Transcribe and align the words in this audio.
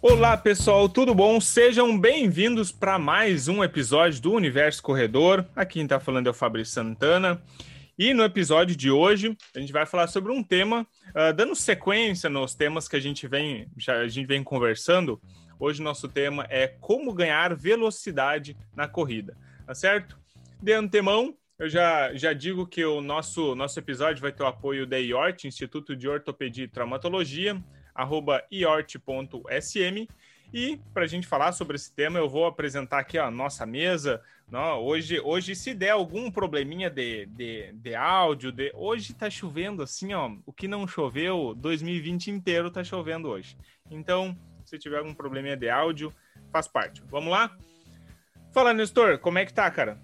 Olá 0.00 0.36
pessoal, 0.36 0.88
tudo 0.88 1.12
bom? 1.12 1.40
Sejam 1.40 1.98
bem-vindos 1.98 2.70
para 2.70 3.00
mais 3.00 3.48
um 3.48 3.64
episódio 3.64 4.22
do 4.22 4.32
Universo 4.32 4.80
Corredor. 4.80 5.44
Aqui 5.56 5.74
quem 5.74 5.82
está 5.82 5.98
falando 5.98 6.28
é 6.28 6.30
o 6.30 6.34
Fabrício 6.34 6.72
Santana. 6.72 7.42
E 7.98 8.14
no 8.14 8.22
episódio 8.22 8.76
de 8.76 8.92
hoje, 8.92 9.36
a 9.56 9.58
gente 9.58 9.72
vai 9.72 9.84
falar 9.86 10.06
sobre 10.06 10.30
um 10.30 10.40
tema, 10.40 10.86
uh, 11.08 11.34
dando 11.34 11.56
sequência 11.56 12.30
nos 12.30 12.54
temas 12.54 12.86
que 12.86 12.94
a 12.94 13.00
gente 13.00 13.26
vem, 13.26 13.68
já, 13.76 13.98
a 13.98 14.06
gente 14.06 14.28
vem 14.28 14.44
conversando. 14.44 15.20
Hoje 15.58 15.82
nosso 15.82 16.06
tema 16.06 16.46
é 16.48 16.68
como 16.68 17.12
ganhar 17.12 17.56
velocidade 17.56 18.56
na 18.76 18.86
corrida, 18.86 19.36
tá 19.66 19.74
certo? 19.74 20.16
De 20.62 20.72
antemão, 20.74 21.34
eu 21.58 21.68
já, 21.68 22.14
já 22.14 22.32
digo 22.32 22.68
que 22.68 22.84
o 22.84 23.00
nosso, 23.00 23.56
nosso 23.56 23.76
episódio 23.80 24.22
vai 24.22 24.30
ter 24.30 24.44
o 24.44 24.46
apoio 24.46 24.86
da 24.86 24.96
IORT, 24.96 25.48
Instituto 25.48 25.96
de 25.96 26.08
Ortopedia 26.08 26.66
e 26.66 26.68
Traumatologia, 26.68 27.60
arroba 27.98 28.44
iort.sm. 28.50 30.06
E 30.54 30.80
para 30.94 31.02
a 31.04 31.06
gente 31.06 31.26
falar 31.26 31.52
sobre 31.52 31.76
esse 31.76 31.92
tema, 31.92 32.18
eu 32.18 32.28
vou 32.28 32.46
apresentar 32.46 33.00
aqui 33.00 33.18
a 33.18 33.30
nossa 33.30 33.66
mesa. 33.66 34.22
Não, 34.50 34.80
hoje, 34.80 35.20
hoje, 35.20 35.54
se 35.54 35.74
der 35.74 35.90
algum 35.90 36.30
probleminha 36.30 36.88
de, 36.88 37.26
de, 37.26 37.72
de 37.72 37.94
áudio, 37.94 38.50
de, 38.50 38.72
hoje 38.74 39.12
está 39.12 39.28
chovendo 39.28 39.82
assim, 39.82 40.14
ó. 40.14 40.30
O 40.46 40.52
que 40.52 40.66
não 40.66 40.86
choveu, 40.86 41.54
2020 41.54 42.30
inteiro 42.30 42.68
está 42.68 42.82
chovendo 42.82 43.28
hoje. 43.28 43.58
Então, 43.90 44.38
se 44.64 44.78
tiver 44.78 44.98
algum 44.98 45.12
probleminha 45.12 45.56
de 45.56 45.68
áudio, 45.68 46.14
faz 46.50 46.66
parte. 46.66 47.02
Vamos 47.10 47.30
lá? 47.30 47.54
Fala, 48.52 48.72
Nestor, 48.72 49.18
como 49.18 49.38
é 49.38 49.44
que 49.44 49.52
tá, 49.52 49.70
cara? 49.70 50.00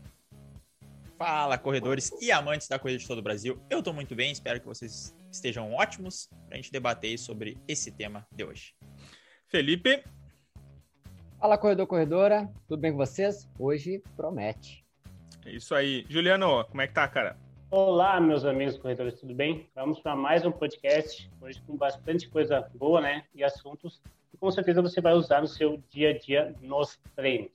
Fala, 1.17 1.57
corredores 1.57 2.13
e 2.21 2.31
amantes 2.31 2.69
da 2.69 2.79
corrida 2.79 2.99
de 2.99 3.07
todo 3.07 3.19
o 3.19 3.23
Brasil. 3.23 3.59
Eu 3.71 3.79
estou 3.79 3.95
muito 3.95 4.15
bem, 4.15 4.31
espero 4.31 4.61
que 4.61 4.67
vocês 4.67 5.15
estejam 5.35 5.73
ótimos 5.75 6.29
para 6.47 6.55
a 6.55 6.57
gente 6.57 6.73
debater 6.73 7.19
sobre 7.19 7.59
esse 7.67 7.91
tema 7.93 8.27
de 8.33 8.45
hoje. 8.45 8.75
Felipe. 9.49 10.03
Fala, 11.39 11.59
corredor, 11.59 11.87
corredora. 11.87 12.51
Tudo 12.67 12.81
bem 12.81 12.93
com 12.93 12.99
vocês? 12.99 13.49
Hoje 13.59 14.03
promete. 14.17 14.85
É 15.45 15.51
isso 15.51 15.75
aí. 15.75 16.07
Juliano, 16.09 16.65
como 16.65 16.81
é 16.81 16.87
que 16.87 16.95
tá, 16.95 17.07
cara? 17.07 17.37
Olá, 17.71 18.21
meus 18.21 18.45
amigos 18.45 18.79
corredores, 18.79 19.19
tudo 19.19 19.35
bem? 19.35 19.69
Vamos 19.75 19.99
para 19.99 20.15
mais 20.15 20.47
um 20.47 20.53
podcast, 20.53 21.29
hoje 21.41 21.61
com 21.67 21.77
bastante 21.77 22.29
coisa 22.29 22.71
boa, 22.75 23.01
né? 23.01 23.25
E 23.35 23.43
assuntos 23.43 24.01
que 24.31 24.37
com 24.37 24.51
certeza 24.51 24.81
você 24.81 25.01
vai 25.01 25.13
usar 25.15 25.41
no 25.41 25.49
seu 25.49 25.83
dia 25.91 26.11
a 26.11 26.19
dia 26.19 26.55
nos 26.61 26.97
treinos. 27.17 27.51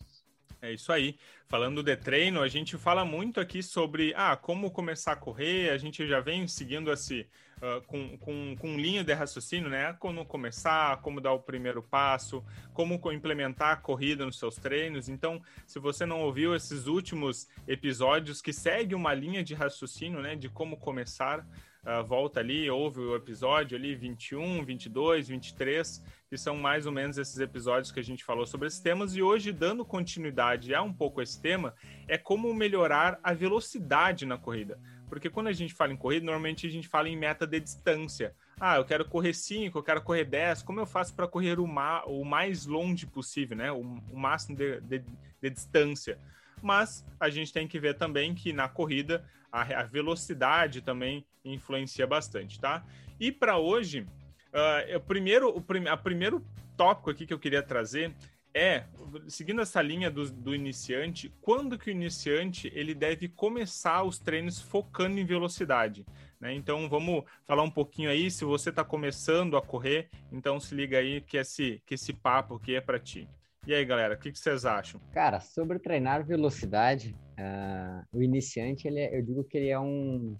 É 0.62 0.74
isso 0.74 0.92
aí. 0.92 1.18
Falando 1.48 1.82
de 1.82 1.96
treino, 1.96 2.42
a 2.42 2.48
gente 2.48 2.78
fala 2.78 3.06
muito 3.06 3.40
aqui 3.40 3.64
sobre 3.64 4.14
ah, 4.16 4.36
como 4.36 4.70
começar 4.70 5.14
a 5.14 5.16
correr. 5.16 5.70
A 5.70 5.78
gente 5.78 6.06
já 6.06 6.20
vem 6.20 6.48
seguindo 6.48 6.92
esse 6.92 7.26
uh, 7.62 7.82
com, 7.88 8.18
com, 8.18 8.56
com 8.58 8.78
linha 8.78 9.04
de 9.04 9.14
raciocínio, 9.14 9.70
né? 9.70 9.94
Como 9.94 10.26
começar, 10.26 11.02
como 11.02 11.22
dar 11.22 11.32
o 11.32 11.40
primeiro 11.40 11.82
passo, 11.82 12.44
como 12.74 13.00
implementar 13.12 13.72
a 13.72 13.78
corrida 13.78 14.26
nos 14.26 14.38
seus 14.38 14.56
treinos. 14.56 15.08
Então, 15.08 15.42
se 15.66 15.80
você 15.80 16.06
não 16.06 16.22
ouviu 16.22 16.54
esses 16.54 16.88
últimos 16.88 17.48
episódios 17.66 18.42
que 18.42 18.52
segue 18.52 18.94
uma 18.94 19.14
linha 19.14 19.42
de 19.42 19.54
raciocínio, 19.54 20.22
né? 20.22 20.36
De 20.36 20.50
como 20.50 20.76
começar, 20.76 21.48
uh, 21.86 22.04
volta 22.04 22.40
ali, 22.40 22.70
ouve 22.70 23.00
o 23.00 23.16
episódio 23.16 23.78
ali 23.78 23.96
21, 23.96 24.64
22, 24.64 25.28
23 25.28 26.20
que 26.30 26.38
são 26.38 26.56
mais 26.56 26.86
ou 26.86 26.92
menos 26.92 27.18
esses 27.18 27.40
episódios 27.40 27.92
que 27.92 28.00
a 28.00 28.04
gente 28.04 28.24
falou 28.24 28.46
sobre 28.46 28.68
esses 28.68 28.80
temas. 28.80 29.16
E 29.16 29.22
hoje, 29.22 29.52
dando 29.52 29.84
continuidade 29.84 30.76
a 30.76 30.82
um 30.82 30.94
pouco 30.94 31.22
esse 31.22 31.42
tema, 31.42 31.74
é 32.08 32.20
como 32.20 32.54
melhorar 32.54 33.20
a 33.24 33.34
velocidade 33.34 34.28
na 34.28 34.38
corrida. 34.38 34.80
Porque 35.10 35.28
quando 35.28 35.48
a 35.48 35.52
gente 35.52 35.74
fala 35.74 35.92
em 35.92 35.98
corrida, 35.98 36.24
normalmente 36.24 36.68
a 36.68 36.70
gente 36.70 36.88
fala 36.88 37.10
em 37.10 37.18
meta 37.18 37.48
de 37.48 37.60
distância. 37.60 38.36
Ah, 38.60 38.78
eu 38.78 38.86
quero 38.86 39.04
correr 39.06 39.34
5, 39.34 39.76
eu 39.76 39.84
quero 39.84 40.04
correr 40.04 40.24
10. 40.24 40.62
Como 40.62 40.80
eu 40.80 40.86
faço 40.86 41.16
para 41.16 41.28
correr 41.28 41.60
o, 41.60 41.66
ma 41.66 42.06
o, 42.06 42.24
mais 42.24 42.68
longe 42.68 43.08
possível, 43.08 43.58
né? 43.58 43.72
O, 43.72 43.80
o 43.80 44.20
máximo 44.20 44.56
de, 44.56 44.80
de, 44.82 45.04
de, 45.42 45.50
distância. 45.50 46.20
Mas 46.62 47.04
a 47.20 47.28
gente 47.28 47.52
tem 47.52 47.68
que 47.68 47.80
ver 47.80 47.96
também 47.96 48.36
que 48.36 48.54
na 48.54 48.70
corrida 48.70 49.26
a, 49.52 49.62
a 49.62 49.84
velocidade 49.84 50.82
também 50.82 51.26
influencia 51.44 52.06
bastante, 52.06 52.60
tá? 52.60 52.84
E 53.20 53.32
para 53.32 53.58
hoje, 53.58 54.06
Uh, 54.50 54.98
o 54.98 55.00
primeiro, 55.00 55.50
o 55.56 55.62
prim, 55.62 55.88
a 55.88 55.96
primeiro 55.96 56.44
tópico 56.76 57.12
aqui 57.12 57.28
que 57.28 57.34
eu 57.34 57.38
queria 57.38 57.62
trazer 57.62 58.16
é, 58.52 58.86
seguindo 59.28 59.62
essa 59.62 59.80
linha 59.80 60.10
do, 60.10 60.30
do, 60.32 60.56
iniciante, 60.56 61.32
quando 61.40 61.78
que 61.78 61.90
o 61.90 61.92
iniciante 61.92 62.72
ele 62.74 62.96
deve 62.96 63.28
começar 63.28 64.04
os 64.04 64.18
treinos 64.18 64.60
focando 64.60 65.20
em 65.20 65.26
velocidade? 65.26 66.04
Né? 66.40 66.54
Então 66.56 66.90
vamos 66.90 67.24
falar 67.46 67.62
um 67.62 67.70
pouquinho 67.70 68.10
aí, 68.10 68.32
se 68.32 68.44
você 68.44 68.72
está 68.72 68.84
começando 68.84 69.56
a 69.56 69.62
correr, 69.62 70.10
então 70.32 70.60
se 70.60 70.74
liga 70.74 70.98
aí 70.98 71.22
que 71.22 71.38
esse, 71.38 71.82
que 71.86 71.94
esse 71.94 72.12
papo 72.12 72.56
aqui 72.56 72.76
é 72.76 72.82
para 72.82 73.00
ti. 73.00 73.30
E 73.68 73.74
aí, 73.74 73.86
galera, 73.86 74.16
o 74.16 74.18
que, 74.18 74.32
que, 74.32 74.40
vocês 74.40 74.66
acham? 74.66 75.00
Cara, 75.12 75.40
sobre 75.40 75.78
treinar 75.78 76.26
velocidade, 76.26 77.16
uh, 77.38 78.04
o 78.12 78.24
iniciante, 78.24 78.88
ele 78.88 79.00
é, 79.00 79.16
eu 79.16 79.22
digo 79.22 79.44
que 79.44 79.58
ele 79.58 79.70
é 79.70 79.80
um... 79.80 80.36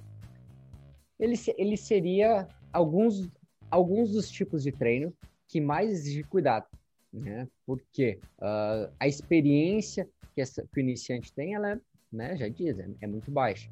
Ele, 1.20 1.36
ele 1.58 1.78
seria 1.78 2.48
alguns 2.72 3.30
alguns 3.70 4.12
dos 4.12 4.30
tipos 4.30 4.64
de 4.64 4.72
treino 4.72 5.14
que 5.48 5.62
mais 5.62 5.90
exigem 5.92 6.24
cuidado, 6.24 6.66
né? 7.14 7.48
Porque 7.66 8.20
uh, 8.40 8.92
a 9.00 9.08
experiência 9.08 10.08
que, 10.34 10.42
essa, 10.42 10.64
que, 10.64 10.80
o 10.80 10.82
iniciante 10.82 11.34
tem, 11.34 11.56
ela 11.56 11.72
é, 11.72 11.80
né, 12.12 12.38
já 12.38 12.48
diz, 12.48 12.78
é, 12.80 12.88
é 13.02 13.08
muito 13.08 13.32
baixa. 13.32 13.70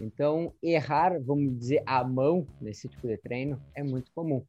Então, 0.00 0.52
errar, 0.62 1.18
vamos 1.20 1.56
dizer, 1.58 1.82
a 1.86 2.02
mão 2.02 2.46
nesse 2.60 2.88
tipo 2.88 3.06
de 3.06 3.16
treino 3.16 3.60
é 3.74 3.82
muito 3.82 4.10
comum. 4.12 4.42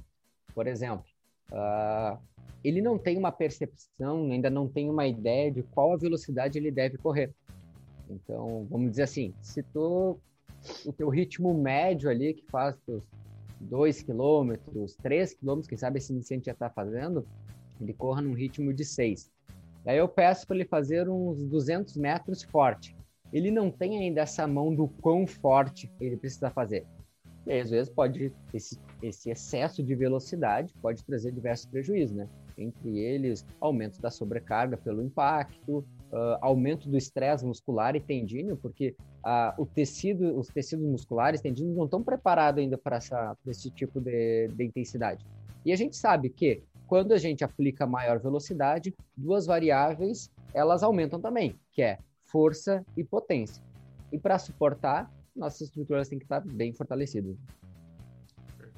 Por 0.53 0.67
exemplo, 0.67 1.05
uh, 1.51 2.19
ele 2.63 2.81
não 2.81 2.97
tem 2.97 3.17
uma 3.17 3.31
percepção, 3.31 4.31
ainda 4.31 4.49
não 4.49 4.67
tem 4.67 4.89
uma 4.89 5.05
ideia 5.05 5.51
de 5.51 5.61
qual 5.63 5.93
a 5.93 5.97
velocidade 5.97 6.57
ele 6.57 6.71
deve 6.71 6.97
correr. 6.97 7.31
Então, 8.09 8.65
vamos 8.69 8.91
dizer 8.91 9.03
assim, 9.03 9.33
se 9.41 9.61
tu, 9.63 10.19
o 10.85 10.93
teu 10.93 11.09
ritmo 11.09 11.53
médio 11.53 12.09
ali, 12.09 12.33
que 12.33 12.45
faz 12.47 12.75
teus 12.85 13.03
2 13.61 14.01
quilômetros, 14.03 14.95
3 14.95 15.33
quilômetros, 15.33 15.67
quem 15.67 15.77
sabe 15.77 15.97
esse 15.97 16.11
iniciante 16.11 16.45
já 16.45 16.51
está 16.51 16.69
fazendo, 16.69 17.27
ele 17.79 17.93
corra 17.93 18.21
num 18.21 18.33
ritmo 18.33 18.73
de 18.73 18.85
6. 18.85 19.31
Daí 19.83 19.97
eu 19.97 20.07
peço 20.07 20.47
para 20.47 20.55
ele 20.55 20.65
fazer 20.65 21.07
uns 21.09 21.43
200 21.45 21.95
metros 21.97 22.43
forte. 22.43 22.95
Ele 23.31 23.51
não 23.51 23.69
tem 23.69 23.99
ainda 23.99 24.21
essa 24.21 24.47
mão 24.47 24.73
do 24.73 24.87
quão 24.87 25.27
forte 25.27 25.91
ele 25.99 26.17
precisa 26.17 26.49
fazer. 26.49 26.85
E 27.45 27.51
aí, 27.51 27.61
às 27.61 27.69
vezes, 27.69 27.93
pode 27.93 28.33
esse, 28.53 28.79
esse 29.03 29.29
excesso 29.29 29.83
de 29.83 29.93
velocidade 29.93 30.73
pode 30.81 31.03
trazer 31.05 31.31
diversos 31.31 31.67
prejuízos, 31.67 32.15
né? 32.15 32.27
Entre 32.57 32.97
eles, 32.97 33.45
aumento 33.61 34.01
da 34.01 34.09
sobrecarga 34.09 34.77
pelo 34.77 35.03
impacto, 35.03 35.79
uh, 36.11 36.37
aumento 36.41 36.89
do 36.89 36.97
estresse 36.97 37.45
muscular 37.45 37.95
e 37.95 37.99
tendíneo, 37.99 38.57
porque 38.57 38.95
o 39.57 39.65
tecido, 39.65 40.37
os 40.37 40.47
tecidos 40.47 40.85
musculares 40.85 41.41
tendíneos 41.41 41.75
não 41.75 41.85
estão 41.85 42.03
preparados 42.03 42.61
ainda 42.61 42.77
para 42.77 42.99
esse 43.47 43.71
tipo 43.71 43.99
de, 43.99 44.47
de 44.49 44.63
intensidade. 44.63 45.25
E 45.65 45.71
a 45.71 45.75
gente 45.75 45.95
sabe 45.95 46.29
que 46.29 46.61
quando 46.85 47.13
a 47.13 47.17
gente 47.17 47.43
aplica 47.43 47.87
maior 47.87 48.19
velocidade, 48.19 48.93
duas 49.17 49.45
variáveis 49.45 50.31
elas 50.53 50.83
aumentam 50.83 51.19
também, 51.19 51.59
que 51.71 51.81
é 51.81 51.97
força 52.23 52.85
e 52.95 53.03
potência. 53.03 53.61
E 54.11 54.17
para 54.17 54.39
suportar, 54.39 55.11
nossas 55.35 55.61
estruturas 55.61 56.07
têm 56.07 56.17
que 56.17 56.25
estar 56.25 56.39
bem 56.39 56.71
fortalecidas. 56.71 57.35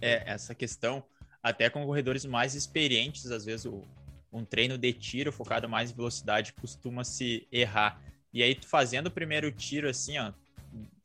É, 0.02 0.32
essa 0.32 0.56
questão, 0.56 1.04
até 1.42 1.70
com 1.70 1.86
corredores 1.86 2.26
mais 2.26 2.56
experientes, 2.56 3.30
às 3.30 3.46
vezes 3.46 3.66
o, 3.66 3.84
um 4.32 4.44
treino 4.44 4.78
de 4.78 4.92
tiro 4.94 5.32
focado 5.32 5.70
mais 5.70 5.92
em 5.92 5.96
velocidade 5.96 6.54
costuma 6.54 7.04
se 7.04 7.48
errar. 7.52 8.02
E 8.38 8.44
aí, 8.44 8.56
fazendo 8.64 9.08
o 9.08 9.12
primeiro 9.12 9.52
tiro 9.52 9.90
assim, 9.90 10.20
ó, 10.20 10.32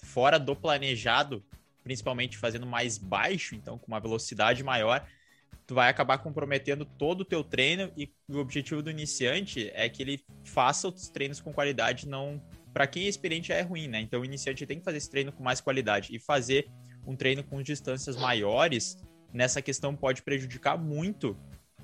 fora 0.03 0.39
do 0.39 0.55
planejado, 0.55 1.43
principalmente 1.83 2.37
fazendo 2.37 2.67
mais 2.67 2.99
baixo, 2.99 3.55
então 3.55 3.79
com 3.79 3.87
uma 3.87 3.99
velocidade 3.99 4.63
maior, 4.63 5.09
tu 5.67 5.75
vai 5.75 5.89
acabar 5.89 6.19
comprometendo 6.19 6.85
todo 6.85 7.23
o 7.23 7.25
teu 7.25 7.43
treino 7.43 7.91
e 7.97 8.13
o 8.29 8.37
objetivo 8.37 8.83
do 8.83 8.91
iniciante 8.91 9.71
é 9.73 9.89
que 9.89 10.03
ele 10.03 10.23
faça 10.45 10.89
os 10.89 11.09
treinos 11.09 11.41
com 11.41 11.55
qualidade, 11.55 12.07
não 12.07 12.39
para 12.71 12.87
quem 12.87 13.07
é 13.07 13.09
experiente 13.09 13.49
já 13.49 13.55
é 13.55 13.63
ruim, 13.63 13.89
né? 13.89 14.03
Então 14.03 14.21
o 14.21 14.27
iniciante 14.27 14.67
tem 14.67 14.79
que 14.79 14.85
fazer 14.85 14.99
esse 14.99 15.11
treino 15.11 15.33
com 15.33 15.43
mais 15.43 15.59
qualidade 15.59 16.15
e 16.15 16.19
fazer 16.19 16.69
um 17.07 17.17
treino 17.17 17.43
com 17.43 17.63
distâncias 17.63 18.15
maiores, 18.15 18.99
nessa 19.33 19.63
questão 19.63 19.97
pode 19.97 20.21
prejudicar 20.21 20.77
muito 20.77 21.35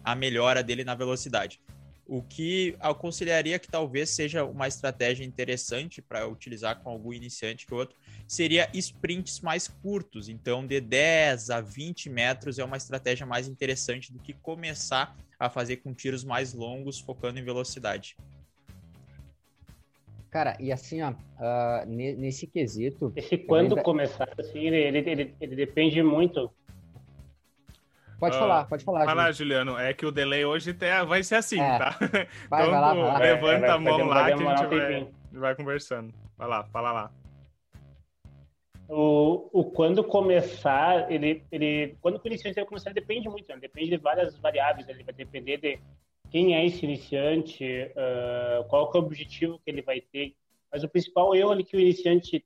a 0.04 0.14
melhora 0.14 0.62
dele 0.62 0.84
na 0.84 0.94
velocidade. 0.94 1.58
O 2.08 2.22
que 2.22 2.74
aconselharia 2.80 3.58
que 3.58 3.68
talvez 3.68 4.08
seja 4.08 4.42
uma 4.42 4.66
estratégia 4.66 5.26
interessante 5.26 6.00
para 6.00 6.26
utilizar 6.26 6.80
com 6.80 6.88
algum 6.88 7.12
iniciante 7.12 7.66
que 7.66 7.74
outro 7.74 7.94
seria 8.26 8.70
sprints 8.72 9.40
mais 9.40 9.68
curtos. 9.68 10.30
Então, 10.30 10.66
de 10.66 10.80
10 10.80 11.50
a 11.50 11.60
20 11.60 12.08
metros 12.08 12.58
é 12.58 12.64
uma 12.64 12.78
estratégia 12.78 13.26
mais 13.26 13.46
interessante 13.46 14.10
do 14.10 14.18
que 14.18 14.32
começar 14.32 15.14
a 15.38 15.50
fazer 15.50 15.76
com 15.76 15.92
tiros 15.92 16.24
mais 16.24 16.54
longos, 16.54 16.98
focando 16.98 17.38
em 17.38 17.44
velocidade. 17.44 18.16
Cara, 20.30 20.56
e 20.60 20.72
assim, 20.72 21.02
ó, 21.02 21.10
uh, 21.10 21.86
nesse 21.86 22.46
quesito. 22.46 23.12
Esse 23.16 23.36
quando 23.36 23.72
ainda... 23.72 23.82
começar, 23.82 24.28
assim, 24.38 24.60
ele, 24.60 24.76
ele, 24.76 25.10
ele, 25.10 25.34
ele 25.40 25.56
depende 25.56 26.02
muito 26.02 26.50
Pode 28.18 28.36
uh, 28.36 28.38
falar, 28.38 28.64
pode 28.66 28.84
falar. 28.84 29.04
Vai 29.04 29.14
lá, 29.14 29.32
Juliano. 29.32 29.78
É 29.78 29.92
que 29.94 30.04
o 30.04 30.10
delay 30.10 30.44
hoje 30.44 30.70
até 30.70 31.04
vai 31.04 31.22
ser 31.22 31.36
assim, 31.36 31.60
é. 31.60 31.78
tá? 31.78 31.96
Vai, 32.50 32.62
então, 32.66 32.70
vai 32.70 32.80
lá, 32.80 32.94
vai 32.94 33.04
lá. 33.04 33.18
levanta 33.18 33.66
é, 33.66 33.70
a 33.70 33.78
mão 33.78 34.06
lá 34.06 34.26
que 34.26 34.32
a 34.32 34.56
gente 34.56 34.66
vai, 34.66 35.08
vai 35.32 35.54
conversando. 35.54 36.12
Vai 36.36 36.48
lá, 36.48 36.64
fala 36.64 36.92
lá. 36.92 37.12
O, 38.88 39.50
o 39.52 39.64
quando 39.64 40.02
começar, 40.02 41.12
ele, 41.12 41.44
ele 41.52 41.96
quando 42.00 42.16
o 42.16 42.26
iniciante 42.26 42.56
vai 42.56 42.64
começar, 42.64 42.92
depende 42.92 43.28
muito, 43.28 43.46
né? 43.48 43.58
depende 43.60 43.90
de 43.90 43.96
várias 43.98 44.36
variáveis. 44.38 44.88
Ele 44.88 45.04
vai 45.04 45.14
depender 45.14 45.58
de 45.58 45.78
quem 46.30 46.56
é 46.56 46.66
esse 46.66 46.84
iniciante, 46.84 47.64
uh, 47.64 48.64
qual 48.64 48.90
é 48.92 48.96
o 48.96 49.00
objetivo 49.00 49.60
que 49.64 49.70
ele 49.70 49.82
vai 49.82 50.00
ter. 50.00 50.34
Mas 50.72 50.82
o 50.82 50.88
principal 50.88 51.34
erro 51.34 51.50
ali 51.50 51.64
que 51.64 51.76
o 51.76 51.80
iniciante 51.80 52.44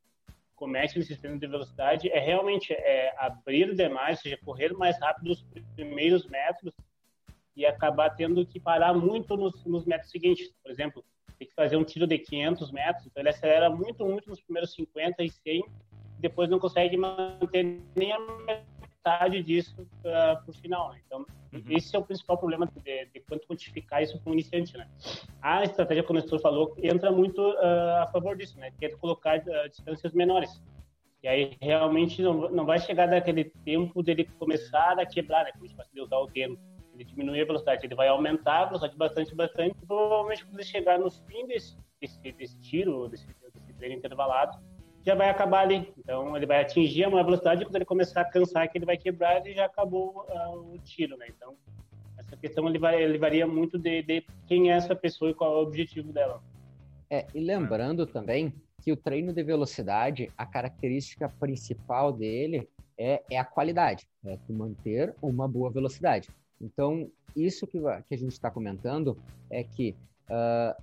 comete 0.62 0.96
nesse 0.96 1.16
treino 1.16 1.40
de 1.40 1.46
velocidade 1.48 2.08
é 2.08 2.20
realmente 2.20 2.72
é 2.72 3.12
abrir 3.18 3.74
demais, 3.74 4.18
ou 4.18 4.22
seja, 4.22 4.38
correr 4.44 4.72
mais 4.74 4.96
rápido 5.00 5.32
os 5.32 5.42
primeiros 5.74 6.24
metros 6.28 6.72
e 7.56 7.66
acabar 7.66 8.10
tendo 8.10 8.46
que 8.46 8.60
parar 8.60 8.94
muito 8.94 9.36
nos, 9.36 9.64
nos 9.64 9.84
metros 9.84 10.12
seguintes. 10.12 10.52
Por 10.62 10.70
exemplo, 10.70 11.04
tem 11.36 11.48
que 11.48 11.54
fazer 11.54 11.76
um 11.76 11.82
tiro 11.82 12.06
de 12.06 12.16
500 12.16 12.70
metros, 12.70 13.04
então 13.06 13.20
ele 13.20 13.30
acelera 13.30 13.68
muito, 13.68 14.06
muito 14.06 14.30
nos 14.30 14.40
primeiros 14.40 14.72
50 14.72 15.24
e 15.24 15.30
100, 15.30 15.64
depois 16.20 16.48
não 16.48 16.60
consegue 16.60 16.96
manter 16.96 17.80
nem 17.96 18.12
a 18.12 18.20
metade 18.46 19.42
disso 19.42 19.82
uh, 19.82 20.44
para 20.44 20.44
o 20.46 20.52
final. 20.52 20.92
Né? 20.92 21.00
Então, 21.04 21.26
uhum. 21.52 21.64
esse 21.70 21.96
é 21.96 21.98
o 21.98 22.04
principal 22.04 22.38
problema 22.38 22.68
de, 22.84 23.06
de 23.06 23.20
quanto 23.22 23.48
quantificar 23.48 24.00
isso 24.00 24.16
para 24.20 24.30
um 24.30 24.34
iniciante. 24.34 24.76
Né? 24.76 24.88
A 25.42 25.64
estratégia, 25.64 26.04
como 26.04 26.18
o 26.18 26.22
Nestor 26.22 26.40
falou, 26.40 26.72
entra 26.80 27.10
muito 27.10 27.40
uh, 27.40 28.02
a 28.02 28.06
favor 28.12 28.36
disso, 28.36 28.56
né? 28.60 28.70
que 28.78 28.86
é 28.86 28.90
colocar 28.90 29.38
uh, 29.40 29.68
distâncias 29.68 30.12
menores. 30.12 30.62
E 31.20 31.28
aí 31.28 31.56
realmente 31.60 32.22
não, 32.22 32.48
não 32.50 32.64
vai 32.64 32.78
chegar 32.78 33.06
daquele 33.06 33.44
tempo 33.64 34.02
dele 34.02 34.24
começar 34.38 34.98
a 34.98 35.06
quebrar, 35.06 35.44
né? 35.44 35.52
Como 35.52 35.64
a 35.64 35.68
gente 35.68 35.76
vai 35.76 35.86
usar 36.04 36.18
o 36.18 36.26
termo. 36.26 36.58
Ele 36.94 37.04
diminui 37.04 37.40
a 37.40 37.44
velocidade, 37.44 37.86
ele 37.86 37.94
vai 37.94 38.08
aumentar 38.08 38.62
a 38.62 38.64
velocidade 38.66 38.96
bastante, 38.96 39.34
bastante. 39.34 39.74
Provavelmente 39.86 40.44
quando 40.44 40.54
ele 40.54 40.64
chegar 40.64 40.98
no 40.98 41.10
fim 41.10 41.46
desse, 41.46 41.76
desse, 42.00 42.20
desse 42.32 42.60
tiro, 42.60 43.08
desse, 43.08 43.26
desse 43.26 43.72
treino 43.74 43.96
intervalado, 43.96 44.58
já 45.04 45.14
vai 45.14 45.28
acabar 45.28 45.60
ali. 45.60 45.92
Então, 45.98 46.36
ele 46.36 46.46
vai 46.46 46.60
atingir 46.60 47.04
a 47.04 47.10
maior 47.10 47.24
velocidade 47.24 47.62
e 47.62 47.64
quando 47.64 47.76
ele 47.76 47.84
começar 47.84 48.20
a 48.20 48.24
cansar 48.24 48.68
que 48.68 48.78
ele 48.78 48.86
vai 48.86 48.96
quebrar, 48.96 49.36
ele 49.38 49.54
já 49.54 49.66
acabou 49.66 50.26
uh, 50.28 50.74
o 50.74 50.78
tiro, 50.78 51.16
né? 51.16 51.26
Então, 51.28 51.56
essa 52.32 52.37
questão 52.37 52.69
ele, 52.69 52.79
vai, 52.79 53.02
ele 53.02 53.19
varia 53.19 53.46
muito 53.46 53.79
de, 53.79 54.02
de, 54.02 54.25
quem 54.46 54.70
é 54.70 54.75
essa 54.75 54.96
pessoa 54.96 55.31
e 55.31 55.34
qual 55.34 55.52
é 55.52 55.56
o 55.56 55.62
objetivo 55.67 56.12
dela. 56.12 56.43
É, 57.11 57.26
e 57.34 57.40
lembrando 57.40 58.06
também 58.06 58.55
que 58.81 58.90
o 58.90 58.96
treino 58.96 59.32
de 59.32 59.43
velocidade, 59.43 60.31
a 60.37 60.46
característica 60.46 61.29
principal 61.29 62.12
dele 62.12 62.69
é, 62.99 63.23
é 63.31 63.38
a 63.38 63.44
qualidade, 63.44 64.08
é 64.25 64.38
manter 64.49 65.14
uma 65.20 65.46
boa 65.46 65.70
velocidade. 65.70 66.29
Então, 66.61 67.11
isso 67.37 67.67
que, 67.67 67.79
que 67.79 68.14
a 68.14 68.19
gente 68.19 68.32
está 68.32 68.50
comentando 68.50 69.17
é 69.50 69.62
que 69.62 69.94
uh, 70.29 70.82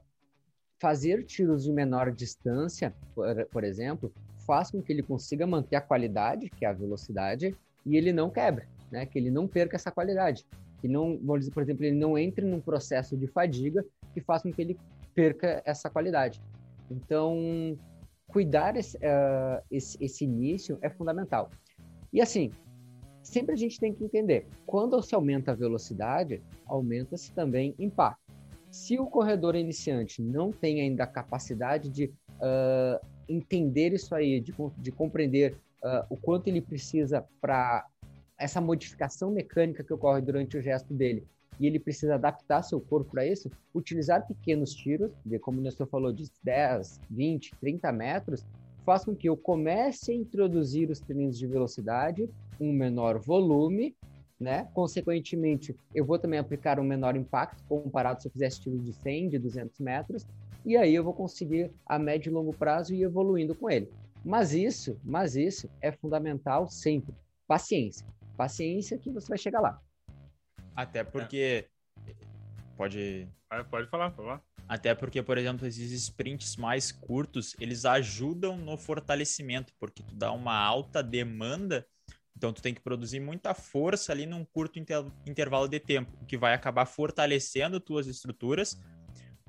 fazer 0.80 1.24
tiros 1.26 1.64
de 1.64 1.72
menor 1.72 2.12
distância, 2.12 2.94
por, 3.16 3.46
por, 3.46 3.64
exemplo, 3.64 4.14
faz 4.46 4.72
com 4.72 4.82
que 4.82 4.94
ele 4.94 5.04
consiga 5.04 5.48
manter 5.48 5.78
a 5.78 5.82
qualidade, 5.82 6.50
que 6.50 6.64
é 6.64 6.70
a 6.70 6.74
velocidade, 6.74 7.56
e 7.86 7.98
ele 7.98 8.14
não 8.14 8.30
quebre, 8.30 8.68
né? 8.92 9.06
Que 9.06 9.18
ele 9.18 9.32
não 9.32 9.48
perca 9.48 9.76
essa 9.76 9.92
qualidade. 9.92 10.46
Que 10.82 10.88
não, 10.88 11.18
vamos 11.18 11.42
dizer, 11.42 11.52
por 11.52 11.64
exemplo, 11.64 11.86
ele 11.86 11.98
não 11.98 12.18
entre 12.18 12.46
num 12.46 12.62
processo 12.62 13.18
de 13.18 13.28
fadiga 13.28 13.86
que 14.14 14.22
faça 14.22 14.44
com 14.44 14.54
que 14.54 14.62
ele 14.62 14.78
perca 15.14 15.62
essa 15.66 15.90
qualidade. 15.90 16.42
Então, 16.90 17.78
cuidar 18.28 18.76
esse, 18.76 18.98
uh, 18.98 19.62
esse, 19.70 19.98
esse 20.04 20.24
início 20.24 20.78
é 20.82 20.90
fundamental. 20.90 21.50
E 22.12 22.22
assim, 22.22 22.52
sempre 23.22 23.54
a 23.54 23.58
gente 23.58 23.80
tem 23.80 23.94
que 23.94 24.04
entender, 24.04 24.48
quando 24.66 25.02
se 25.02 25.14
aumenta 25.14 25.52
a 25.52 25.56
velocidade, 25.56 26.42
aumenta-se 26.66 27.32
também 27.34 27.76
impacto. 27.78 28.20
Se 28.72 29.00
o 29.00 29.08
corredor 29.08 29.56
iniciante 29.56 30.22
não 30.22 30.52
tem 30.52 30.82
ainda 30.82 31.04
a 31.04 31.08
capacidade 31.08 31.90
de 31.90 32.06
uh, 32.06 33.06
entender 33.28 33.94
isso 33.94 34.14
aí, 34.14 34.40
de, 34.40 34.54
de 34.78 34.92
compreender 34.92 35.56
uh, 35.84 36.06
o 36.10 36.16
quanto 36.16 36.48
ele 36.48 36.62
precisa 36.62 37.26
para 37.42 37.86
essa 38.40 38.62
modificação 38.62 39.30
mecânica 39.30 39.84
que 39.84 39.94
ocorre 39.94 40.22
durante 40.22 40.58
o 40.58 40.62
gesto 40.62 40.94
dele, 40.94 41.28
e 41.60 41.68
ele 41.68 41.80
precisa 41.80 42.16
adaptar 42.16 42.64
seu 42.64 42.80
corpo 42.80 43.12
para 43.12 43.26
isso, 43.26 43.52
utilizar 43.76 44.26
pequenos 44.26 44.74
tiros, 44.74 45.12
como 45.42 45.60
o 45.60 45.62
Nestor 45.62 45.88
falou, 45.88 46.14
de 46.14 46.32
10, 46.42 47.02
20, 47.12 47.52
30 47.60 47.92
metros, 47.92 48.46
faz 48.86 49.04
com 49.04 49.14
que 49.14 49.28
eu 49.28 49.36
comece 49.36 50.12
a 50.12 50.16
introduzir 50.16 50.90
os 50.90 51.02
treinos 51.02 51.38
de 51.38 51.46
velocidade, 51.46 52.30
um 52.60 52.72
menor 52.72 53.20
volume, 53.20 53.94
né? 54.40 54.70
Consequentemente, 54.74 55.76
eu 55.94 56.06
vou 56.06 56.18
também 56.18 56.40
aplicar 56.40 56.80
um 56.80 56.84
menor 56.84 57.18
impacto 57.18 57.62
comparado 57.68 58.22
se 58.22 58.30
eu 58.30 58.32
fizesse 58.32 58.62
tiro 58.62 58.80
de 58.80 58.94
100, 58.94 59.30
de 59.30 59.38
200 59.38 59.80
metros, 59.80 60.26
e 60.66 60.78
aí 60.78 60.96
eu 60.96 61.04
vou 61.04 61.14
conseguir 61.14 61.72
a 61.86 62.00
médio 62.00 62.30
e 62.30 62.34
longo 62.34 62.54
prazo 62.54 62.94
ir 62.94 63.04
evoluindo 63.04 63.54
com 63.54 63.70
ele. 63.70 63.90
Mas 64.24 64.54
isso, 64.54 64.98
mas 65.04 65.36
isso 65.36 65.70
é 65.82 65.92
fundamental 65.92 66.70
sempre. 66.70 67.14
Paciência. 67.48 68.06
Paciência 68.40 68.98
que 68.98 69.12
você 69.12 69.28
vai 69.28 69.38
chegar 69.38 69.60
lá. 69.60 69.82
Até 70.74 71.04
porque 71.04 71.68
pode 72.78 73.28
pode 73.70 73.88
falar, 73.90 74.12
pode 74.12 74.28
falar. 74.28 74.42
Até 74.66 74.96
porque, 74.96 75.22
por 75.22 75.38
exemplo, 75.38 75.68
esses 75.68 75.92
sprints 75.92 76.56
mais 76.56 76.90
curtos, 76.90 77.54
eles 77.60 77.84
ajudam 77.84 78.56
no 78.56 78.78
fortalecimento, 78.78 79.74
porque 79.78 80.02
tu 80.04 80.16
dá 80.16 80.32
uma 80.32 80.56
alta 80.56 81.04
demanda 81.04 81.86
então, 82.40 82.54
tu 82.54 82.62
tem 82.62 82.74
que 82.74 82.80
produzir 82.80 83.20
muita 83.20 83.54
força 83.54 84.14
ali 84.14 84.26
num 84.26 84.46
curto 84.46 84.80
inter 84.80 85.06
intervalo 85.28 85.68
de 85.68 85.78
tempo, 85.78 86.10
o 86.22 86.26
que 86.26 86.38
vai 86.38 86.54
acabar 86.54 86.86
fortalecendo 86.86 87.82
tuas 87.82 88.08
estruturas. 88.08 88.80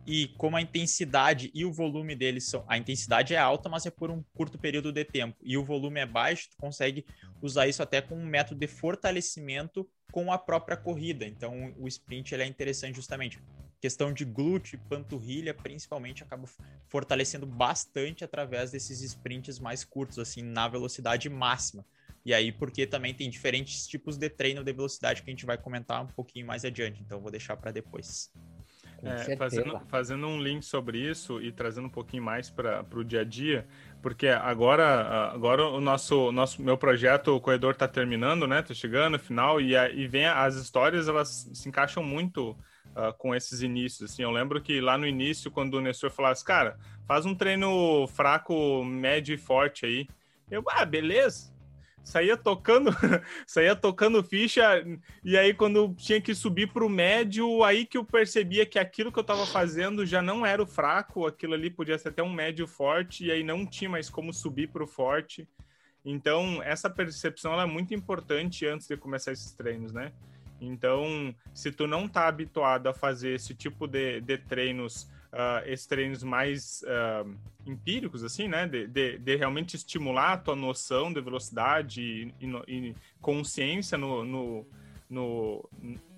E 0.06 0.28
como 0.38 0.56
a 0.56 0.62
intensidade 0.62 1.50
e 1.54 1.64
o 1.64 1.72
volume 1.72 2.14
deles 2.14 2.48
são. 2.48 2.64
A 2.66 2.76
intensidade 2.76 3.34
é 3.34 3.38
alta, 3.38 3.68
mas 3.68 3.86
é 3.86 3.90
por 3.90 4.10
um 4.10 4.22
curto 4.34 4.58
período 4.58 4.92
de 4.92 5.04
tempo. 5.04 5.36
E 5.42 5.56
o 5.56 5.64
volume 5.64 6.00
é 6.00 6.06
baixo, 6.06 6.50
tu 6.50 6.56
consegue 6.56 7.04
usar 7.40 7.68
isso 7.68 7.82
até 7.82 8.00
com 8.00 8.16
um 8.16 8.26
método 8.26 8.58
de 8.58 8.66
fortalecimento 8.66 9.88
com 10.10 10.32
a 10.32 10.38
própria 10.38 10.76
corrida. 10.76 11.26
Então, 11.26 11.74
o 11.78 11.86
sprint 11.86 12.34
ele 12.34 12.42
é 12.42 12.46
interessante 12.46 12.96
justamente. 12.96 13.38
Questão 13.80 14.12
de 14.12 14.24
glúteo, 14.24 14.78
panturrilha, 14.88 15.54
principalmente, 15.54 16.22
acaba 16.22 16.46
fortalecendo 16.88 17.46
bastante 17.46 18.22
através 18.22 18.70
desses 18.70 19.00
sprints 19.00 19.58
mais 19.58 19.84
curtos, 19.84 20.18
assim, 20.18 20.42
na 20.42 20.68
velocidade 20.68 21.30
máxima. 21.30 21.84
E 22.24 22.34
aí, 22.34 22.52
porque 22.52 22.86
também 22.86 23.14
tem 23.14 23.30
diferentes 23.30 23.86
tipos 23.86 24.18
de 24.18 24.28
treino 24.28 24.62
de 24.62 24.72
velocidade 24.72 25.22
que 25.22 25.30
a 25.30 25.32
gente 25.32 25.46
vai 25.46 25.56
comentar 25.56 26.02
um 26.02 26.06
pouquinho 26.06 26.46
mais 26.46 26.64
adiante, 26.64 27.00
então 27.00 27.20
vou 27.20 27.30
deixar 27.30 27.56
para 27.56 27.70
depois. 27.70 28.30
É, 29.02 29.36
fazendo, 29.36 29.80
fazendo 29.88 30.26
um 30.26 30.42
link 30.42 30.62
sobre 30.62 30.98
isso 30.98 31.40
e 31.40 31.50
trazendo 31.50 31.86
um 31.86 31.90
pouquinho 31.90 32.22
mais 32.22 32.50
para 32.50 32.84
o 32.94 33.02
dia 33.02 33.22
a 33.22 33.24
dia, 33.24 33.66
porque 34.02 34.28
agora, 34.28 35.30
agora 35.32 35.66
o 35.66 35.80
nosso, 35.80 36.30
nosso 36.30 36.62
meu 36.62 36.76
projeto, 36.76 37.28
o 37.28 37.40
corredor 37.40 37.72
está 37.72 37.88
terminando, 37.88 38.46
né? 38.46 38.60
Tá 38.60 38.74
chegando 38.74 39.12
no 39.12 39.18
final 39.18 39.60
e, 39.60 39.74
e 39.74 40.06
vem 40.06 40.26
as 40.26 40.56
histórias, 40.56 41.08
elas 41.08 41.50
se 41.52 41.68
encaixam 41.68 42.02
muito 42.02 42.50
uh, 42.50 43.12
com 43.16 43.34
esses 43.34 43.62
inícios. 43.62 44.10
Assim, 44.12 44.22
eu 44.22 44.30
lembro 44.30 44.60
que 44.60 44.80
lá 44.80 44.98
no 44.98 45.06
início, 45.06 45.50
quando 45.50 45.74
o 45.74 45.80
Nestor 45.80 46.10
falasse, 46.10 46.44
cara, 46.44 46.78
faz 47.06 47.24
um 47.24 47.34
treino 47.34 48.06
fraco, 48.08 48.84
médio 48.84 49.34
e 49.34 49.38
forte 49.38 49.86
aí. 49.86 50.06
Eu, 50.50 50.62
ah, 50.68 50.84
beleza 50.84 51.49
saía 52.02 52.36
tocando, 52.36 52.90
saía 53.46 53.76
tocando 53.76 54.22
ficha, 54.22 54.84
e 55.24 55.36
aí 55.36 55.54
quando 55.54 55.94
tinha 55.94 56.20
que 56.20 56.34
subir 56.34 56.72
para 56.72 56.84
o 56.84 56.88
médio, 56.88 57.62
aí 57.62 57.86
que 57.86 57.98
eu 57.98 58.04
percebia 58.04 58.66
que 58.66 58.78
aquilo 58.78 59.12
que 59.12 59.18
eu 59.18 59.22
estava 59.22 59.46
fazendo 59.46 60.04
já 60.04 60.20
não 60.20 60.44
era 60.44 60.62
o 60.62 60.66
fraco, 60.66 61.26
aquilo 61.26 61.54
ali 61.54 61.70
podia 61.70 61.98
ser 61.98 62.08
até 62.08 62.22
um 62.22 62.32
médio 62.32 62.66
forte, 62.66 63.24
e 63.24 63.30
aí 63.30 63.42
não 63.42 63.66
tinha 63.66 63.90
mais 63.90 64.08
como 64.10 64.32
subir 64.32 64.68
para 64.68 64.84
o 64.84 64.86
forte. 64.86 65.48
Então, 66.04 66.62
essa 66.62 66.88
percepção 66.88 67.60
é 67.60 67.66
muito 67.66 67.92
importante 67.94 68.66
antes 68.66 68.86
de 68.86 68.96
começar 68.96 69.32
esses 69.32 69.52
treinos, 69.52 69.92
né? 69.92 70.12
Então, 70.60 71.34
se 71.54 71.72
tu 71.72 71.86
não 71.86 72.06
tá 72.06 72.26
habituado 72.26 72.86
a 72.88 72.94
fazer 72.94 73.34
esse 73.34 73.54
tipo 73.54 73.86
de, 73.86 74.20
de 74.20 74.38
treinos 74.38 75.08
uh, 75.32 75.66
esses 75.66 75.86
treinos 75.86 76.22
mais 76.22 76.82
uh, 76.82 77.30
empíricos, 77.66 78.24
assim, 78.24 78.48
né? 78.48 78.66
De, 78.66 78.86
de, 78.86 79.18
de, 79.18 79.36
realmente 79.36 79.76
estimular 79.76 80.32
a 80.32 80.38
tua 80.38 80.56
noção 80.56 81.12
de 81.12 81.20
velocidade 81.20 82.02
e, 82.02 82.34
e, 82.40 82.46
e 82.68 82.96
consciência 83.20 83.96
no, 83.96 84.24
no, 84.24 84.66
no, 85.08 85.68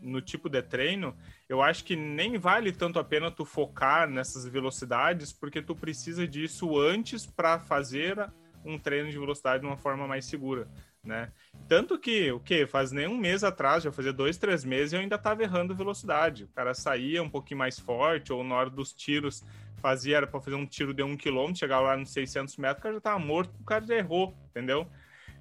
no, 0.01 0.21
tipo 0.21 0.49
de 0.49 0.63
treino, 0.63 1.17
eu 1.49 1.63
acho 1.63 1.85
que 1.85 1.97
nem 1.97 2.39
vale 2.39 2.73
tanto 2.73 2.99
a 2.99 3.05
pena 3.05 3.31
tu 3.31 3.45
focar 3.45 4.09
nessas 4.09 4.47
velocidades, 4.47 5.33
porque 5.33 5.63
tu 5.63 5.75
precisa 5.75 6.27
disso 6.27 6.79
antes 6.79 7.27
para 7.27 7.59
fazer 7.59 8.31
um 8.65 8.79
treino 8.79 9.11
de 9.11 9.19
velocidade 9.19 9.63
de 9.63 9.67
uma 9.67 9.77
forma 9.77 10.07
mais 10.07 10.25
segura, 10.25 10.69
né? 11.05 11.33
Tanto 11.69 11.99
que, 11.99 12.31
o 12.31 12.41
que? 12.41 12.67
Faz 12.67 12.93
nem 12.93 13.07
um 13.07 13.17
mês 13.17 13.43
atrás, 13.43 13.83
já 13.83 13.91
fazia 13.91 14.13
dois, 14.13 14.37
três 14.39 14.65
meses, 14.65 14.93
eu 14.93 15.01
ainda 15.01 15.17
estava 15.17 15.43
errando 15.43 15.75
velocidade. 15.75 16.45
O 16.45 16.49
cara 16.49 16.75
saía 16.75 17.23
um 17.23 17.29
pouquinho 17.29 17.59
mais 17.59 17.79
forte, 17.79 18.33
ou 18.33 18.45
na 18.45 18.55
hora 18.55 18.71
dos 18.71 18.93
tiros, 18.93 19.45
fazia, 19.81 20.19
era 20.19 20.27
para 20.27 20.41
fazer 20.41 20.57
um 20.57 20.67
tiro 20.67 20.95
de 20.95 21.03
um 21.03 21.17
quilômetro, 21.17 21.59
chegava 21.59 21.89
lá 21.89 21.97
nos 21.97 22.13
600 22.13 22.57
metros, 22.57 22.79
o 22.79 22.83
cara 22.83 22.95
já 22.95 22.99
estava 22.99 23.19
morto, 23.19 23.53
o 23.61 23.65
cara 23.65 23.85
já 23.85 23.97
errou, 23.97 24.35
entendeu? 24.51 24.87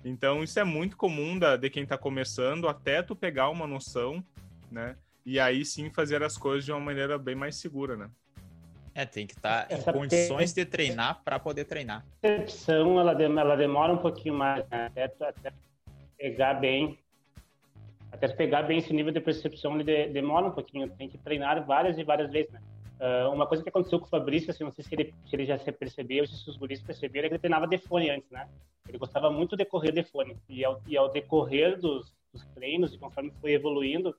Então, 0.03 0.43
isso 0.43 0.59
é 0.59 0.63
muito 0.63 0.97
comum 0.97 1.37
da, 1.37 1.55
de 1.55 1.69
quem 1.69 1.83
está 1.83 1.97
começando, 1.97 2.67
até 2.67 3.03
tu 3.03 3.15
pegar 3.15 3.49
uma 3.49 3.67
noção, 3.67 4.23
né? 4.71 4.95
E 5.23 5.39
aí 5.39 5.63
sim 5.63 5.91
fazer 5.91 6.23
as 6.23 6.37
coisas 6.37 6.65
de 6.65 6.71
uma 6.71 6.79
maneira 6.79 7.17
bem 7.17 7.35
mais 7.35 7.55
segura, 7.55 7.95
né? 7.95 8.09
É, 8.93 9.05
tem 9.05 9.25
que 9.25 9.33
estar 9.33 9.67
tá 9.67 9.75
em 9.75 9.81
condições 9.81 10.53
de 10.53 10.65
treinar 10.65 11.21
para 11.23 11.39
poder 11.39 11.65
treinar. 11.65 11.99
A 11.99 12.21
percepção, 12.21 12.99
ela, 12.99 13.11
ela 13.13 13.55
demora 13.55 13.93
um 13.93 13.97
pouquinho 13.97 14.35
mais, 14.35 14.67
né? 14.69 14.85
até, 14.87 15.05
até 15.05 15.53
pegar 16.17 16.55
bem 16.55 16.97
até 18.11 18.27
pegar 18.27 18.63
bem 18.63 18.79
esse 18.79 18.93
nível 18.93 19.11
de 19.11 19.21
percepção, 19.21 19.79
ele 19.79 20.07
demora 20.07 20.47
um 20.47 20.51
pouquinho, 20.51 20.89
tem 20.89 21.07
que 21.07 21.17
treinar 21.17 21.65
várias 21.65 21.97
e 21.97 22.03
várias 22.03 22.29
vezes, 22.29 22.51
né? 22.51 22.61
Uh, 22.99 23.31
uma 23.31 23.47
coisa 23.47 23.63
que 23.63 23.69
aconteceu 23.69 23.99
com 23.99 24.05
o 24.05 24.09
Fabrício, 24.09 24.51
assim, 24.51 24.63
não 24.63 24.71
sei 24.71 24.83
se 24.83 24.93
ele, 24.93 25.13
se 25.25 25.35
ele 25.35 25.45
já 25.45 25.57
se 25.57 25.71
percebeu, 25.71 26.27
se 26.27 26.47
os 26.47 26.55
guris 26.55 26.81
perceberam, 26.83 27.25
é 27.25 27.29
que 27.29 27.33
ele 27.33 27.39
treinava 27.39 27.65
de 27.65 27.77
fone 27.79 28.11
antes, 28.11 28.29
né? 28.29 28.47
Ele 28.87 28.97
gostava 28.97 29.31
muito 29.31 29.57
de 29.57 29.65
correr 29.65 29.91
de 29.91 30.03
fone. 30.03 30.37
E 30.47 30.63
ao, 30.63 30.79
e 30.85 30.95
ao 30.95 31.09
decorrer 31.09 31.79
dos, 31.79 32.13
dos 32.31 32.45
treinos, 32.53 32.93
e 32.93 32.99
conforme 32.99 33.33
foi 33.41 33.53
evoluindo, 33.53 34.15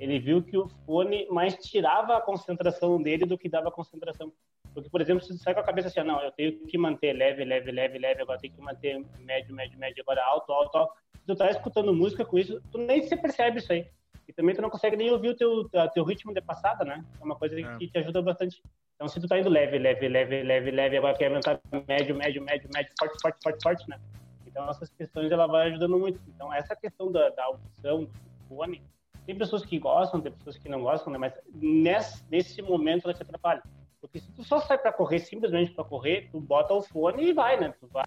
ele 0.00 0.18
viu 0.18 0.42
que 0.42 0.56
o 0.56 0.66
fone 0.86 1.28
mais 1.30 1.54
tirava 1.56 2.16
a 2.16 2.20
concentração 2.22 3.00
dele 3.00 3.26
do 3.26 3.36
que 3.36 3.50
dava 3.50 3.70
concentração. 3.70 4.32
Porque, 4.72 4.88
por 4.88 5.00
exemplo, 5.00 5.22
se 5.22 5.32
você 5.32 5.42
sai 5.42 5.52
com 5.52 5.60
a 5.60 5.64
cabeça 5.64 5.88
assim, 5.88 6.02
não, 6.02 6.22
eu 6.22 6.32
tenho 6.32 6.58
que 6.66 6.78
manter 6.78 7.12
leve, 7.12 7.44
leve, 7.44 7.70
leve, 7.70 7.98
leve, 7.98 8.22
agora 8.22 8.38
tenho 8.38 8.54
que 8.54 8.62
manter 8.62 9.04
médio, 9.18 9.54
médio, 9.54 9.78
médio, 9.78 10.02
agora 10.02 10.24
alto, 10.24 10.50
alto, 10.52 10.78
alto. 10.78 10.94
Se 11.18 11.26
tu 11.26 11.36
tá 11.36 11.50
escutando 11.50 11.92
música 11.92 12.24
com 12.24 12.38
isso, 12.38 12.62
tu 12.72 12.78
nem 12.78 13.02
se 13.02 13.14
percebe 13.14 13.58
isso 13.58 13.72
aí. 13.72 13.86
E 14.26 14.32
também 14.32 14.54
tu 14.54 14.62
não 14.62 14.70
consegue 14.70 14.96
nem 14.96 15.10
ouvir 15.10 15.30
o 15.30 15.36
teu, 15.36 15.68
teu 15.92 16.04
ritmo 16.04 16.32
de 16.32 16.40
passada, 16.40 16.82
né? 16.84 17.04
É 17.20 17.24
uma 17.24 17.36
coisa 17.36 17.60
é. 17.60 17.76
que 17.76 17.88
te 17.88 17.98
ajuda 17.98 18.22
bastante. 18.22 18.62
Então, 18.94 19.06
se 19.06 19.20
tu 19.20 19.28
tá 19.28 19.38
indo 19.38 19.50
leve, 19.50 19.78
leve, 19.78 20.08
leve, 20.08 20.42
leve, 20.42 20.70
leve, 20.70 20.96
agora 20.96 21.16
quer 21.16 21.26
aumentar 21.26 21.60
médio, 21.88 22.14
médio, 22.14 22.42
médio, 22.42 22.70
médio, 22.72 22.92
forte, 22.98 23.20
forte, 23.20 23.38
forte, 23.42 23.62
forte, 23.62 23.90
né? 23.90 24.00
Então, 24.46 24.68
essas 24.70 24.88
questões, 24.90 25.30
ela 25.30 25.46
vai 25.46 25.68
ajudando 25.68 25.98
muito. 25.98 26.20
Então, 26.28 26.52
essa 26.52 26.74
questão 26.74 27.10
da, 27.10 27.28
da 27.30 27.44
audição, 27.44 28.04
do 28.04 28.10
fone, 28.48 28.82
tem 29.30 29.38
pessoas 29.38 29.64
que 29.64 29.78
gostam, 29.78 30.20
tem 30.20 30.32
pessoas 30.32 30.58
que 30.58 30.68
não 30.68 30.82
gostam, 30.82 31.12
né? 31.12 31.18
Mas 31.18 31.32
nesse, 31.54 32.24
nesse 32.28 32.60
momento 32.62 33.04
ela 33.04 33.14
te 33.14 33.22
atrapalha. 33.22 33.62
Porque 34.00 34.18
se 34.18 34.32
tu 34.32 34.42
só 34.42 34.58
sai 34.60 34.76
para 34.76 34.92
correr, 34.92 35.20
simplesmente 35.20 35.72
para 35.72 35.84
correr, 35.84 36.28
tu 36.32 36.40
bota 36.40 36.74
o 36.74 36.82
fone 36.82 37.28
e 37.28 37.32
vai, 37.32 37.60
né? 37.60 37.72
Tu 37.78 37.86
vai, 37.86 38.04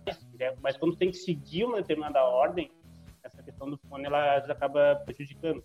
mas 0.62 0.76
quando 0.76 0.94
tu 0.94 0.98
tem 0.98 1.12
que 1.12 1.18
seguir 1.18 1.64
uma 1.64 1.78
determinada 1.78 2.22
ordem, 2.24 2.70
essa 3.24 3.42
questão 3.42 3.70
do 3.70 3.78
fone, 3.78 4.06
ela 4.06 4.38
acaba 4.38 5.02
prejudicando. 5.06 5.64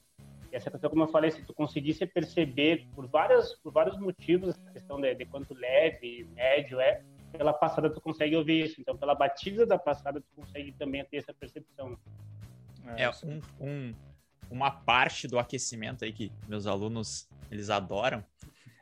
E 0.52 0.54
essa 0.54 0.70
questão, 0.70 0.90
como 0.90 1.02
eu 1.02 1.08
falei, 1.08 1.32
se 1.32 1.44
tu 1.44 1.52
conseguisse 1.52 2.06
perceber 2.06 2.86
por, 2.94 3.08
várias, 3.08 3.54
por 3.56 3.72
vários 3.72 3.98
motivos 3.98 4.50
essa 4.50 4.70
questão 4.70 5.00
de, 5.00 5.12
de 5.12 5.26
quanto 5.26 5.54
leve, 5.54 6.24
médio 6.36 6.78
é, 6.78 7.02
pela 7.32 7.52
passada 7.52 7.90
tu 7.90 8.00
consegue 8.00 8.36
ouvir 8.36 8.66
isso. 8.66 8.80
Então, 8.80 8.96
pela 8.96 9.14
batida 9.14 9.66
da 9.66 9.76
passada, 9.76 10.20
tu 10.20 10.28
consegue 10.36 10.70
também 10.72 11.04
ter 11.06 11.16
essa 11.16 11.34
percepção. 11.34 11.98
É, 12.96 13.02
é 13.02 13.10
um, 13.10 13.40
um, 13.60 13.94
uma 14.50 14.70
parte 14.70 15.28
do 15.28 15.38
aquecimento 15.38 16.04
aí 16.04 16.12
que 16.12 16.32
meus 16.48 16.66
alunos 16.66 17.28
eles 17.50 17.70
adoram 17.70 18.24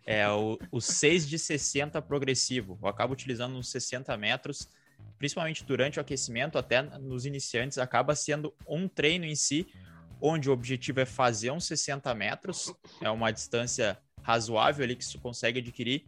é 0.07 0.29
o, 0.31 0.57
o 0.71 0.81
6 0.81 1.29
de 1.29 1.39
60 1.39 2.01
progressivo. 2.01 2.79
Eu 2.81 2.89
acabo 2.89 3.13
utilizando 3.13 3.57
uns 3.57 3.69
60 3.71 4.17
metros, 4.17 4.69
principalmente 5.19 5.65
durante 5.65 5.99
o 5.99 6.01
aquecimento, 6.01 6.57
até 6.57 6.81
nos 6.81 7.27
iniciantes, 7.27 7.77
acaba 7.77 8.15
sendo 8.15 8.55
um 8.69 8.87
treino 8.87 9.25
em 9.25 9.35
si, 9.35 9.67
onde 10.21 10.49
o 10.49 10.53
objetivo 10.53 11.01
é 11.01 11.05
fazer 11.05 11.51
uns 11.51 11.65
60 11.67 12.15
metros, 12.15 12.73
é 13.01 13.11
uma 13.11 13.33
distância 13.33 13.99
razoável 14.23 14.85
ali 14.85 14.95
que 14.95 15.05
você 15.05 15.19
consegue 15.19 15.59
adquirir. 15.59 16.07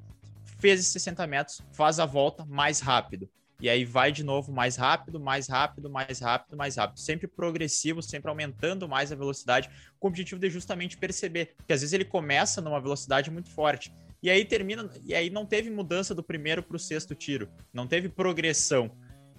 Fez 0.59 0.81
esses 0.81 0.93
60 0.93 1.27
metros, 1.27 1.63
faz 1.73 1.99
a 1.99 2.07
volta 2.07 2.45
mais 2.45 2.81
rápido. 2.81 3.29
E 3.61 3.69
aí 3.69 3.85
vai 3.85 4.13
de 4.13 4.23
novo 4.23 4.53
mais 4.53 4.77
rápido, 4.77 5.19
mais 5.19 5.49
rápido, 5.49 5.91
mais 5.91 6.21
rápido, 6.21 6.57
mais 6.57 6.77
rápido. 6.77 7.01
Sempre 7.01 7.27
progressivo, 7.27 8.01
sempre 8.01 8.29
aumentando 8.29 8.89
mais 8.89 9.11
a 9.11 9.17
velocidade, 9.17 9.69
com 9.99 10.07
o 10.07 10.11
objetivo 10.11 10.41
de 10.41 10.49
justamente 10.49 10.97
perceber. 10.97 11.55
Porque 11.57 11.73
às 11.73 11.81
vezes 11.81 11.93
ele 11.93 12.05
começa 12.05 12.61
numa 12.61 12.81
velocidade 12.81 13.31
muito 13.31 13.51
forte. 13.51 13.93
E 14.23 14.31
aí 14.31 14.45
termina. 14.45 14.89
E 15.03 15.13
aí 15.13 15.29
não 15.29 15.45
teve 15.45 15.71
mudança 15.71 16.15
do 16.15 16.23
primeiro 16.23 16.63
para 16.63 16.77
o 16.77 16.79
sexto 16.79 17.17
tiro. 17.17 17.49
Não 17.73 17.87
teve 17.87 18.09
progressão. 18.09 18.93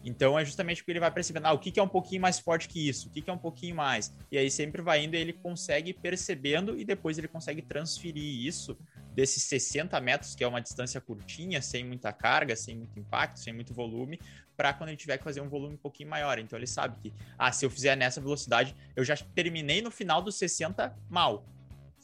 Então 0.04 0.38
é 0.38 0.46
justamente 0.46 0.82
porque 0.82 0.92
ele 0.92 1.00
vai 1.00 1.12
percebendo, 1.12 1.46
ah, 1.46 1.54
o 1.54 1.60
que, 1.60 1.72
que 1.72 1.80
é 1.80 1.84
um 1.84 1.88
pouquinho 1.88 2.22
mais 2.22 2.40
forte 2.40 2.68
que 2.68 2.88
isso, 2.88 3.10
o 3.10 3.12
que, 3.12 3.22
que 3.22 3.30
é 3.30 3.34
um 3.34 3.38
pouquinho 3.38 3.76
mais. 3.76 4.14
E 4.32 4.38
aí 4.38 4.50
sempre 4.50 4.82
vai 4.82 5.04
indo 5.04 5.16
e 5.16 5.20
ele 5.20 5.34
consegue 5.34 5.94
percebendo 5.94 6.80
e 6.80 6.86
depois 6.86 7.18
ele 7.18 7.28
consegue 7.28 7.62
transferir 7.62 8.46
isso 8.46 8.78
desses 9.13 9.44
60 9.44 10.00
metros, 10.01 10.36
que 10.36 10.44
é 10.44 10.48
uma 10.48 10.62
distância 10.62 11.00
curtinha, 11.01 11.62
sem 11.62 11.84
muita 11.84 12.12
carga, 12.13 12.56
sem 12.56 12.75
muito 12.75 12.98
impacto, 13.00 13.39
sem 13.39 13.54
muito 13.54 13.74
volume, 13.74 14.20
para 14.56 14.74
quando 14.74 14.89
ele 14.89 14.98
tiver 14.98 15.18
que 15.18 15.24
fazer 15.24 15.42
um 15.42 15.50
volume 15.50 15.75
um 15.75 15.78
pouquinho 15.78 16.10
maior. 16.10 16.39
Então 16.39 16.58
ele 16.58 16.68
sabe 16.68 16.98
que, 17.01 17.13
ah, 17.38 17.51
se 17.51 17.66
eu 17.66 17.70
fizer 17.70 17.96
nessa 17.96 18.20
velocidade, 18.20 18.75
eu 18.96 19.04
já 19.04 19.16
terminei 19.36 19.82
no 19.82 19.92
final 19.92 20.22
dos 20.22 20.36
60 20.36 20.96
mal 21.10 21.46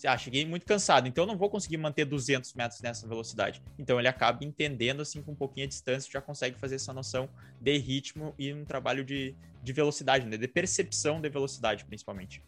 ah, 0.05 0.17
cheguei 0.17 0.45
muito 0.45 0.65
cansado, 0.65 1.07
então 1.07 1.23
eu 1.23 1.27
não 1.27 1.37
vou 1.37 1.49
conseguir 1.49 1.77
manter 1.77 2.03
200 2.03 2.53
metros 2.53 2.81
nessa 2.81 3.07
velocidade. 3.07 3.61
Então 3.79 3.97
ele 3.97 4.07
acaba 4.07 4.43
entendendo, 4.43 5.01
assim, 5.01 5.21
com 5.21 5.31
um 5.31 5.35
pouquinho 5.35 5.65
a 5.65 5.69
distância, 5.69 6.11
já 6.11 6.21
consegue 6.21 6.57
fazer 6.59 6.75
essa 6.75 6.91
noção 6.91 7.29
de 7.61 7.77
ritmo 7.77 8.35
e 8.37 8.53
um 8.53 8.65
trabalho 8.65 9.05
de, 9.05 9.35
de 9.63 9.73
velocidade, 9.73 10.25
né? 10.25 10.35
de 10.35 10.47
percepção 10.47 11.21
de 11.21 11.29
velocidade, 11.29 11.85
principalmente. 11.85 12.43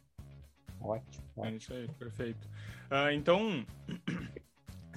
Ótimo. 0.82 1.24
ótimo. 1.38 1.46
É 1.46 1.58
isso 1.58 1.74
aí, 1.74 1.88
perfeito. 1.98 2.48
Uh, 2.92 3.12
então, 3.14 3.66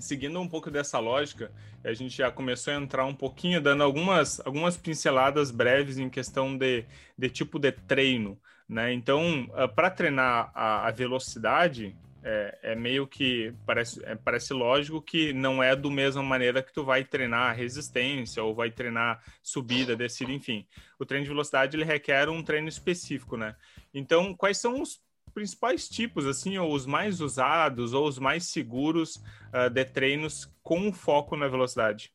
seguindo 0.01 0.41
um 0.41 0.49
pouco 0.49 0.71
dessa 0.71 0.99
lógica, 0.99 1.53
a 1.85 1.93
gente 1.93 2.17
já 2.17 2.31
começou 2.31 2.73
a 2.73 2.77
entrar 2.77 3.05
um 3.05 3.15
pouquinho, 3.15 3.61
dando 3.61 3.83
algumas, 3.83 4.41
algumas 4.47 4.77
pinceladas 4.77 5.51
breves 5.51 5.99
em 5.99 6.09
questão 6.09 6.57
de, 6.57 6.85
de 7.17 7.31
tipo 7.31 7.59
de 7.59 7.73
treino. 7.73 8.39
Né? 8.69 8.93
Então, 8.93 9.49
ah, 9.55 9.69
para 9.69 9.91
treinar 9.91 10.51
a, 10.55 10.87
a 10.87 10.91
velocidade, 10.91 11.97
é, 12.23 12.59
é, 12.63 12.75
meio 12.75 13.07
que 13.07 13.53
parece, 13.65 14.05
é, 14.05 14.15
parece 14.15 14.53
lógico 14.53 15.01
que 15.01 15.33
não 15.33 15.63
é 15.63 15.75
do 15.75 15.91
mesma 15.91 16.23
maneira 16.23 16.63
que 16.63 16.73
tu 16.73 16.85
vai 16.85 17.03
treinar 17.03 17.57
resistência 17.57 18.43
ou 18.43 18.55
vai 18.55 18.71
treinar 18.71 19.23
subida, 19.43 19.97
descida, 19.97 20.31
enfim. 20.31 20.67
O 20.99 21.07
treino 21.07 21.25
de 21.25 21.31
velocidade 21.31 21.77
ele 21.77 21.85
requer 21.85 22.29
um 22.29 22.43
treino 22.43 22.69
específico, 22.69 23.37
né? 23.37 23.57
Então, 23.93 24.35
quais 24.35 24.59
são 24.59 24.81
os 24.81 25.01
principais 25.31 25.89
tipos, 25.89 26.27
assim, 26.27 26.59
ou 26.59 26.73
os 26.73 26.87
mais 26.87 27.21
usados 27.21 27.93
ou 27.93 28.07
os 28.07 28.19
mais 28.19 28.47
seguros 28.49 29.17
uh, 29.55 29.71
de 29.71 29.85
treinos 29.85 30.51
com 30.63 30.93
foco 30.93 31.37
na 31.37 31.49
velocidade? 31.49 32.13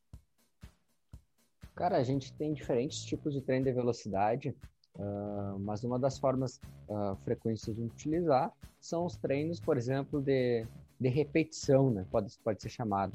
Cara, 1.74 1.98
a 1.98 2.02
gente 2.02 2.32
tem 2.32 2.54
diferentes 2.54 3.04
tipos 3.04 3.34
de 3.34 3.40
treino 3.42 3.64
de 3.64 3.72
velocidade. 3.72 4.54
Uh, 4.98 5.58
mas 5.58 5.84
uma 5.84 5.98
das 5.98 6.18
formas 6.18 6.58
uh, 6.88 7.14
frequentes 7.22 7.66
de 7.66 7.82
utilizar 7.82 8.50
são 8.80 9.04
os 9.04 9.14
treinos, 9.14 9.60
por 9.60 9.76
exemplo, 9.76 10.22
de, 10.22 10.66
de 10.98 11.08
repetição, 11.08 11.90
né? 11.90 12.06
Pode, 12.10 12.34
pode 12.42 12.62
ser 12.62 12.70
chamado. 12.70 13.12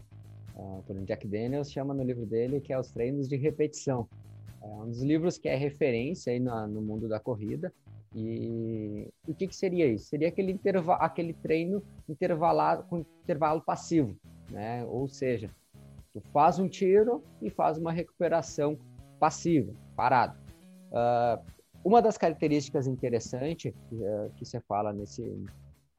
Uh, 0.56 0.84
por 0.86 0.94
exemplo, 0.94 1.08
Jack 1.08 1.28
Daniels 1.28 1.72
chama 1.72 1.94
no 1.94 2.04
livro 2.04 2.26
dele 2.26 2.62
que 2.62 2.72
é 2.72 2.80
os 2.80 2.92
treinos 2.92 3.28
de 3.28 3.36
repetição. 3.36 4.08
É 4.62 4.68
um 4.68 4.90
dos 4.90 5.02
livros 5.02 5.40
que 5.40 5.50
é 5.50 5.56
referência 5.56 6.32
aí 6.32 6.40
no, 6.40 6.68
no 6.68 6.82
mundo 6.82 7.10
da 7.10 7.20
corrida. 7.20 7.74
E 8.14 9.08
o 9.28 9.34
que, 9.34 9.48
que 9.48 9.56
seria 9.56 9.88
isso? 9.88 10.06
Seria 10.06 10.28
aquele, 10.28 10.52
interva 10.52 10.96
aquele 10.96 11.34
treino 11.34 11.82
intervalado 12.10 12.84
com 12.84 13.06
intervalo 13.24 13.62
passivo, 13.62 14.16
né? 14.50 14.86
Ou 14.86 15.08
seja, 15.08 15.50
tu 16.12 16.20
faz 16.34 16.60
um 16.60 16.68
tiro 16.68 17.24
e 17.42 17.50
faz 17.50 17.78
uma 17.78 17.92
recuperação 17.92 18.78
passiva, 19.20 19.74
parado. 19.96 20.38
Uh, 20.92 21.42
uma 21.84 22.02
das 22.02 22.18
características 22.18 22.86
interessantes 22.86 23.74
uh, 23.94 24.30
que 24.36 24.44
você 24.44 24.60
fala 24.60 24.92
nesse, 24.92 25.24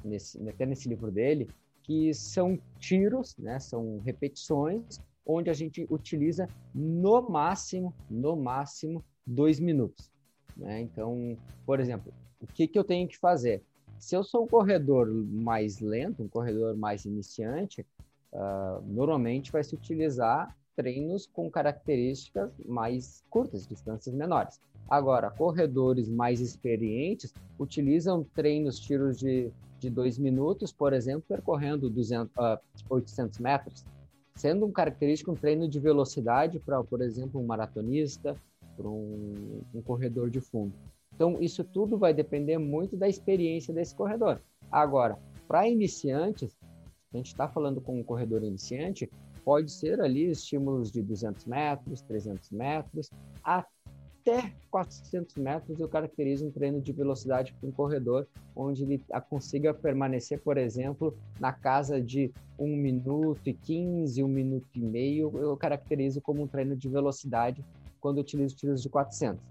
nesse, 0.04 0.49
até 0.49 0.66
nesse 0.66 0.88
livro 0.88 1.11
dele, 1.11 1.49
que 1.83 2.12
são 2.12 2.59
tiros, 2.78 3.37
né, 3.38 3.59
são 3.59 4.00
repetições, 4.04 5.00
onde 5.26 5.50
a 5.50 5.52
gente 5.52 5.87
utiliza 5.90 6.49
no 6.75 7.23
máximo, 7.23 7.95
no 8.11 8.37
máximo, 8.37 9.04
dois 9.26 9.59
minutos. 9.59 10.12
Né? 10.57 10.81
Então, 10.81 11.37
por 11.65 11.81
exemplo, 11.81 12.13
o 12.41 12.47
que, 12.47 12.67
que 12.67 12.79
eu 12.79 12.85
tenho 12.85 13.09
que 13.09 13.19
fazer? 13.19 13.63
Se 13.99 14.17
eu 14.17 14.25
sou 14.25 14.45
um 14.45 14.49
corredor 14.49 15.07
mais 15.09 15.79
lento, 15.81 16.23
um 16.23 16.29
corredor 16.29 16.77
mais 16.77 17.05
iniciante, 17.05 17.87
uh, 18.33 18.83
normalmente 18.87 19.53
vai 19.53 19.63
se 19.63 19.75
utilizar 19.75 20.57
treinos 20.75 21.27
com 21.27 21.51
características 21.51 22.51
mais 22.67 23.23
curtas, 23.31 23.67
distâncias 23.67 24.15
menores. 24.15 24.61
Agora, 24.89 25.31
corredores 25.31 26.09
mais 26.09 26.41
experientes 26.41 27.33
utilizam 27.59 28.25
treinos, 28.35 28.79
tiros 28.81 29.19
de, 29.19 29.51
de 29.79 29.89
dois 29.89 30.19
minutos, 30.19 30.73
por 30.73 30.93
exemplo, 30.93 31.25
percorrendo 31.29 31.89
200, 31.89 32.35
uh, 32.37 32.59
800 32.91 33.39
metros, 33.39 33.85
sendo 34.35 34.67
um 34.67 34.73
característico 34.73 35.33
um 35.33 35.37
treino 35.37 35.69
de 35.69 35.79
velocidade 35.79 36.59
para, 36.59 36.83
por 36.83 37.01
exemplo, 37.03 37.41
um 37.41 37.47
maratonista, 37.47 38.37
para 38.76 38.88
um, 38.88 39.62
um 39.75 39.83
corredor 39.83 40.31
de 40.31 40.41
fundo. 40.41 40.73
Então, 41.14 41.41
isso 41.41 41.62
tudo 41.62 41.99
vai 41.99 42.14
depender 42.14 42.59
muito 42.59 42.97
da 42.97 43.09
experiência 43.09 43.73
desse 43.73 43.95
corredor. 43.95 44.41
Agora, 44.71 45.19
para 45.47 45.69
iniciantes, 45.69 46.57
a 47.12 47.17
gente 47.17 47.26
está 47.26 47.47
falando 47.47 47.81
com 47.81 47.99
um 47.99 48.02
corredor 48.02 48.43
iniciante, 48.43 49.11
pode 49.45 49.71
ser 49.71 50.00
ali 50.00 50.31
estímulos 50.31 50.91
de 50.91 51.02
200 51.02 51.45
metros, 51.45 52.00
300 52.02 52.50
metros, 52.50 53.11
até 53.45 54.55
400 54.71 55.35
metros 55.37 55.79
eu 55.79 55.88
caracterizo 55.88 56.47
um 56.47 56.50
treino 56.50 56.81
de 56.81 56.93
velocidade 56.93 57.52
para 57.52 57.69
um 57.69 57.73
corredor, 57.73 58.26
onde 58.57 58.85
ele 58.85 59.05
consiga 59.29 59.75
permanecer, 59.75 60.41
por 60.41 60.57
exemplo, 60.57 61.14
na 61.38 61.52
casa 61.52 62.00
de 62.00 62.33
1 62.59 62.76
minuto 62.76 63.47
e 63.47 63.52
15, 63.52 64.23
1 64.23 64.29
minuto 64.29 64.69
e 64.75 64.81
meio, 64.81 65.31
eu 65.38 65.57
caracterizo 65.57 66.21
como 66.21 66.43
um 66.43 66.47
treino 66.47 66.76
de 66.76 66.88
velocidade 66.88 67.62
quando 68.03 68.19
eu 68.19 68.23
utilizo 68.23 68.55
tiros 68.55 68.83
de 68.83 68.91
400. 68.91 69.43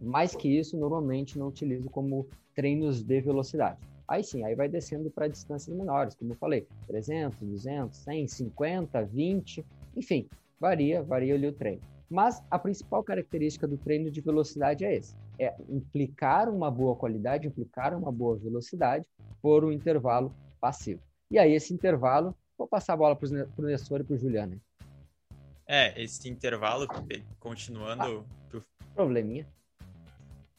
Mais 0.00 0.34
que 0.34 0.48
isso, 0.48 0.78
normalmente 0.78 1.38
não 1.38 1.48
utilizo 1.48 1.90
como 1.90 2.26
treinos 2.54 3.02
de 3.02 3.20
velocidade. 3.20 3.78
Aí 4.06 4.24
sim, 4.24 4.42
aí 4.44 4.54
vai 4.54 4.68
descendo 4.68 5.10
para 5.10 5.28
distâncias 5.28 5.76
menores, 5.76 6.14
como 6.14 6.32
eu 6.32 6.36
falei, 6.36 6.66
300, 6.86 7.40
200, 7.40 7.98
100, 7.98 8.28
50, 8.28 9.04
20, 9.04 9.66
enfim, 9.94 10.26
varia, 10.58 11.02
varia 11.02 11.34
ali 11.34 11.46
o 11.46 11.52
treino. 11.52 11.82
Mas 12.08 12.42
a 12.50 12.58
principal 12.58 13.02
característica 13.02 13.66
do 13.68 13.76
treino 13.76 14.10
de 14.10 14.22
velocidade 14.22 14.84
é 14.84 14.94
esse: 14.94 15.14
é 15.38 15.54
implicar 15.68 16.48
uma 16.48 16.70
boa 16.70 16.96
qualidade, 16.96 17.46
implicar 17.46 17.94
uma 17.94 18.10
boa 18.10 18.36
velocidade 18.36 19.06
por 19.42 19.62
um 19.62 19.70
intervalo 19.70 20.32
passivo. 20.58 21.02
E 21.30 21.38
aí, 21.38 21.52
esse 21.52 21.74
intervalo, 21.74 22.34
vou 22.56 22.66
passar 22.66 22.94
a 22.94 22.96
bola 22.96 23.14
para 23.14 23.28
o 23.28 23.62
Nestor 23.62 24.00
e 24.00 24.04
para 24.04 24.14
o 24.14 24.18
Juliano. 24.18 24.58
É, 25.68 26.02
esse 26.02 26.28
intervalo, 26.28 26.88
continuando. 27.38 28.26
Ah, 28.54 28.60
probleminha. 28.94 29.46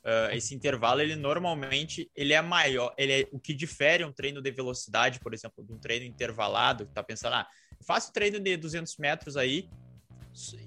Uh, 0.01 0.33
esse 0.33 0.55
intervalo, 0.55 1.01
ele 1.01 1.15
normalmente 1.15 2.09
ele 2.15 2.33
é 2.33 2.41
maior. 2.41 2.93
Ele 2.97 3.21
é 3.21 3.27
o 3.31 3.39
que 3.39 3.53
difere 3.53 4.05
um 4.05 4.13
treino 4.13 4.41
de 4.41 4.51
velocidade, 4.51 5.19
por 5.19 5.33
exemplo, 5.33 5.65
de 5.65 5.73
um 5.73 5.79
treino 5.79 6.05
intervalado. 6.05 6.85
Tá 6.93 7.03
pensando, 7.03 7.33
ah, 7.33 7.47
faço 7.85 8.13
treino 8.13 8.39
de 8.39 8.55
200 8.55 8.95
metros 8.97 9.35
aí, 9.35 9.67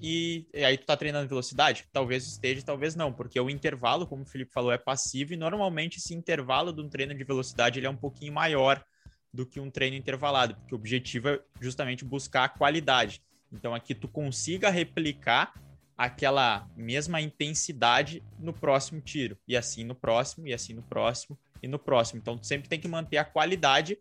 e, 0.01 0.45
e, 0.53 0.63
aí 0.63 0.77
tu 0.77 0.85
tá 0.85 0.95
treinando 0.95 1.27
velocidade? 1.27 1.85
Talvez 1.91 2.27
esteja, 2.27 2.61
talvez 2.63 2.95
não, 2.95 3.11
porque 3.11 3.39
o 3.39 3.49
intervalo, 3.49 4.05
como 4.05 4.23
o 4.23 4.25
Felipe 4.25 4.51
falou, 4.51 4.71
é 4.71 4.77
passivo 4.77 5.33
e 5.33 5.37
normalmente 5.37 5.97
esse 5.97 6.13
intervalo 6.13 6.73
de 6.73 6.81
um 6.81 6.89
treino 6.89 7.15
de 7.15 7.23
velocidade 7.23 7.79
ele 7.79 7.87
é 7.87 7.89
um 7.89 7.97
pouquinho 7.97 8.33
maior 8.33 8.83
do 9.33 9.45
que 9.45 9.59
um 9.59 9.71
treino 9.71 9.95
intervalado, 9.95 10.55
porque 10.55 10.75
o 10.75 10.77
objetivo 10.77 11.29
é 11.29 11.41
justamente 11.59 12.05
buscar 12.05 12.43
a 12.43 12.49
qualidade. 12.49 13.21
Então 13.53 13.73
aqui 13.73 13.93
tu 13.93 14.07
consiga 14.07 14.69
replicar 14.69 15.53
aquela 15.97 16.67
mesma 16.75 17.21
intensidade 17.21 18.23
no 18.39 18.51
próximo 18.51 18.99
tiro, 18.99 19.37
e 19.47 19.55
assim 19.55 19.83
no 19.83 19.95
próximo, 19.95 20.47
e 20.47 20.53
assim 20.53 20.73
no 20.73 20.81
próximo, 20.81 21.37
e 21.61 21.67
no 21.67 21.79
próximo. 21.79 22.19
Então 22.19 22.37
tu 22.37 22.45
sempre 22.45 22.67
tem 22.67 22.79
que 22.79 22.87
manter 22.87 23.17
a 23.17 23.25
qualidade 23.25 23.97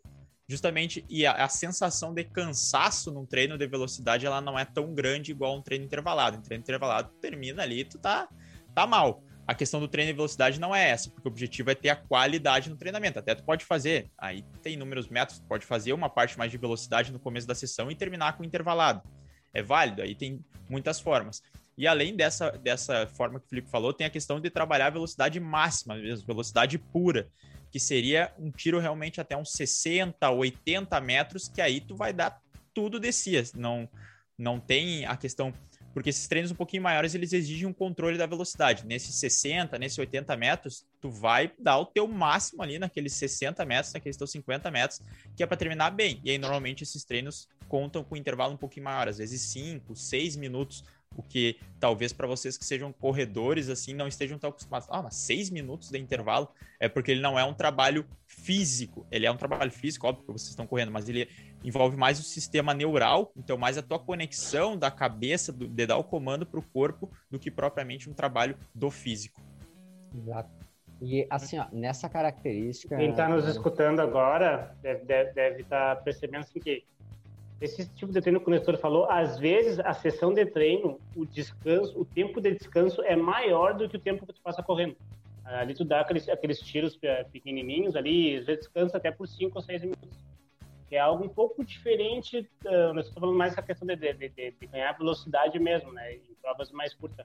justamente 0.48 1.04
e 1.08 1.24
a, 1.24 1.32
a, 1.44 1.48
sensação 1.48 2.12
de 2.12 2.24
cansaço 2.24 3.10
num 3.10 3.24
treino 3.24 3.56
de 3.56 3.66
velocidade 3.66 4.26
ela 4.26 4.40
não 4.40 4.58
é 4.58 4.64
tão 4.64 4.92
grande 4.92 5.30
igual 5.30 5.56
um 5.56 5.62
treino 5.62 5.84
intervalado. 5.84 6.38
Um 6.38 6.42
treino 6.42 6.62
intervalado 6.62 7.10
termina 7.20 7.62
ali, 7.62 7.84
tu 7.84 7.98
tá 7.98 8.28
tá 8.74 8.86
mal. 8.86 9.22
A 9.46 9.54
questão 9.54 9.80
do 9.80 9.88
treino 9.88 10.12
de 10.12 10.16
velocidade 10.16 10.60
não 10.60 10.74
é 10.74 10.90
essa, 10.90 11.10
porque 11.10 11.26
o 11.26 11.30
objetivo 11.30 11.70
é 11.70 11.74
ter 11.74 11.88
a 11.88 11.96
qualidade 11.96 12.70
no 12.70 12.76
treinamento. 12.76 13.18
Até 13.18 13.34
tu 13.34 13.44
pode 13.44 13.64
fazer, 13.64 14.10
aí 14.16 14.44
tem 14.62 14.74
inúmeros 14.74 15.08
métodos, 15.08 15.40
tu 15.40 15.46
pode 15.46 15.66
fazer 15.66 15.92
uma 15.92 16.08
parte 16.08 16.38
mais 16.38 16.50
de 16.50 16.58
velocidade 16.58 17.12
no 17.12 17.18
começo 17.18 17.46
da 17.46 17.54
sessão 17.54 17.90
e 17.90 17.94
terminar 17.94 18.36
com 18.36 18.44
intervalado. 18.44 19.02
É 19.52 19.62
válido, 19.62 20.02
aí 20.02 20.14
tem 20.14 20.44
muitas 20.68 21.00
formas. 21.00 21.42
E 21.76 21.86
além 21.86 22.14
dessa, 22.14 22.50
dessa 22.50 23.06
forma 23.06 23.40
que 23.40 23.46
o 23.46 23.48
Felipe 23.48 23.70
falou, 23.70 23.92
tem 23.92 24.06
a 24.06 24.10
questão 24.10 24.40
de 24.40 24.50
trabalhar 24.50 24.88
a 24.88 24.90
velocidade 24.90 25.40
máxima, 25.40 25.94
mesmo, 25.96 26.26
velocidade 26.26 26.78
pura 26.78 27.28
que 27.72 27.80
seria 27.80 28.30
um 28.38 28.50
tiro 28.50 28.78
realmente 28.78 29.18
até 29.18 29.34
uns 29.34 29.52
60, 29.52 30.30
80 30.30 31.00
metros, 31.00 31.48
que 31.48 31.60
aí 31.60 31.80
tu 31.80 31.96
vai 31.96 32.12
dar 32.12 32.38
tudo 32.74 33.00
de 33.00 33.10
si. 33.10 33.32
Não, 33.56 33.88
não 34.36 34.60
tem 34.60 35.06
a 35.06 35.16
questão. 35.16 35.54
Porque 35.94 36.10
esses 36.10 36.28
treinos 36.28 36.50
um 36.50 36.54
pouquinho 36.54 36.82
maiores, 36.82 37.14
eles 37.14 37.32
exigem 37.32 37.66
um 37.66 37.72
controle 37.72 38.18
da 38.18 38.26
velocidade. 38.26 38.86
Nesses 38.86 39.14
60, 39.14 39.78
nesses 39.78 39.98
80 39.98 40.36
metros, 40.36 40.84
tu 41.00 41.10
vai 41.10 41.50
dar 41.58 41.78
o 41.78 41.86
teu 41.86 42.06
máximo 42.06 42.62
ali 42.62 42.78
naqueles 42.78 43.14
60 43.14 43.64
metros, 43.64 43.94
naqueles 43.94 44.18
teus 44.18 44.30
50 44.30 44.70
metros, 44.70 45.00
que 45.34 45.42
é 45.42 45.46
para 45.46 45.56
terminar 45.56 45.90
bem. 45.90 46.20
E 46.22 46.30
aí, 46.30 46.38
normalmente, 46.38 46.82
esses 46.82 47.04
treinos 47.04 47.48
contam 47.72 48.04
com 48.04 48.14
um 48.14 48.18
intervalo 48.18 48.52
um 48.52 48.56
pouquinho 48.58 48.84
maior, 48.84 49.08
às 49.08 49.16
vezes 49.16 49.40
5, 49.40 49.96
6 49.96 50.36
minutos 50.36 50.84
o 51.16 51.22
que 51.22 51.58
talvez 51.78 52.12
para 52.12 52.26
vocês 52.26 52.56
que 52.56 52.64
sejam 52.64 52.92
corredores 52.92 53.68
assim 53.68 53.94
não 53.94 54.06
estejam 54.08 54.38
tão 54.38 54.50
acostumados. 54.50 54.88
Ah, 54.90 55.02
mas 55.02 55.16
seis 55.16 55.50
minutos 55.50 55.90
de 55.90 55.98
intervalo 55.98 56.48
é 56.80 56.88
porque 56.88 57.10
ele 57.10 57.20
não 57.20 57.38
é 57.38 57.44
um 57.44 57.54
trabalho 57.54 58.06
físico. 58.26 59.06
Ele 59.10 59.26
é 59.26 59.30
um 59.30 59.36
trabalho 59.36 59.70
físico, 59.70 60.06
óbvio 60.06 60.24
que 60.24 60.32
vocês 60.32 60.50
estão 60.50 60.66
correndo, 60.66 60.90
mas 60.90 61.08
ele 61.08 61.28
envolve 61.62 61.96
mais 61.96 62.18
o 62.18 62.22
sistema 62.22 62.74
neural, 62.74 63.30
então 63.36 63.56
mais 63.56 63.76
a 63.78 63.82
tua 63.82 63.98
conexão 63.98 64.76
da 64.76 64.90
cabeça 64.90 65.52
do, 65.52 65.68
de 65.68 65.86
dar 65.86 65.96
o 65.96 66.04
comando 66.04 66.46
para 66.46 66.58
o 66.58 66.62
corpo 66.62 67.10
do 67.30 67.38
que 67.38 67.50
propriamente 67.50 68.08
um 68.08 68.14
trabalho 68.14 68.56
do 68.74 68.90
físico. 68.90 69.40
Exato. 70.16 70.50
E 71.00 71.26
assim, 71.28 71.58
ó, 71.58 71.66
nessa 71.72 72.08
característica. 72.08 72.96
Quem 72.96 73.10
está 73.10 73.28
nos 73.28 73.46
escutando 73.48 73.98
agora 74.00 74.76
deve, 74.80 75.04
deve, 75.04 75.32
deve 75.32 75.62
estar 75.62 75.96
tá 75.96 76.02
percebendo 76.02 76.42
assim, 76.42 76.60
que 76.60 76.84
esse 77.62 77.88
tipo 77.94 78.12
de 78.12 78.20
treino 78.20 78.40
que 78.40 78.48
o 78.48 78.50
Nestor 78.50 78.76
falou, 78.76 79.08
às 79.08 79.38
vezes 79.38 79.78
a 79.78 79.92
sessão 79.92 80.34
de 80.34 80.44
treino, 80.44 80.98
o 81.14 81.24
descanso, 81.24 81.96
o 81.96 82.04
tempo 82.04 82.40
de 82.40 82.50
descanso 82.56 83.00
é 83.02 83.14
maior 83.14 83.74
do 83.74 83.88
que 83.88 83.96
o 83.96 84.00
tempo 84.00 84.26
que 84.26 84.32
tu 84.32 84.42
passa 84.42 84.62
correndo. 84.64 84.96
Ali 85.44 85.72
tu 85.72 85.84
dá 85.84 86.00
aqueles, 86.00 86.28
aqueles 86.28 86.58
tiros 86.58 86.98
pequenininhos 87.30 87.94
ali, 87.94 88.36
às 88.36 88.46
vezes 88.46 88.64
descansa 88.64 88.96
até 88.96 89.12
por 89.12 89.28
5 89.28 89.56
ou 89.56 89.62
6 89.62 89.82
minutos. 89.82 90.18
É 90.90 90.98
algo 90.98 91.24
um 91.24 91.28
pouco 91.28 91.64
diferente, 91.64 92.40
uh, 92.66 92.92
nós 92.92 93.06
estamos 93.06 93.14
falando 93.14 93.38
mais 93.38 93.56
a 93.56 93.62
questão 93.62 93.86
de, 93.86 93.96
de, 93.96 94.12
de, 94.12 94.28
de, 94.28 94.66
ganhar 94.66 94.92
velocidade 94.92 95.58
mesmo, 95.58 95.90
né, 95.90 96.16
em 96.16 96.34
provas 96.42 96.70
mais 96.70 96.92
curtas. 96.92 97.24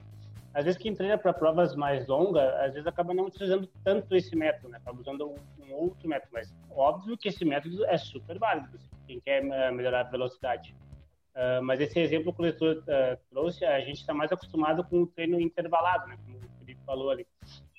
Às 0.53 0.63
vezes 0.63 0.79
quem 0.79 0.95
treina 0.95 1.17
para 1.17 1.33
provas 1.33 1.75
mais 1.75 2.07
longas, 2.07 2.47
às 2.61 2.73
vezes 2.73 2.87
acaba 2.87 3.13
não 3.13 3.25
utilizando 3.25 3.67
tanto 3.83 4.15
esse 4.15 4.35
método, 4.37 4.69
né, 4.69 4.77
acaba 4.77 5.01
usando 5.01 5.27
um, 5.27 5.35
um 5.65 5.73
outro 5.73 6.07
método, 6.07 6.29
mas 6.31 6.53
óbvio 6.71 7.17
que 7.17 7.27
esse 7.27 7.43
método 7.43 7.83
é 7.85 7.97
super 7.97 8.39
válido. 8.39 8.69
Assim 8.73 8.96
quem 9.07 9.19
quer 9.19 9.41
uh, 9.43 9.73
melhorar 9.73 10.01
a 10.01 10.09
velocidade. 10.09 10.75
Uh, 11.33 11.63
mas 11.63 11.79
esse 11.79 11.99
exemplo 11.99 12.33
que 12.33 12.39
o 12.39 12.43
leitor 12.43 12.77
uh, 12.77 13.17
trouxe, 13.29 13.63
a 13.63 13.79
gente 13.79 13.97
está 13.97 14.13
mais 14.13 14.31
acostumado 14.31 14.83
com 14.83 15.03
o 15.03 15.07
treino 15.07 15.39
intervalado, 15.39 16.07
né, 16.07 16.17
como 16.25 16.37
o 16.37 16.59
Felipe 16.59 16.81
falou 16.85 17.09
ali. 17.09 17.25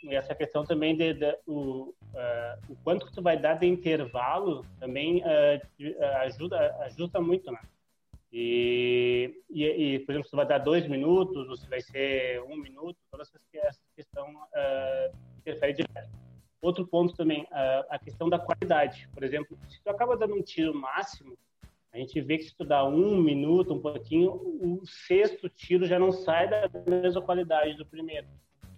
E 0.02 0.14
essa 0.14 0.34
questão 0.34 0.64
também 0.64 0.96
de, 0.96 1.12
de 1.12 1.36
o, 1.44 1.92
o 2.68 2.76
quanto 2.84 3.04
que 3.06 3.12
tu 3.12 3.20
vai 3.20 3.36
dar 3.36 3.54
de 3.54 3.66
intervalo 3.66 4.64
também 4.78 5.24
ajuda 6.22 6.76
ajuda 6.82 7.20
muito, 7.20 7.50
né? 7.50 7.58
E, 8.32 9.42
e, 9.50 9.64
e, 9.64 9.98
por 9.98 10.12
exemplo, 10.12 10.28
se 10.30 10.36
vai 10.36 10.46
dar 10.46 10.58
dois 10.58 10.86
minutos, 10.86 11.48
ou 11.48 11.56
se 11.56 11.68
vai 11.68 11.80
ser 11.80 12.40
um 12.44 12.56
minuto, 12.56 12.96
toda 13.10 13.24
essa, 13.24 13.40
essa 13.54 13.80
questão 13.96 14.28
interfere 15.40 15.72
direto. 15.72 16.27
Outro 16.60 16.86
ponto 16.86 17.14
também, 17.14 17.46
a 17.50 17.98
questão 17.98 18.28
da 18.28 18.38
qualidade. 18.38 19.08
Por 19.14 19.22
exemplo, 19.22 19.56
se 19.68 19.80
tu 19.82 19.88
acaba 19.88 20.16
dando 20.16 20.34
um 20.34 20.42
tiro 20.42 20.74
máximo, 20.74 21.38
a 21.92 21.98
gente 21.98 22.20
vê 22.20 22.36
que 22.36 22.44
se 22.44 22.56
tu 22.56 22.64
dá 22.64 22.84
um 22.84 23.20
minuto, 23.20 23.74
um 23.74 23.80
pouquinho, 23.80 24.32
o 24.32 24.80
sexto 24.84 25.48
tiro 25.48 25.86
já 25.86 25.98
não 25.98 26.12
sai 26.12 26.48
da 26.48 26.68
mesma 26.86 27.22
qualidade 27.22 27.76
do 27.76 27.86
primeiro. 27.86 28.26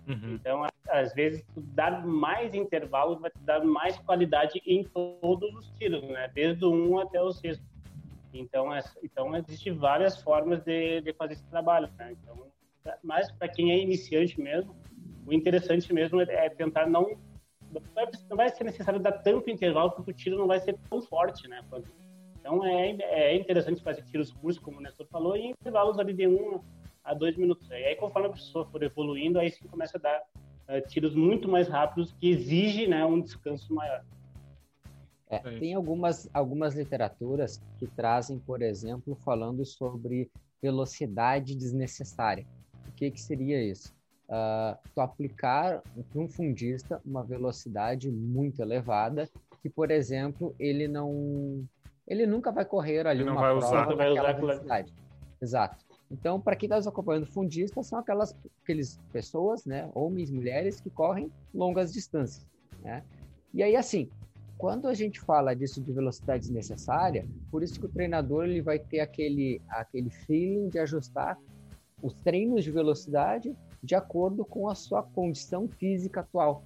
Uhum. 0.06 0.34
Então, 0.34 0.66
às 0.88 1.12
vezes, 1.14 1.44
tu 1.54 1.60
dar 1.60 2.06
mais 2.06 2.54
intervalo 2.54 3.18
vai 3.18 3.30
te 3.30 3.38
dar 3.40 3.64
mais 3.64 3.98
qualidade 3.98 4.60
em 4.66 4.84
todos 4.84 5.54
os 5.54 5.70
tiros, 5.78 6.02
né? 6.02 6.30
Desde 6.34 6.64
o 6.64 6.70
um 6.70 6.98
até 6.98 7.20
o 7.20 7.32
sexto. 7.32 7.64
Então, 8.32 8.72
é, 8.74 8.80
então 9.02 9.36
existem 9.36 9.72
várias 9.72 10.20
formas 10.22 10.62
de, 10.62 11.00
de 11.00 11.12
fazer 11.14 11.34
esse 11.34 11.46
trabalho, 11.46 11.88
né? 11.98 12.12
Então, 12.12 12.46
mas 13.02 13.30
para 13.32 13.48
quem 13.48 13.72
é 13.72 13.78
iniciante 13.78 14.40
mesmo, 14.40 14.74
o 15.26 15.32
interessante 15.32 15.92
mesmo 15.92 16.20
é, 16.20 16.46
é 16.46 16.48
tentar 16.48 16.88
não 16.88 17.18
não 18.28 18.37
vai 18.37 18.48
ser 18.48 18.64
necessário 18.64 19.00
dar 19.00 19.12
tanto 19.12 19.50
intervalo 19.50 19.90
porque 19.92 20.11
o 20.11 20.14
tiro 20.14 20.38
não 20.38 20.46
vai 20.46 20.61
ser 20.61 20.76
tão 20.88 21.00
forte, 21.02 21.48
né? 21.48 21.62
Então 22.38 22.64
é, 22.64 22.90
é 22.90 23.37
interessante 23.37 23.83
fazer 23.83 24.02
tiros 24.02 24.33
curtos, 24.33 24.59
como 24.59 24.78
o 24.78 24.80
Nestor 24.80 25.06
falou, 25.06 25.37
e 25.37 25.50
intervalos 25.50 25.98
ali 25.98 26.12
de 26.12 26.26
um 26.26 26.61
a 27.04 27.14
dois 27.14 27.37
minutos. 27.37 27.68
E 27.70 27.74
aí, 27.74 27.96
conforme 27.96 28.28
a 28.28 28.33
pessoa 28.33 28.64
for 28.66 28.83
evoluindo, 28.83 29.38
aí 29.38 29.50
sim 29.50 29.66
começa 29.68 29.98
a 29.98 30.00
dar 30.00 30.22
uh, 30.68 30.88
tiros 30.88 31.14
muito 31.14 31.48
mais 31.48 31.68
rápidos 31.68 32.12
que 32.12 32.30
exige 32.30 32.87
né, 32.87 33.04
um 33.04 33.20
descanso 33.20 33.72
maior. 33.74 34.04
É, 35.28 35.38
tem 35.38 35.74
algumas, 35.74 36.28
algumas 36.35 36.74
literaturas 36.74 37.62
que 37.78 37.87
trazem, 37.87 38.38
por 38.38 38.62
exemplo, 38.62 39.14
falando 39.14 39.64
sobre 39.64 40.28
velocidade 40.61 41.54
desnecessária. 41.54 42.44
O 42.88 42.92
que, 42.92 43.11
que 43.12 43.20
seria 43.20 43.62
isso? 43.62 43.94
Uh, 44.30 44.78
tu 44.94 45.00
aplicar 45.00 45.82
para 46.10 46.20
um 46.22 46.28
fundista 46.28 47.00
uma 47.04 47.22
velocidade 47.22 48.10
muito 48.10 48.62
elevada, 48.62 49.28
que, 49.60 49.68
por 49.68 49.90
exemplo, 49.90 50.54
ele 50.58 50.88
não 50.88 51.64
ele 52.06 52.26
nunca 52.26 52.50
vai 52.50 52.64
correr 52.64 53.06
ali 53.06 53.20
ele 53.20 53.30
uma 53.30 53.40
vai 53.40 53.50
prova 53.50 53.66
usar, 53.66 53.94
vai 53.94 54.10
usar 54.10 54.32
velocidade. 54.32 54.94
Exato. 55.40 55.84
Então, 56.10 56.40
para 56.40 56.56
quem 56.56 56.68
está 56.68 56.88
acompanhando 56.88 57.26
fundista, 57.26 57.82
são 57.82 57.98
aquelas 57.98 58.36
aqueles 58.62 58.98
pessoas, 59.12 59.64
né, 59.64 59.88
homens, 59.94 60.30
mulheres, 60.30 60.80
que 60.80 60.90
correm 60.90 61.30
longas 61.54 61.92
distâncias, 61.92 62.46
né? 62.82 63.04
E 63.52 63.62
aí, 63.62 63.76
assim, 63.76 64.08
quando 64.58 64.88
a 64.88 64.94
gente 64.94 65.20
fala 65.20 65.54
disso 65.54 65.80
de 65.80 65.92
velocidade 65.92 66.42
desnecessária, 66.42 67.26
por 67.50 67.62
isso 67.62 67.78
que 67.78 67.86
o 67.86 67.88
treinador 67.88 68.44
ele 68.44 68.60
vai 68.60 68.78
ter 68.78 69.00
aquele, 69.00 69.60
aquele 69.68 70.10
feeling 70.10 70.68
de 70.68 70.78
ajustar 70.78 71.38
os 72.02 72.14
treinos 72.14 72.64
de 72.64 72.70
velocidade 72.70 73.56
de 73.82 73.94
acordo 73.94 74.44
com 74.44 74.68
a 74.68 74.74
sua 74.74 75.02
condição 75.02 75.68
física 75.68 76.20
atual. 76.20 76.62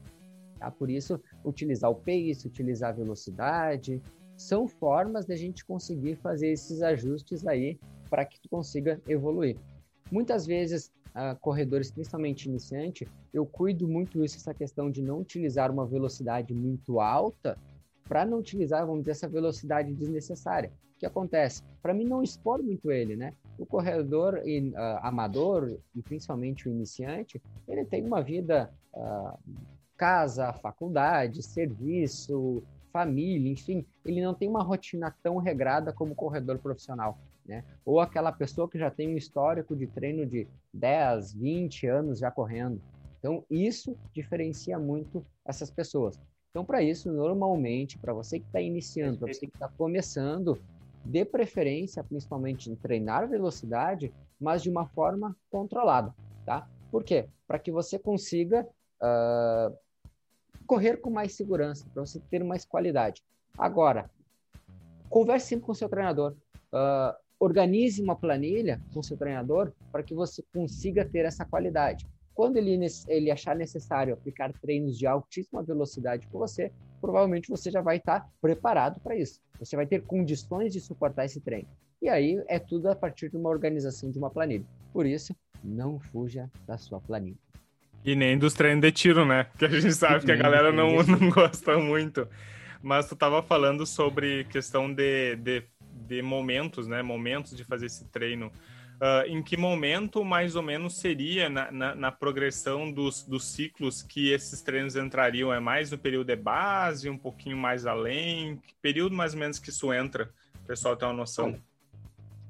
Tá? 0.59 0.71
Por 0.71 0.91
isso, 0.91 1.21
utilizar 1.45 1.91
o 1.91 1.95
pace, 1.95 2.47
utilizar 2.47 2.91
a 2.91 2.95
velocidade, 2.95 4.03
são 4.37 4.67
formas 4.67 5.27
de 5.27 5.33
a 5.33 5.37
gente 5.37 5.65
conseguir 5.65 6.17
fazer 6.17 6.49
esses 6.49 6.83
ajustes 6.83 7.47
aí 7.47 7.79
para 8.11 8.25
que 8.25 8.41
tu 8.41 8.49
consiga 8.49 9.01
evoluir. 9.09 9.57
Muitas 10.11 10.47
vezes, 10.47 10.93
uh, 11.11 11.39
corredores, 11.41 11.91
principalmente 11.91 12.49
iniciante, 12.49 13.09
eu 13.33 13.47
cuido 13.47 13.89
muito 13.89 14.25
isso, 14.25 14.37
essa 14.37 14.55
questão 14.55 14.91
de 14.91 15.03
não 15.03 15.21
utilizar 15.21 15.71
uma 15.71 15.87
velocidade 15.87 16.53
muito 16.53 17.01
alta 17.01 17.59
para 18.09 18.25
não 18.25 18.39
utilizar, 18.39 18.87
vamos 18.87 19.03
dizer, 19.03 19.13
essa 19.13 19.29
velocidade 19.29 19.93
desnecessária. 19.93 20.73
O 20.97 20.99
que 20.99 21.07
acontece? 21.07 21.63
Para 21.83 21.95
mim 21.95 22.05
não 22.05 22.23
expor 22.23 22.63
muito 22.63 22.91
ele, 22.91 23.17
né? 23.17 23.33
O 23.59 23.67
corredor 23.67 24.35
uh, 24.35 24.77
amador 25.03 25.79
e 25.95 26.03
principalmente 26.03 26.69
o 26.69 26.73
iniciante, 26.73 27.41
ele 27.69 27.85
tem 27.85 28.05
uma 28.05 28.23
vida 28.23 28.73
uh, 28.93 29.39
casa, 29.97 30.53
faculdade, 30.53 31.43
serviço, 31.43 32.63
família, 32.93 33.51
enfim, 33.51 33.85
ele 34.05 34.23
não 34.23 34.35
tem 34.35 34.49
uma 34.49 34.63
rotina 34.63 35.15
tão 35.23 35.39
regrada 35.39 35.93
como 35.93 36.13
o 36.13 36.17
corredor 36.17 36.59
profissional, 36.59 37.19
né? 37.45 37.65
Ou 37.85 38.01
aquela 38.01 38.31
pessoa 38.31 38.69
que 38.69 38.79
já 38.79 38.91
tem 38.91 39.09
um 39.09 39.17
histórico 39.17 39.75
de 39.75 39.87
treino 39.87 40.25
de 40.25 40.47
10, 40.73 41.35
20 41.35 41.87
anos 41.89 42.19
já 42.21 42.31
correndo. 42.31 42.81
Então, 43.19 43.45
isso 43.51 43.97
diferencia 44.13 44.79
muito 44.79 45.25
essas 45.45 45.71
pessoas. 45.71 46.21
Então, 46.51 46.65
para 46.65 46.83
isso, 46.83 47.11
normalmente, 47.11 47.99
para 47.99 48.13
você 48.13 48.39
que 48.39 48.47
está 48.47 48.61
iniciando, 48.61 49.19
para 49.19 49.33
você 49.33 49.47
que 49.47 49.57
está 49.57 49.69
começando, 49.69 50.57
dê 51.05 51.25
preferência, 51.25 52.03
principalmente 52.03 52.71
em 52.71 52.75
treinar 52.75 53.29
velocidade, 53.29 54.13
mas 54.41 54.63
de 54.63 54.71
uma 54.71 54.87
forma 54.87 55.37
controlada, 55.51 56.15
tá? 56.45 56.69
Por 56.91 57.05
quê? 57.05 57.29
Para 57.47 57.59
que 57.59 57.71
você 57.71 57.99
consiga 57.99 58.67
uh, 59.03 59.77
correr 60.67 60.97
com 60.99 61.11
mais 61.11 61.33
segurança, 61.35 61.87
para 61.93 62.05
você 62.05 62.21
ter 62.31 62.43
mais 62.43 62.65
qualidade. 62.65 63.23
Agora, 63.57 64.11
converse 65.09 65.49
sempre 65.49 65.67
com 65.67 65.75
seu 65.75 65.89
treinador. 65.89 66.35
Uh, 66.73 67.15
organize 67.39 68.03
uma 68.03 68.17
planilha 68.17 68.81
com 68.93 69.03
seu 69.03 69.17
treinador 69.17 69.73
para 69.93 70.03
que 70.03 70.15
você 70.15 70.43
consiga 70.53 71.05
ter 71.05 71.25
essa 71.25 71.45
qualidade. 71.45 72.07
Quando 72.35 72.57
ele, 72.57 72.87
ele 73.07 73.31
achar 73.31 73.55
necessário 73.55 74.15
aplicar 74.15 74.53
treinos 74.61 74.99
de 74.99 75.07
altíssima 75.07 75.63
velocidade 75.63 76.27
com 76.27 76.39
você, 76.39 76.73
provavelmente 77.05 77.51
você 77.51 77.71
já 77.71 77.83
vai 77.83 77.99
estar 77.99 78.27
preparado 78.41 78.99
para 78.99 79.15
isso. 79.15 79.39
Você 79.61 79.77
vai 79.77 79.85
ter 79.85 80.01
condições 80.05 80.73
de 80.73 80.81
suportar 80.81 81.27
esse 81.27 81.39
treino. 81.39 81.69
E 82.01 82.09
aí 82.09 82.43
é 82.49 82.59
tudo 82.59 82.89
a 82.89 82.97
partir 82.97 83.29
de 83.29 83.37
uma 83.37 83.51
organização 83.51 84.11
de 84.11 84.19
uma 84.19 84.31
planilha. 84.31 84.65
Por 84.91 85.05
isso, 85.05 85.37
não 85.63 86.01
fuja 86.01 86.51
da 86.67 86.79
sua 86.79 86.99
planilha. 87.03 87.37
E 88.03 88.17
nem 88.17 88.39
dos 88.39 88.55
treinos 88.55 88.81
de 88.81 88.91
tiro, 88.91 89.27
né? 89.27 89.47
Que 89.59 89.67
a 89.67 89.69
gente 89.69 89.93
sabe 89.93 90.25
que 90.25 90.33
a 90.33 90.37
galera 90.37 90.73
não, 90.73 91.03
não 91.03 91.29
gosta 91.29 91.77
muito. 91.77 92.27
Mas 92.83 93.07
tu 93.07 93.13
estava 93.13 93.43
falando 93.43 93.85
sobre 93.85 94.45
questão 94.45 94.91
de, 94.91 95.37
de, 95.37 95.63
de 96.09 96.23
momentos, 96.23 96.89
né? 96.89 97.03
Momentos 97.03 97.55
de 97.55 97.65
fazer 97.65 97.85
esse 97.85 98.07
treino. 98.07 98.51
Uh, 99.05 99.29
em 99.29 99.43
que 99.43 99.55
momento 99.55 100.25
mais 100.25 100.57
ou 100.57 100.63
menos 100.63 100.97
seria 100.97 101.51
na, 101.51 101.71
na, 101.71 101.95
na, 101.95 102.11
progressão 102.11 102.91
dos, 102.91 103.23
dos 103.23 103.45
ciclos 103.45 104.03
que 104.03 104.33
esses 104.33 104.63
treinos 104.63 104.97
entrariam? 104.97 105.53
É 105.53 105.61
mais 105.61 105.91
no 105.91 105.99
período 105.99 106.29
de 106.29 106.37
base, 106.37 107.11
um 107.11 107.19
pouquinho 107.19 107.55
mais 107.55 107.85
além? 107.85 108.57
Que 108.57 108.75
período 108.81 109.15
mais 109.15 109.35
ou 109.35 109.41
menos 109.41 109.59
que 109.59 109.69
isso 109.69 109.93
entra? 109.93 110.33
O 110.63 110.67
pessoal 110.67 110.97
tem 110.97 111.07
uma 111.07 111.13
noção. 111.13 111.55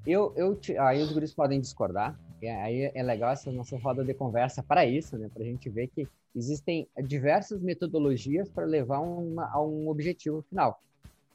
Eu, 0.07 0.33
eu, 0.37 0.57
aí 0.79 1.03
os 1.03 1.11
guris 1.11 1.35
podem 1.35 1.61
discordar. 1.61 2.17
Aí 2.41 2.89
é 2.95 3.03
legal 3.03 3.33
essa 3.33 3.51
nossa 3.51 3.77
roda 3.77 4.05
de 4.05 4.15
conversa 4.15 4.63
para 4.63 4.87
isso, 4.87 5.19
né? 5.19 5.29
Para 5.35 5.43
a 5.43 5.47
gente 5.47 5.69
ver 5.69 5.89
que 5.89 6.07
existem 6.37 6.87
diversas 7.03 7.61
metodologias 7.61 8.49
para 8.49 8.65
levar 8.65 9.01
uma, 9.01 9.51
a 9.51 9.61
um 9.61 9.89
objetivo 9.89 10.41
final. 10.49 10.81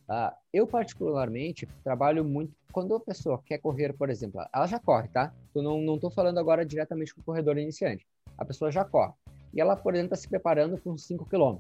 Uh, 0.09 0.35
eu, 0.51 0.65
particularmente, 0.65 1.67
trabalho 1.83 2.25
muito. 2.25 2.51
Quando 2.71 2.95
a 2.95 2.99
pessoa 2.99 3.39
quer 3.45 3.59
correr, 3.59 3.93
por 3.93 4.09
exemplo, 4.09 4.41
ela 4.51 4.65
já 4.65 4.79
corre, 4.79 5.07
tá? 5.07 5.31
Eu 5.53 5.61
não 5.61 5.95
estou 5.95 6.09
falando 6.09 6.39
agora 6.39 6.65
diretamente 6.65 7.13
com 7.13 7.21
o 7.21 7.23
corredor 7.23 7.57
iniciante. 7.57 8.07
A 8.35 8.43
pessoa 8.43 8.71
já 8.71 8.83
corre. 8.83 9.13
E 9.53 9.61
ela, 9.61 9.75
por 9.75 9.93
exemplo, 9.93 10.13
está 10.13 10.15
se 10.15 10.27
preparando 10.27 10.79
com 10.79 10.97
5 10.97 11.25
km. 11.25 11.57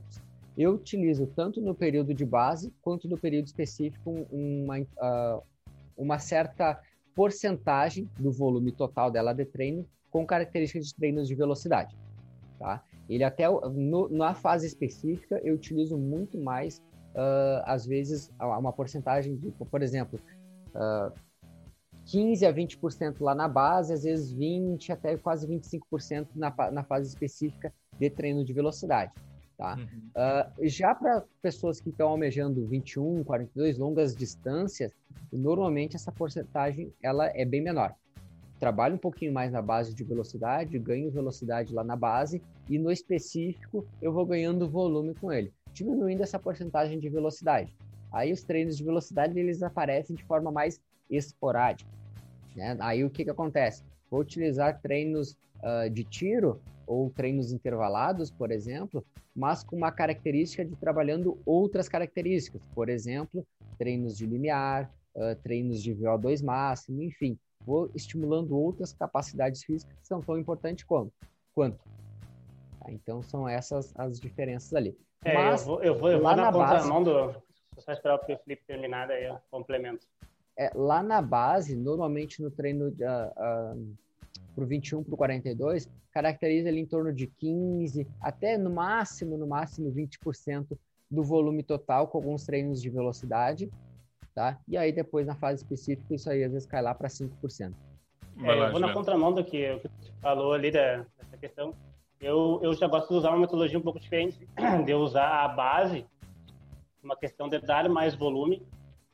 Eu 0.57 0.73
utilizo 0.73 1.27
tanto 1.27 1.61
no 1.61 1.75
período 1.75 2.13
de 2.13 2.25
base 2.25 2.73
quanto 2.81 3.07
no 3.07 3.17
período 3.17 3.45
específico 3.45 4.27
uma, 4.31 4.79
uh, 4.79 5.43
uma 5.95 6.19
certa 6.19 6.81
porcentagem 7.15 8.09
do 8.17 8.31
volume 8.31 8.71
total 8.71 9.11
dela 9.11 9.33
de 9.33 9.45
treino 9.45 9.85
com 10.09 10.25
características 10.25 10.87
de 10.87 10.95
treinos 10.95 11.27
de 11.27 11.35
velocidade. 11.35 11.95
Tá? 12.57 12.83
Ele 13.07 13.23
até 13.23 13.49
no, 13.49 14.09
na 14.09 14.33
fase 14.33 14.67
específica 14.67 15.39
eu 15.43 15.55
utilizo 15.55 15.97
muito 15.97 16.37
mais 16.37 16.81
uh, 17.19 17.63
às 17.65 17.85
vezes, 17.85 18.31
uma 18.39 18.71
porcentagem 18.71 19.35
de, 19.35 19.51
por 19.51 19.81
exemplo, 19.81 20.19
uh, 20.69 21.11
15 22.05 22.45
a 22.45 22.53
20% 22.53 23.21
lá 23.21 23.35
na 23.35 23.47
base, 23.47 23.93
às 23.93 24.03
vezes 24.03 24.31
20 24.31 24.91
até 24.91 25.17
quase 25.17 25.47
25% 25.47 26.27
na, 26.35 26.53
na 26.71 26.83
fase 26.83 27.09
específica 27.09 27.73
de 27.99 28.09
treino 28.09 28.43
de 28.43 28.53
velocidade. 28.53 29.11
Tá? 29.57 29.75
Uhum. 29.75 30.09
Uh, 30.15 30.67
já 30.67 30.95
para 30.95 31.23
pessoas 31.41 31.81
que 31.81 31.89
estão 31.89 32.07
almejando 32.07 32.65
21, 32.65 33.25
42 33.25 33.77
longas 33.77 34.15
distâncias, 34.15 34.93
normalmente 35.31 35.97
essa 35.97 36.11
porcentagem 36.11 36.93
ela 37.03 37.27
é 37.35 37.43
bem 37.43 37.61
menor. 37.61 37.93
Trabalho 38.57 38.95
um 38.95 38.99
pouquinho 38.99 39.33
mais 39.33 39.51
na 39.51 39.61
base 39.61 39.93
de 39.93 40.03
velocidade, 40.03 40.79
ganho 40.79 41.11
velocidade 41.11 41.73
lá 41.73 41.83
na 41.83 41.95
base 41.95 42.41
e 42.69 42.79
no 42.79 42.91
específico 42.91 43.85
eu 44.01 44.11
vou 44.11 44.25
ganhando 44.25 44.69
volume 44.69 45.13
com 45.13 45.31
ele 45.31 45.53
diminuindo 45.73 46.21
essa 46.21 46.39
porcentagem 46.39 46.99
de 46.99 47.09
velocidade. 47.09 47.75
Aí 48.11 48.31
os 48.31 48.43
treinos 48.43 48.77
de 48.77 48.83
velocidade 48.83 49.37
eles 49.39 49.61
aparecem 49.61 50.15
de 50.15 50.23
forma 50.23 50.51
mais 50.51 50.81
esporádica. 51.09 51.89
Né? 52.55 52.75
Aí 52.79 53.03
o 53.03 53.09
que, 53.09 53.23
que 53.23 53.29
acontece? 53.29 53.83
Vou 54.09 54.21
utilizar 54.21 54.81
treinos 54.81 55.37
uh, 55.63 55.89
de 55.89 56.03
tiro 56.03 56.59
ou 56.87 57.09
treinos 57.11 57.51
intervalados, 57.51 58.31
por 58.31 58.51
exemplo, 58.51 59.05
mas 59.35 59.63
com 59.63 59.75
uma 59.75 59.91
característica 59.91 60.65
de 60.65 60.75
trabalhando 60.75 61.37
outras 61.45 61.87
características, 61.87 62.61
por 62.73 62.89
exemplo, 62.89 63.45
treinos 63.77 64.17
de 64.17 64.25
limiar, 64.25 64.91
uh, 65.15 65.35
treinos 65.43 65.83
de 65.83 65.93
VO2 65.93 66.43
máximo, 66.43 67.03
enfim, 67.03 67.37
vou 67.63 67.91
estimulando 67.93 68.57
outras 68.57 68.91
capacidades 68.91 69.63
físicas 69.63 69.95
que 69.99 70.07
são 70.07 70.21
tão 70.21 70.37
importantes 70.37 70.83
quanto. 70.83 71.13
quanto. 71.53 71.77
Tá? 72.79 72.91
Então 72.91 73.21
são 73.21 73.47
essas 73.47 73.93
as 73.95 74.19
diferenças 74.19 74.73
ali. 74.73 74.97
É, 75.23 75.33
Mas, 75.33 75.61
eu 75.61 75.67
vou, 75.67 75.83
eu 75.83 75.95
vou, 75.97 76.09
eu 76.09 76.21
vou 76.21 76.35
na, 76.35 76.43
na 76.43 76.51
contramão 76.51 77.03
base... 77.03 77.33
do. 77.33 77.49
Só 77.79 77.93
esperar 77.93 78.15
o 78.15 78.25
Felipe 78.25 78.63
terminar, 78.67 79.07
daí 79.07 79.25
eu 79.25 79.37
complemento. 79.49 80.05
É, 80.57 80.71
lá 80.75 81.01
na 81.01 81.21
base, 81.21 81.75
normalmente 81.75 82.41
no 82.41 82.51
treino 82.51 82.89
uh, 82.89 83.73
uh, 83.73 83.97
pro 84.53 84.65
21, 84.65 85.03
pro 85.03 85.15
42, 85.15 85.89
caracteriza 86.11 86.67
ele 86.67 86.81
em 86.81 86.85
torno 86.85 87.13
de 87.13 87.27
15, 87.27 88.05
até 88.19 88.57
no 88.57 88.69
máximo, 88.69 89.37
no 89.37 89.47
máximo 89.47 89.91
20% 89.91 90.77
do 91.09 91.23
volume 91.23 91.63
total, 91.63 92.07
com 92.07 92.17
alguns 92.17 92.45
treinos 92.45 92.81
de 92.81 92.89
velocidade, 92.89 93.71
tá? 94.35 94.59
E 94.67 94.75
aí 94.75 94.91
depois 94.91 95.25
na 95.25 95.35
fase 95.35 95.63
específica, 95.63 96.13
isso 96.13 96.29
aí 96.29 96.43
às 96.43 96.51
vezes 96.51 96.67
cai 96.67 96.81
lá 96.81 96.93
para 96.93 97.07
5%. 97.07 97.73
É, 98.43 98.67
eu 98.67 98.71
vou 98.71 98.79
na 98.79 98.93
contramão 98.93 99.33
do 99.33 99.43
que, 99.43 99.71
o 99.71 99.79
que 99.79 99.87
você 99.87 100.11
falou 100.21 100.53
ali 100.53 100.71
da, 100.71 101.05
dessa 101.17 101.37
questão 101.37 101.73
eu, 102.21 102.59
eu 102.61 102.73
já 102.73 102.87
gosto 102.87 103.09
de 103.09 103.15
usar 103.15 103.29
uma 103.29 103.39
metodologia 103.39 103.77
um 103.77 103.81
pouco 103.81 103.99
diferente, 103.99 104.47
de 104.85 104.93
usar 104.93 105.43
a 105.43 105.47
base, 105.47 106.05
uma 107.01 107.15
questão 107.15 107.47
de 107.47 107.59
dar 107.59 107.87
mais 107.87 108.13
volume, 108.13 108.61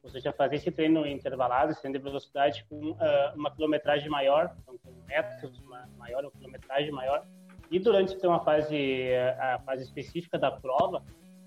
ou 0.02 0.10
seja, 0.10 0.32
fazer 0.32 0.58
esse 0.58 0.72
treino 0.72 1.06
intervalado, 1.06 1.72
esse 1.72 1.82
treino 1.82 1.98
de 1.98 2.04
velocidade 2.04 2.66
com 2.70 2.92
uh, 2.92 2.98
uma 3.36 3.50
quilometragem 3.52 4.10
maior, 4.10 4.56
então 4.62 4.78
com 4.84 4.92
metros 5.08 5.60
maior 5.98 6.26
ou 6.26 6.32
quilometragem 6.32 6.92
maior. 6.92 7.26
E 7.72 7.80
durante 7.80 8.14
então, 8.14 8.32
a 8.32 8.40
fase 8.40 9.16
a 9.40 9.60
fase 9.66 9.84
específica 9.84 10.38
da 10.38 10.52
prova, 10.52 11.04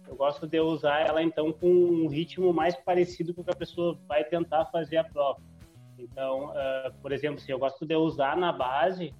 eu 0.09 0.17
gosto 0.17 0.47
de 0.47 0.59
usar 0.59 1.07
ela 1.07 1.23
então 1.23 1.53
com 1.53 1.69
um 1.69 2.09
ritmo 2.09 2.53
mais 2.53 2.75
parecido 2.75 3.33
com 3.33 3.43
o 3.43 3.45
que 3.45 3.53
a 3.53 3.57
pessoa 3.57 3.97
vai 4.09 4.25
tentar 4.25 4.65
fazer 4.67 4.97
a 4.97 5.05
prova. 5.05 5.41
Então, 5.97 6.47
uh, 6.47 6.93
por 7.01 7.13
exemplo, 7.13 7.39
se 7.41 7.51
eu 7.51 7.59
gosto 7.59 7.85
de 7.87 7.95
usar 7.95 8.37
na 8.37 8.53
base 8.53 9.15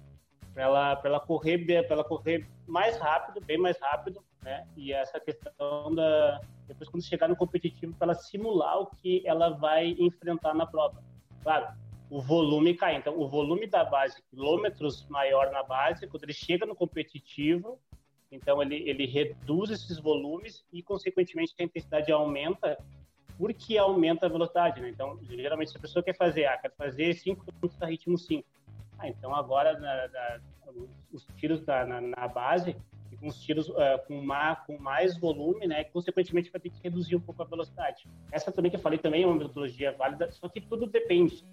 para 0.53 0.63
ela, 0.63 1.01
ela 1.03 1.19
correr, 1.19 1.65
para 1.65 1.95
ela 1.95 2.03
correr 2.03 2.47
mais 2.67 2.97
rápido, 2.97 3.43
bem 3.45 3.57
mais 3.57 3.79
rápido, 3.79 4.23
né? 4.41 4.67
E 4.75 4.93
essa 4.93 5.19
questão 5.19 5.93
da 5.93 6.41
depois 6.69 6.87
quando 6.87 7.03
chegar 7.03 7.27
no 7.27 7.35
competitivo, 7.35 7.93
para 7.95 8.11
ela 8.11 8.13
simular 8.13 8.79
o 8.79 8.85
que 8.85 9.23
ela 9.25 9.49
vai 9.49 9.95
enfrentar 9.97 10.53
na 10.53 10.67
prova. 10.67 11.03
Claro, 11.41 11.67
o 12.09 12.21
volume 12.21 12.75
cai. 12.75 12.95
Então, 12.95 13.19
o 13.19 13.27
volume 13.27 13.65
da 13.65 13.83
base, 13.83 14.21
quilômetros 14.29 15.05
maior 15.09 15.51
na 15.51 15.63
base, 15.63 16.07
quando 16.07 16.23
ele 16.23 16.33
chega 16.33 16.65
no 16.67 16.75
competitivo, 16.75 17.79
então 18.31 18.61
ele, 18.61 18.87
ele 18.87 19.07
reduz 19.07 19.71
esses 19.71 19.97
volumes 19.99 20.63
e, 20.71 20.83
consequentemente, 20.83 21.53
a 21.59 21.63
intensidade 21.63 22.11
aumenta 22.11 22.77
porque 23.37 23.77
aumenta 23.77 24.25
a 24.25 24.29
velocidade, 24.29 24.81
né? 24.81 24.89
Então, 24.89 25.17
geralmente, 25.23 25.71
se 25.71 25.77
a 25.77 25.79
pessoa 25.79 26.03
quer 26.03 26.15
fazer, 26.15 26.45
ah, 26.45 26.57
quer 26.57 26.71
fazer 26.75 27.13
5 27.13 27.45
km 27.45 27.69
a 27.79 27.85
ritmo 27.85 28.17
5, 28.17 28.45
Ah, 28.99 29.07
então 29.07 29.33
agora 29.33 29.79
na, 29.79 30.07
na, 30.09 30.39
os 31.11 31.25
tiros 31.37 31.65
na, 31.65 32.01
na, 32.01 32.27
base, 32.27 32.75
com 33.19 33.27
os 33.27 33.41
tiros 33.41 33.69
uh, 33.69 33.99
com, 34.07 34.21
ma, 34.21 34.55
com 34.55 34.77
mais 34.77 35.17
volume, 35.17 35.67
né, 35.67 35.85
consequentemente 35.85 36.51
vai 36.51 36.59
ter 36.59 36.69
que 36.69 36.81
reduzir 36.83 37.15
um 37.15 37.19
pouco 37.19 37.41
a 37.41 37.45
velocidade. 37.45 38.07
Essa 38.31 38.51
também 38.51 38.69
que 38.69 38.77
eu 38.77 38.81
falei 38.81 38.99
também 38.99 39.23
é 39.23 39.25
uma 39.25 39.35
metodologia 39.35 39.91
válida, 39.93 40.29
só 40.31 40.47
que 40.47 40.61
tudo 40.61 40.85
depende. 40.85 41.43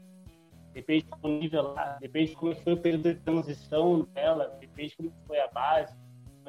Depende 0.73 1.07
do 1.23 1.29
nível 1.29 1.73
lá, 1.73 1.97
depende 2.01 2.31
de 2.31 2.37
como 2.37 2.55
foi 2.55 2.75
o 2.75 2.77
período 2.77 3.15
de 3.15 3.21
transição 3.21 4.03
dela, 4.13 4.57
depende 4.61 4.91
de 4.91 4.97
como 4.97 5.13
foi 5.27 5.41
a 5.41 5.49
base, 5.49 5.97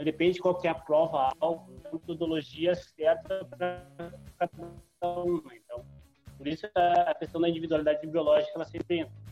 depende 0.04 0.34
de 0.34 0.40
qual 0.40 0.60
é 0.64 0.68
a 0.68 0.76
prova 0.76 1.32
alvo, 1.40 1.72
a 1.86 1.94
metodologia 1.94 2.76
certa 2.76 3.46
para 3.46 3.86
cada 4.38 5.24
uma. 5.24 5.56
Então, 5.56 5.86
por 6.38 6.48
isso 6.48 6.68
a 6.76 7.14
questão 7.16 7.40
da 7.40 7.48
individualidade 7.48 8.06
biológica 8.06 8.52
ela 8.56 8.66
sempre 8.66 9.00
entra 9.00 9.28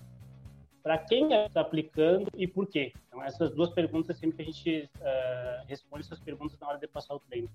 para 0.86 1.00
quem 1.00 1.34
está 1.34 1.62
aplicando 1.62 2.30
e 2.38 2.48
por 2.48 2.67
quê? 2.67 2.93
Então, 3.08 3.24
essas 3.24 3.50
duas 3.50 3.71
perguntas 3.71 4.19
sempre 4.19 4.36
que 4.36 4.41
a 4.43 4.45
gente 4.45 4.89
uh, 5.00 5.65
responde 5.67 6.06
essas 6.06 6.19
perguntas 6.19 6.60
na 6.60 6.67
hora 6.67 6.78
de 6.78 6.88
passar 6.88 7.15
o 7.15 7.19
treino. 7.19 7.50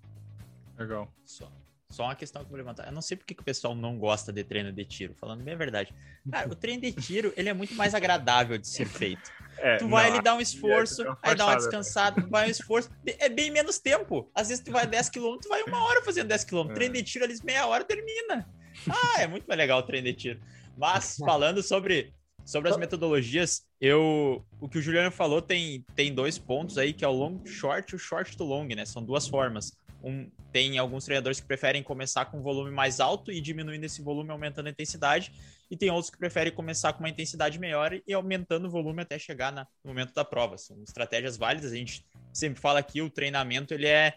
Legal. 0.77 1.09
Só, 1.25 1.49
só 1.89 2.03
uma 2.07 2.17
questão 2.17 2.43
que 2.43 2.47
eu 2.47 2.51
vou 2.51 2.59
levantar. 2.59 2.89
Eu 2.89 2.93
não 2.93 3.01
sei 3.01 3.17
porque 3.17 3.33
que 3.33 3.41
o 3.41 3.45
pessoal 3.45 3.73
não 3.73 3.97
gosta 3.97 4.33
de 4.33 4.43
treino 4.43 4.73
de 4.73 4.85
tiro, 4.85 5.15
falando 5.15 5.45
bem 5.45 5.55
a 5.55 5.57
verdade. 5.57 5.95
Cara, 6.29 6.49
o 6.49 6.57
treino 6.57 6.83
de 6.83 6.93
tiro, 6.93 7.33
ele 7.37 7.49
é 7.49 7.53
muito 7.53 7.73
mais 7.77 7.95
agradável 7.95 8.59
de 8.59 8.67
ser 8.67 8.87
feito. 8.87 9.31
É, 9.63 9.77
tu 9.77 9.89
vai 9.89 10.07
não, 10.07 10.15
ali 10.15 10.25
dar 10.25 10.35
um 10.37 10.41
esforço, 10.41 11.03
é 11.03 11.17
aí 11.21 11.35
dá 11.35 11.45
uma 11.45 11.57
descansada, 11.57 12.27
vai 12.29 12.49
um 12.49 12.51
esforço. 12.51 12.89
É 13.05 13.29
bem 13.29 13.51
menos 13.51 13.79
tempo. 13.79 14.31
Às 14.35 14.49
vezes 14.49 14.65
tu 14.65 14.73
vai 14.73 14.87
10 14.87 15.11
km, 15.11 15.37
tu 15.43 15.51
vai 15.51 15.63
uma 15.65 15.85
hora 15.85 16.03
fazendo 16.03 16.29
10 16.29 16.45
km. 16.45 16.71
É. 16.71 16.73
Treino 16.73 16.95
de 16.95 17.03
tiro, 17.03 17.27
ali 17.27 17.35
meia 17.45 17.67
hora 17.67 17.85
termina. 17.85 18.49
Ah, 18.89 19.21
é 19.21 19.27
muito 19.27 19.47
mais 19.47 19.59
legal 19.59 19.81
o 19.81 19.83
treino 19.83 20.07
de 20.07 20.15
tiro. 20.15 20.41
Mas 20.79 21.19
falando 21.27 21.63
sobre 21.63 22.15
Sobre 22.51 22.69
as 22.69 22.77
metodologias, 22.77 23.65
eu 23.81 24.45
o 24.61 24.69
que 24.69 24.77
o 24.77 24.83
Juliano 24.83 25.13
falou 25.13 25.41
tem, 25.41 25.85
tem 25.95 26.13
dois 26.13 26.37
pontos 26.37 26.79
aí, 26.79 26.93
que 26.93 27.05
é 27.05 27.09
o 27.09 27.13
long 27.13 27.47
short 27.47 27.93
e 27.93 27.95
o 27.95 27.99
short 27.99 28.37
to 28.37 28.43
long, 28.43 28.67
né? 28.67 28.85
São 28.85 29.05
duas 29.05 29.29
formas. 29.29 29.73
Um, 30.03 30.29
tem 30.51 30.77
alguns 30.77 31.05
treinadores 31.05 31.39
que 31.39 31.47
preferem 31.47 31.81
começar 31.81 32.25
com 32.25 32.39
um 32.39 32.43
volume 32.43 32.73
mais 32.73 32.99
alto 32.99 33.31
e 33.31 33.41
diminuindo 33.41 33.85
esse 33.85 34.03
volume, 34.03 34.33
aumentando 34.33 34.67
a 34.67 34.71
intensidade, 34.71 35.33
e 35.71 35.77
tem 35.77 35.91
outros 35.91 36.11
que 36.11 36.19
preferem 36.19 36.53
começar 36.53 36.93
com 36.93 36.99
uma 36.99 37.09
intensidade 37.09 37.57
maior 37.61 37.93
e 38.05 38.13
aumentando 38.13 38.67
o 38.67 38.71
volume 38.71 39.03
até 39.03 39.17
chegar 39.17 39.53
na, 39.53 39.65
no 39.85 39.91
momento 39.93 40.13
da 40.13 40.25
prova. 40.25 40.59
São 40.59 40.83
estratégias 40.83 41.37
válidas. 41.37 41.71
A 41.71 41.77
gente 41.77 42.05
sempre 42.33 42.61
fala 42.61 42.83
que 42.83 43.01
o 43.01 43.09
treinamento 43.09 43.73
ele 43.73 43.87
é 43.87 44.15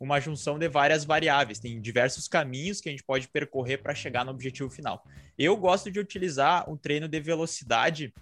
uma 0.00 0.20
junção 0.20 0.58
de 0.58 0.68
várias 0.68 1.04
variáveis. 1.04 1.58
Tem 1.58 1.80
diversos 1.80 2.28
caminhos 2.28 2.80
que 2.80 2.88
a 2.88 2.92
gente 2.92 3.02
pode 3.02 3.28
percorrer 3.28 3.78
para 3.78 3.94
chegar 3.94 4.24
no 4.24 4.30
objetivo 4.30 4.70
final. 4.70 5.04
Eu 5.36 5.56
gosto 5.56 5.90
de 5.90 5.98
utilizar 5.98 6.68
um 6.70 6.76
treino 6.76 7.08
de 7.08 7.20
velocidade 7.20 8.12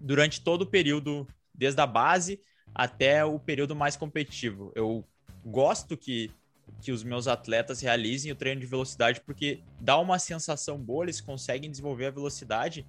durante 0.00 0.40
todo 0.40 0.62
o 0.62 0.66
período, 0.66 1.26
desde 1.54 1.80
a 1.80 1.86
base 1.86 2.40
até 2.74 3.24
o 3.24 3.38
período 3.38 3.74
mais 3.74 3.96
competitivo. 3.96 4.72
Eu 4.74 5.04
gosto 5.44 5.96
que, 5.96 6.30
que 6.80 6.92
os 6.92 7.02
meus 7.02 7.26
atletas 7.26 7.80
realizem 7.80 8.30
o 8.30 8.36
treino 8.36 8.60
de 8.60 8.66
velocidade 8.66 9.20
porque 9.20 9.60
dá 9.80 9.98
uma 9.98 10.18
sensação 10.18 10.78
boa, 10.78 11.04
eles 11.04 11.20
conseguem 11.20 11.70
desenvolver 11.70 12.06
a 12.06 12.10
velocidade. 12.10 12.86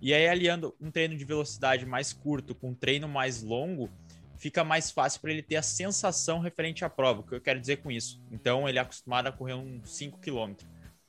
E 0.00 0.12
aí, 0.12 0.28
aliando 0.28 0.74
um 0.80 0.90
treino 0.90 1.16
de 1.16 1.24
velocidade 1.24 1.86
mais 1.86 2.12
curto 2.12 2.54
com 2.54 2.70
um 2.70 2.74
treino 2.74 3.08
mais 3.08 3.42
longo, 3.42 3.90
fica 4.38 4.62
mais 4.62 4.90
fácil 4.90 5.20
para 5.20 5.30
ele 5.32 5.42
ter 5.42 5.56
a 5.56 5.62
sensação 5.62 6.38
referente 6.38 6.84
à 6.84 6.90
prova. 6.90 7.20
O 7.20 7.22
que 7.24 7.34
eu 7.34 7.40
quero 7.40 7.60
dizer 7.60 7.78
com 7.78 7.90
isso? 7.90 8.22
Então, 8.30 8.68
ele 8.68 8.78
é 8.78 8.82
acostumado 8.82 9.26
a 9.26 9.32
correr 9.32 9.54
uns 9.54 9.96
5 9.96 10.18
km. 10.18 10.54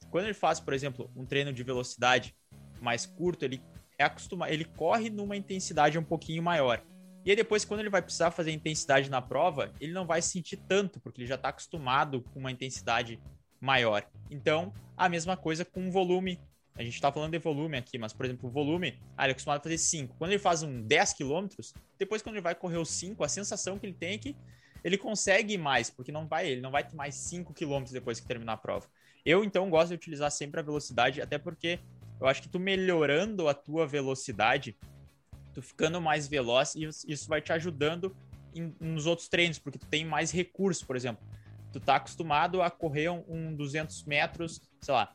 Quando 0.10 0.26
ele 0.26 0.34
faz, 0.34 0.60
por 0.60 0.74
exemplo, 0.74 1.12
um 1.16 1.26
treino 1.26 1.52
de 1.52 1.64
velocidade 1.64 2.36
mais 2.82 3.06
curto, 3.06 3.44
ele 3.44 3.62
é 3.98 4.04
acostumado, 4.04 4.52
ele 4.52 4.66
corre 4.66 5.10
numa 5.10 5.36
intensidade 5.36 5.98
um 5.98 6.04
pouquinho 6.04 6.42
maior. 6.42 6.82
E 7.26 7.30
aí 7.32 7.36
depois, 7.36 7.66
quando 7.66 7.82
ele 7.82 7.90
vai 7.90 8.02
precisar 8.02 8.32
fazer 8.32 8.52
intensidade 8.52 9.10
na 9.10 9.22
prova, 9.22 9.74
ele 9.82 9.92
não 9.92 10.06
vai 10.06 10.22
sentir 10.22 10.58
tanto, 10.58 11.00
porque 11.00 11.20
ele 11.20 11.28
já 11.28 11.36
está 11.36 11.50
acostumado 11.50 12.22
com 12.22 12.40
uma 12.40 12.52
intensidade 12.52 13.20
maior. 13.60 14.08
Então, 14.32 14.74
a 14.96 15.10
mesma 15.10 15.36
coisa 15.36 15.66
com 15.66 15.88
o 15.88 15.92
volume 15.92 16.40
a 16.78 16.84
gente 16.84 17.02
tá 17.02 17.12
falando 17.12 17.32
de 17.32 17.40
volume 17.40 17.76
aqui, 17.76 17.98
mas, 17.98 18.14
por 18.14 18.26
exemplo, 18.26 18.48
o 18.48 18.52
volume, 18.52 19.00
ah, 19.18 19.24
ele 19.26 19.32
é 19.32 19.34
acostumado 19.34 19.60
a 19.60 19.64
fazer 19.64 19.78
5. 19.78 20.16
Quando 20.18 20.32
ele 20.32 20.40
faz 20.40 20.62
um 20.62 20.82
10 20.84 21.14
km, 21.14 21.48
depois 21.98 22.22
quando 22.22 22.36
ele 22.36 22.44
vai 22.44 22.54
correr 22.54 22.78
os 22.78 22.90
5, 22.90 23.24
a 23.24 23.28
sensação 23.28 23.80
que 23.80 23.86
ele 23.86 23.94
tem 23.94 24.14
é 24.14 24.18
que 24.18 24.36
ele 24.84 24.98
consegue 24.98 25.58
mais, 25.58 25.90
porque 25.90 26.12
não 26.12 26.28
vai, 26.28 26.48
ele 26.48 26.62
não 26.62 26.70
vai 26.70 26.84
ter 26.84 26.96
mais 26.96 27.16
5 27.16 27.54
km 27.54 27.84
depois 27.92 28.20
que 28.20 28.28
terminar 28.28 28.54
a 28.54 28.58
prova. 28.58 28.88
Eu, 29.26 29.44
então, 29.44 29.70
gosto 29.70 29.90
de 29.90 29.96
utilizar 29.96 30.32
sempre 30.32 30.60
a 30.60 30.64
velocidade, 30.64 31.20
até 31.20 31.38
porque 31.38 31.80
eu 32.20 32.28
acho 32.28 32.44
que 32.44 32.50
tu 32.50 32.60
melhorando 32.60 33.48
a 33.48 33.54
tua 33.54 33.88
velocidade, 33.88 34.78
tu 35.54 35.62
ficando 35.62 36.00
mais 36.00 36.28
veloz, 36.28 36.76
isso 36.76 37.28
vai 37.28 37.42
te 37.42 37.52
ajudando 37.52 38.16
em, 38.56 38.76
nos 38.80 39.08
outros 39.08 39.28
treinos, 39.28 39.58
porque 39.58 39.80
tu 39.80 39.88
tem 39.88 40.06
mais 40.06 40.32
recursos, 40.32 40.84
por 40.84 40.96
exemplo. 40.96 41.26
Tu 41.74 41.80
tá 41.80 41.96
acostumado 41.96 42.62
a 42.62 42.70
correr 42.70 43.10
um, 43.10 43.24
um 43.28 43.56
200 43.56 44.04
metros, 44.06 44.62
sei 44.80 44.94
lá, 44.94 45.14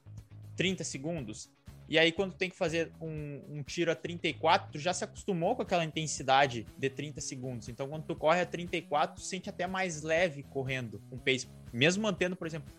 30 0.56 0.84
segundos. 0.84 1.50
E 1.88 1.98
aí, 1.98 2.10
quando 2.10 2.34
tem 2.34 2.48
que 2.48 2.56
fazer 2.56 2.90
um, 3.00 3.58
um, 3.58 3.62
tiro 3.62 3.90
a 3.90 3.94
34, 3.94 4.72
tu 4.72 4.78
já 4.78 4.94
se 4.94 5.04
acostumou 5.04 5.54
com 5.54 5.62
aquela 5.62 5.84
intensidade 5.84 6.66
de 6.78 6.88
30 6.88 7.20
segundos. 7.20 7.68
Então, 7.68 7.88
quando 7.88 8.04
tu 8.04 8.16
corre 8.16 8.40
a 8.40 8.46
34, 8.46 9.16
tu 9.16 9.20
sente 9.20 9.50
até 9.50 9.66
mais 9.66 10.02
leve 10.02 10.42
correndo 10.44 11.02
com 11.10 11.18
pace. 11.18 11.48
Mesmo 11.72 12.04
mantendo, 12.04 12.34
por 12.34 12.46
exemplo, 12.46 12.72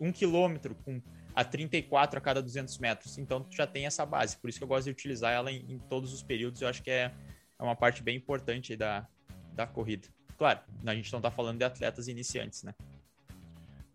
um 0.00 0.12
quilômetro 0.12 0.74
com 0.84 1.00
a 1.34 1.42
34 1.42 2.18
a 2.18 2.20
cada 2.20 2.40
200 2.40 2.78
metros. 2.78 3.18
Então, 3.18 3.42
tu 3.42 3.56
já 3.56 3.66
tem 3.66 3.86
essa 3.86 4.06
base. 4.06 4.36
Por 4.36 4.48
isso 4.48 4.58
que 4.58 4.64
eu 4.64 4.68
gosto 4.68 4.84
de 4.84 4.90
utilizar 4.90 5.32
ela 5.32 5.50
em, 5.50 5.72
em 5.72 5.78
todos 5.78 6.12
os 6.12 6.22
períodos. 6.22 6.62
Eu 6.62 6.68
acho 6.68 6.82
que 6.82 6.90
é, 6.90 7.12
é 7.58 7.62
uma 7.62 7.74
parte 7.74 8.02
bem 8.02 8.16
importante 8.16 8.76
da, 8.76 9.08
da 9.52 9.66
corrida. 9.66 10.06
Claro, 10.38 10.60
a 10.86 10.94
gente 10.94 11.10
não 11.12 11.18
está 11.18 11.30
falando 11.30 11.58
de 11.58 11.64
atletas 11.64 12.06
iniciantes, 12.06 12.62
né? 12.62 12.74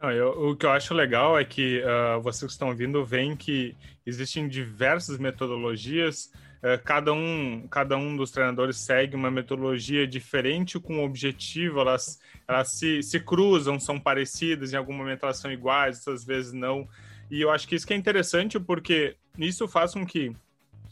Não, 0.02 0.12
eu, 0.12 0.52
o 0.52 0.56
que 0.56 0.66
eu 0.66 0.72
acho 0.72 0.94
legal 0.94 1.38
é 1.38 1.44
que 1.44 1.82
uh, 1.82 2.22
vocês 2.22 2.46
que 2.46 2.54
estão 2.54 2.70
ouvindo 2.70 3.04
veem 3.04 3.36
que 3.36 3.76
existem 4.06 4.48
diversas 4.48 5.20
metodologias, 5.20 6.32
uh, 6.64 6.82
cada, 6.86 7.12
um, 7.12 7.68
cada 7.70 7.98
um 7.98 8.16
dos 8.16 8.32
treinadores 8.32 8.78
segue 8.78 9.14
uma 9.14 9.30
metodologia 9.30 10.08
diferente 10.08 10.80
com 10.80 10.96
um 10.96 11.04
objetivo, 11.04 11.82
elas, 11.82 12.18
elas 12.48 12.72
se, 12.72 13.04
se 13.04 13.20
cruzam, 13.20 13.78
são 13.78 14.00
parecidas, 14.00 14.72
em 14.72 14.78
algum 14.78 14.94
momento 14.94 15.24
elas 15.24 15.38
são 15.38 15.52
iguais, 15.52 16.08
às 16.08 16.24
vezes 16.24 16.54
não. 16.54 16.88
E 17.30 17.42
eu 17.42 17.52
acho 17.52 17.68
que 17.68 17.76
isso 17.76 17.86
que 17.86 17.94
é 17.94 17.98
interessante 17.98 18.58
porque 18.58 19.18
isso 19.38 19.68
faz 19.68 19.94
com 19.94 20.06
que 20.06 20.34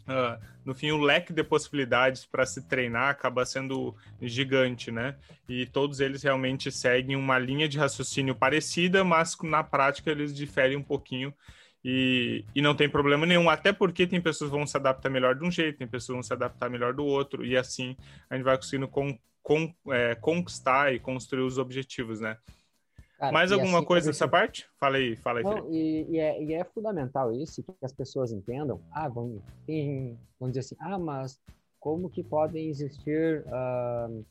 Uh, 0.08 0.42
no 0.64 0.74
fim, 0.74 0.92
o 0.92 0.98
leque 0.98 1.34
de 1.34 1.44
possibilidades 1.44 2.26
para 2.26 2.46
se 2.46 2.62
treinar 2.62 3.10
acaba 3.10 3.46
sendo 3.46 3.94
gigante, 4.22 4.90
né? 4.90 5.16
E 5.48 5.66
todos 5.66 6.00
eles 6.00 6.24
realmente 6.24 6.72
seguem 6.72 7.16
uma 7.16 7.38
linha 7.38 7.68
de 7.68 7.78
raciocínio 7.78 8.34
parecida, 8.34 9.04
mas 9.04 9.38
na 9.44 9.64
prática 9.64 10.10
eles 10.10 10.34
diferem 10.34 10.78
um 10.78 10.84
pouquinho 10.84 11.34
e, 11.84 12.44
e 12.56 12.62
não 12.62 12.76
tem 12.76 12.90
problema 12.90 13.26
nenhum, 13.26 13.50
até 13.50 13.72
porque 13.72 14.08
tem 14.08 14.20
pessoas 14.20 14.50
que 14.50 14.58
vão 14.58 14.68
se 14.68 14.76
adaptar 14.76 15.10
melhor 15.10 15.36
de 15.36 15.46
um 15.46 15.52
jeito, 15.52 15.78
tem 15.78 15.88
pessoas 15.88 16.08
que 16.08 16.14
vão 16.14 16.24
se 16.24 16.34
adaptar 16.34 16.70
melhor 16.70 16.94
do 16.94 17.06
outro, 17.06 17.46
e 17.46 17.56
assim 17.56 17.96
a 18.30 18.36
gente 18.36 18.44
vai 18.44 18.58
conseguindo 18.58 18.88
con, 18.88 19.18
con, 19.42 19.74
é, 19.90 20.16
conquistar 20.16 20.94
e 20.94 21.00
construir 21.00 21.44
os 21.44 21.58
objetivos, 21.58 22.20
né? 22.20 22.38
Cara, 23.18 23.32
Mais 23.32 23.52
alguma 23.52 23.80
assim, 23.80 23.88
coisa 23.88 24.08
nessa 24.08 24.28
parte? 24.28 24.70
Fala 24.80 24.98
aí, 24.98 25.16
fala 25.16 25.40
aí, 25.40 25.44
Não, 25.44 25.74
e, 25.74 26.06
e, 26.10 26.20
é, 26.20 26.44
e, 26.44 26.54
é, 26.54 26.64
fundamental 26.64 27.34
isso, 27.34 27.64
que 27.64 27.74
as 27.82 27.92
pessoas 27.92 28.32
entendam. 28.32 28.80
Ah, 28.92 29.10
vamos, 29.10 29.42
tem, 29.66 30.18
vamos 30.40 30.56
dizer 30.56 30.60
assim, 30.60 30.76
ah, 30.80 31.00
mas 31.00 31.42
como 31.80 32.12
que 32.12 32.24
podem 32.24 32.70
existir 32.70 33.44
uh, 33.48 34.26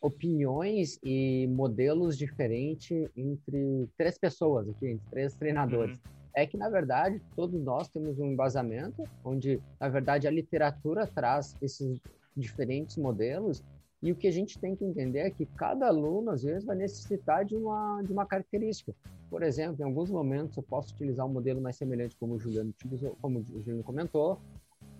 opiniões 0.00 1.00
e 1.02 1.48
modelos 1.48 2.16
diferentes 2.16 3.08
entre 3.16 3.88
três 3.96 4.16
pessoas 4.18 4.68
aqui, 4.68 4.90
entre 4.90 5.10
três 5.10 5.34
treinadores? 5.34 5.96
Uhum. 5.96 6.12
É 6.36 6.46
que, 6.46 6.56
na 6.56 6.68
verdade, 6.68 7.20
todos 7.34 7.60
nós 7.60 7.88
temos 7.88 8.20
um 8.20 8.26
embasamento, 8.26 9.02
onde, 9.24 9.60
na 9.80 9.88
verdade, 9.88 10.28
a 10.28 10.30
literatura 10.30 11.08
traz 11.08 11.56
esses 11.60 12.00
diferentes 12.36 12.96
modelos 12.96 13.64
e 14.04 14.12
o 14.12 14.14
que 14.14 14.28
a 14.28 14.30
gente 14.30 14.58
tem 14.58 14.76
que 14.76 14.84
entender 14.84 15.20
é 15.20 15.30
que 15.30 15.46
cada 15.46 15.88
aluno, 15.88 16.30
às 16.30 16.42
vezes, 16.42 16.62
vai 16.62 16.76
necessitar 16.76 17.42
de 17.42 17.56
uma, 17.56 18.02
de 18.02 18.12
uma 18.12 18.26
característica. 18.26 18.94
Por 19.30 19.42
exemplo, 19.42 19.80
em 19.80 19.84
alguns 19.86 20.10
momentos 20.10 20.58
eu 20.58 20.62
posso 20.62 20.92
utilizar 20.92 21.24
um 21.24 21.32
modelo 21.32 21.58
mais 21.58 21.76
semelhante, 21.76 22.14
como 22.18 22.34
o 22.34 22.38
Juliano 22.38 22.74
como 23.22 23.38
o 23.38 23.42
Juliano 23.42 23.82
comentou, 23.82 24.38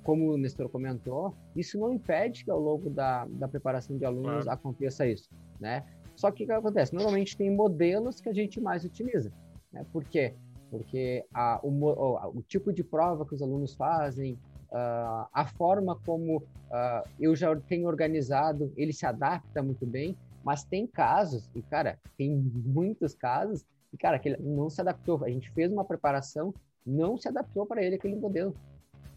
como 0.02 0.32
o 0.32 0.38
Nestor 0.38 0.70
comentou. 0.70 1.34
Isso 1.54 1.78
não 1.78 1.92
impede 1.92 2.46
que 2.46 2.50
ao 2.50 2.58
longo 2.58 2.88
da, 2.88 3.26
da 3.26 3.46
preparação 3.46 3.98
de 3.98 4.06
alunos 4.06 4.44
claro. 4.44 4.50
aconteça 4.50 5.06
isso, 5.06 5.28
né? 5.60 5.84
Só 6.16 6.30
que 6.30 6.44
o 6.44 6.46
que 6.46 6.52
acontece? 6.52 6.94
Normalmente 6.94 7.36
tem 7.36 7.54
modelos 7.54 8.22
que 8.22 8.30
a 8.30 8.32
gente 8.32 8.58
mais 8.58 8.86
utiliza, 8.86 9.30
né? 9.70 9.84
Por 9.92 10.02
quê? 10.04 10.34
Porque 10.70 11.26
a, 11.34 11.60
o, 11.62 11.68
o, 11.68 12.38
o 12.38 12.42
tipo 12.42 12.72
de 12.72 12.82
prova 12.82 13.26
que 13.26 13.34
os 13.34 13.42
alunos 13.42 13.74
fazem, 13.74 14.38
uh, 14.70 15.29
a 15.33 15.46
forma 15.57 15.98
como 16.05 16.38
uh, 16.38 17.09
eu 17.18 17.35
já 17.35 17.55
tenho 17.57 17.87
organizado, 17.87 18.72
ele 18.77 18.92
se 18.92 19.07
adapta 19.07 19.62
muito 19.62 19.87
bem, 19.87 20.16
mas 20.44 20.64
tem 20.64 20.87
casos, 20.87 21.50
e 21.55 21.62
cara, 21.62 21.98
tem 22.18 22.31
muitos 22.31 23.14
casos, 23.14 23.64
e 23.92 23.96
cara, 23.96 24.18
que 24.18 24.29
ele 24.29 24.42
não 24.42 24.68
se 24.68 24.81
adaptou. 24.81 25.24
A 25.24 25.31
gente 25.31 25.50
fez 25.53 25.72
uma 25.72 25.85
preparação, 25.85 26.53
não 26.85 27.16
se 27.16 27.29
adaptou 27.29 27.64
para 27.64 27.83
ele 27.83 27.96
aquele 27.96 28.16
modelo. 28.16 28.55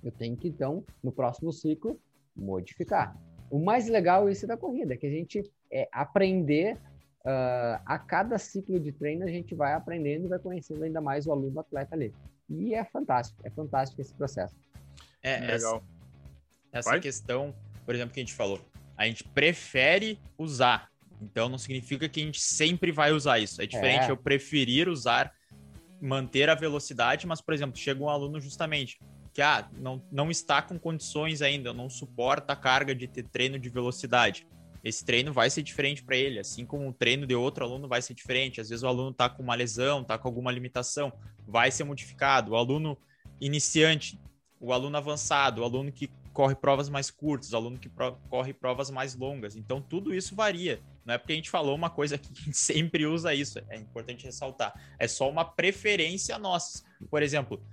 Eu 0.03 0.11
tenho 0.11 0.37
que, 0.37 0.47
então, 0.47 0.83
no 1.03 1.11
próximo 1.11 1.51
ciclo, 1.51 1.99
modificar. 2.35 3.17
O 3.49 3.59
mais 3.59 3.87
legal 3.87 4.29
isso 4.29 4.45
da 4.45 4.55
corrida 4.55 4.93
é 4.93 4.97
que 4.97 5.07
a 5.07 5.09
gente 5.09 5.43
é 5.71 5.89
aprender 5.91 6.77
uh, 7.25 7.81
a 7.85 7.97
cada 7.97 8.37
ciclo 8.37 8.79
de 8.79 8.91
treino 8.91 9.23
a 9.23 9.27
gente 9.27 9.55
vai 9.55 9.73
aprendendo 9.73 10.25
e 10.25 10.29
vai 10.29 10.39
conhecendo 10.39 10.83
ainda 10.83 11.01
mais 11.01 11.27
o 11.27 11.31
aluno 11.31 11.59
atleta 11.59 11.95
ali. 11.95 12.13
E 12.49 12.73
é 12.73 12.83
fantástico, 12.85 13.41
é 13.43 13.49
fantástico 13.49 14.01
esse 14.01 14.13
processo. 14.13 14.55
É, 15.21 15.39
legal. 15.39 15.83
Essa, 16.71 16.89
essa 16.89 16.99
questão, 16.99 17.55
por 17.85 17.95
exemplo, 17.95 18.13
que 18.13 18.19
a 18.19 18.23
gente 18.23 18.33
falou, 18.33 18.61
a 18.95 19.05
gente 19.05 19.23
prefere 19.23 20.19
usar. 20.37 20.89
Então 21.21 21.49
não 21.49 21.57
significa 21.57 22.07
que 22.07 22.21
a 22.21 22.23
gente 22.23 22.39
sempre 22.39 22.91
vai 22.91 23.11
usar 23.11 23.39
isso. 23.39 23.61
É 23.61 23.65
diferente 23.65 24.05
é. 24.05 24.11
eu 24.11 24.17
preferir 24.17 24.87
usar, 24.87 25.33
manter 26.01 26.49
a 26.49 26.55
velocidade, 26.55 27.25
mas, 27.25 27.41
por 27.41 27.53
exemplo, 27.53 27.77
chega 27.77 28.03
um 28.03 28.09
aluno 28.09 28.39
justamente 28.39 28.99
que 29.37 29.41
ah, 29.43 29.69
não, 29.77 30.03
não 30.11 30.31
está 30.31 30.63
com 30.63 30.79
condições 30.79 31.43
ainda, 31.43 31.71
não 31.71 31.91
suporta 31.91 32.53
a 32.53 32.55
carga 32.55 32.95
de 32.95 33.07
ter 33.07 33.21
treino 33.21 33.59
de 33.59 33.69
velocidade. 33.69 34.47
Esse 34.83 35.05
treino 35.05 35.31
vai 35.31 35.47
ser 35.47 35.61
diferente 35.61 36.03
para 36.03 36.15
ele, 36.15 36.39
assim 36.39 36.65
como 36.65 36.89
o 36.89 36.93
treino 36.93 37.27
de 37.27 37.35
outro 37.35 37.63
aluno 37.63 37.87
vai 37.87 38.01
ser 38.01 38.15
diferente. 38.15 38.59
Às 38.59 38.69
vezes 38.69 38.81
o 38.81 38.87
aluno 38.87 39.11
está 39.11 39.29
com 39.29 39.43
uma 39.43 39.53
lesão, 39.53 40.01
está 40.01 40.17
com 40.17 40.27
alguma 40.27 40.51
limitação, 40.51 41.13
vai 41.45 41.69
ser 41.69 41.83
modificado. 41.83 42.53
O 42.53 42.55
aluno 42.55 42.97
iniciante, 43.39 44.19
o 44.59 44.73
aluno 44.73 44.97
avançado, 44.97 45.61
o 45.61 45.63
aluno 45.63 45.91
que 45.91 46.09
corre 46.33 46.55
provas 46.55 46.87
mais 46.87 47.09
curtas, 47.09 47.51
o 47.51 47.55
aluno 47.55 47.79
que 47.79 47.89
pro 47.89 48.15
corre 48.29 48.53
provas 48.53 48.91
mais 48.91 49.15
longas. 49.15 49.55
Então 49.55 49.81
tudo 49.81 50.13
isso 50.13 50.35
varia. 50.35 50.79
Não 51.03 51.13
é 51.13 51.17
porque 51.17 51.33
a 51.33 51.35
gente 51.35 51.49
falou 51.49 51.75
uma 51.75 51.89
coisa 51.89 52.17
que 52.17 52.29
a 52.31 52.35
gente 52.35 52.53
sempre 52.57 53.05
usa 53.05 53.33
isso, 53.33 53.59
é 53.69 53.77
importante 53.77 54.25
ressaltar. 54.25 54.73
É 54.99 55.07
só 55.07 55.29
uma 55.29 55.43
preferência 55.43 56.37
nossa. 56.37 56.83
Por 57.09 57.23
exemplo, 57.23 57.63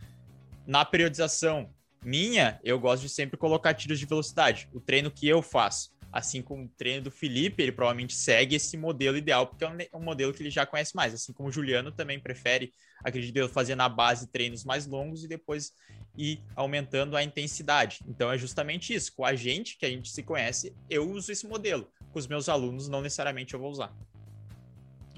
na 0.66 0.84
periodização 0.84 1.70
minha, 2.04 2.60
eu 2.62 2.78
gosto 2.78 3.02
de 3.02 3.08
sempre 3.08 3.36
colocar 3.36 3.74
tiros 3.74 3.98
de 3.98 4.06
velocidade. 4.06 4.68
O 4.72 4.80
treino 4.80 5.10
que 5.10 5.26
eu 5.26 5.42
faço, 5.42 5.90
assim 6.12 6.40
como 6.40 6.64
o 6.64 6.68
treino 6.68 7.04
do 7.04 7.10
Felipe, 7.10 7.62
ele 7.62 7.72
provavelmente 7.72 8.14
segue 8.14 8.54
esse 8.54 8.76
modelo 8.76 9.16
ideal, 9.16 9.46
porque 9.46 9.64
é 9.64 9.88
um 9.92 10.02
modelo 10.02 10.32
que 10.32 10.42
ele 10.42 10.50
já 10.50 10.64
conhece 10.64 10.94
mais. 10.94 11.12
Assim 11.12 11.32
como 11.32 11.48
o 11.48 11.52
Juliano 11.52 11.90
também 11.90 12.20
prefere, 12.20 12.72
acredito 13.02 13.36
eu, 13.36 13.48
fazer 13.48 13.74
na 13.74 13.88
base 13.88 14.30
treinos 14.30 14.64
mais 14.64 14.86
longos 14.86 15.24
e 15.24 15.28
depois 15.28 15.72
ir 16.16 16.40
aumentando 16.54 17.16
a 17.16 17.22
intensidade. 17.22 18.00
Então 18.06 18.30
é 18.30 18.38
justamente 18.38 18.94
isso. 18.94 19.14
Com 19.14 19.24
a 19.24 19.34
gente, 19.34 19.76
que 19.76 19.86
a 19.86 19.90
gente 19.90 20.08
se 20.08 20.22
conhece, 20.22 20.74
eu 20.88 21.08
uso 21.08 21.32
esse 21.32 21.46
modelo. 21.46 21.88
Com 22.12 22.18
os 22.18 22.26
meus 22.26 22.48
alunos, 22.48 22.88
não 22.88 23.00
necessariamente 23.00 23.54
eu 23.54 23.60
vou 23.60 23.70
usar. 23.70 23.92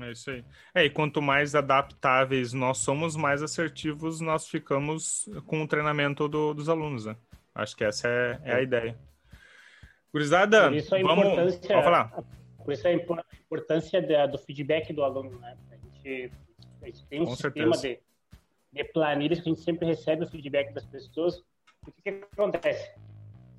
É 0.01 0.13
isso 0.13 0.31
aí. 0.31 0.45
É, 0.75 0.85
e 0.85 0.91
quanto 0.91 1.23
mais 1.23 1.55
adaptáveis 1.55 2.53
nós 2.53 2.79
somos, 2.79 3.17
mais 3.17 3.43
assertivos 3.43 4.21
nós 4.21 4.47
ficamos 4.47 5.29
com 5.47 5.63
o 5.63 5.69
treinamento 5.69 6.29
do, 6.29 6.53
dos 6.53 6.69
alunos, 6.69 7.07
né? 7.07 7.17
Acho 7.55 7.75
que 7.75 7.85
essa 7.85 8.09
é, 8.09 8.41
é 8.45 8.55
a 8.57 8.63
ideia. 8.63 8.99
Gurizada, 10.13 10.71
vamos... 11.03 11.57
Pode 11.57 11.69
falar. 11.69 12.25
Por 12.63 12.73
isso 12.73 12.87
a 12.87 12.93
importância 12.93 14.03
da, 14.03 14.27
do 14.27 14.39
feedback 14.39 14.93
do 14.93 15.05
aluno, 15.05 15.39
né? 15.39 15.57
A 15.71 15.77
gente, 15.77 16.33
a 16.83 16.87
gente 16.87 17.07
tem 17.07 17.21
um 17.23 17.25
com 17.25 17.37
sistema 17.37 17.77
de, 17.77 17.99
de 18.77 18.85
planilhas 18.85 19.41
que 19.41 19.49
a 19.49 19.53
gente 19.53 19.65
sempre 19.65 19.87
recebe 19.87 20.25
o 20.25 20.29
feedback 20.29 20.73
das 20.73 20.85
pessoas. 20.87 21.39
O 21.87 21.93
que, 21.93 22.03
que 22.03 22.25
acontece? 22.33 22.93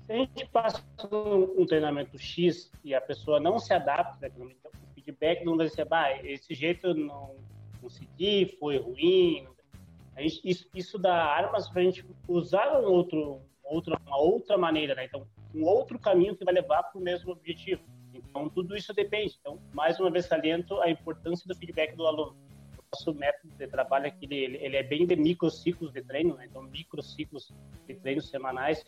Se 0.06 0.14
a 0.14 0.16
gente 0.16 0.46
passa 0.48 0.82
um, 1.12 1.62
um, 1.62 1.66
treinamento 1.66 2.18
X 2.18 2.72
e 2.84 2.94
a 2.94 3.02
pessoa 3.02 3.40
não 3.40 3.60
se 3.60 3.74
adapta, 3.74 4.32
feedback 4.94 5.44
não 5.44 5.58
vai 5.58 5.68
ser, 5.70 5.86
bah, 5.86 6.12
esse 6.24 6.54
jeito 6.54 6.88
eu 6.88 6.96
não 6.96 7.36
consegui, 7.82 8.58
foi 8.60 8.78
ruim. 8.78 9.48
Gente, 10.18 10.42
isso, 10.44 10.70
isso 10.74 10.98
dá 10.98 11.14
armas 11.14 11.70
para 11.70 11.82
a 11.82 11.84
gente 11.86 12.06
usar 12.28 12.80
um 12.80 12.86
outro, 12.86 13.42
outra, 13.64 14.00
uma 14.06 14.18
outra 14.18 14.58
maneira, 14.58 14.96
né? 14.96 15.06
Então, 15.06 15.28
um 15.54 15.64
outro 15.64 16.00
caminho 16.00 16.36
que 16.36 16.44
vai 16.44 16.54
levar 16.54 16.84
para 16.84 17.00
o 17.00 17.04
mesmo 17.04 17.32
objetivo. 17.32 17.84
Então, 18.14 18.50
tudo 18.50 18.76
isso 18.76 18.94
depende. 18.94 19.36
Então, 19.40 19.60
mais 19.74 20.00
uma 20.00 20.10
vez, 20.10 20.26
saliento 20.26 20.80
a 20.82 20.90
importância 20.90 21.48
do 21.48 21.56
feedback 21.56 21.96
do 21.96 22.06
aluno. 22.06 22.36
Nosso 22.94 23.14
método 23.14 23.54
de 23.56 23.68
trabalho 23.68 24.08
aqui, 24.08 24.26
ele, 24.32 24.58
ele 24.58 24.78
é 24.78 24.84
bem 24.84 25.06
de 25.06 25.16
microciclos 25.16 25.92
de 25.92 26.02
treino, 26.02 26.36
né? 26.36 26.46
então, 26.50 26.64
microciclos 26.64 27.54
de 27.86 27.96
treinos 27.96 28.30
semanais, 28.30 28.86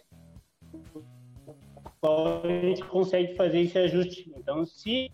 a 2.01 2.47
gente 2.47 2.83
consegue 2.85 3.35
fazer 3.35 3.59
esse 3.59 3.77
ajuste. 3.77 4.31
Então, 4.37 4.65
se 4.65 5.11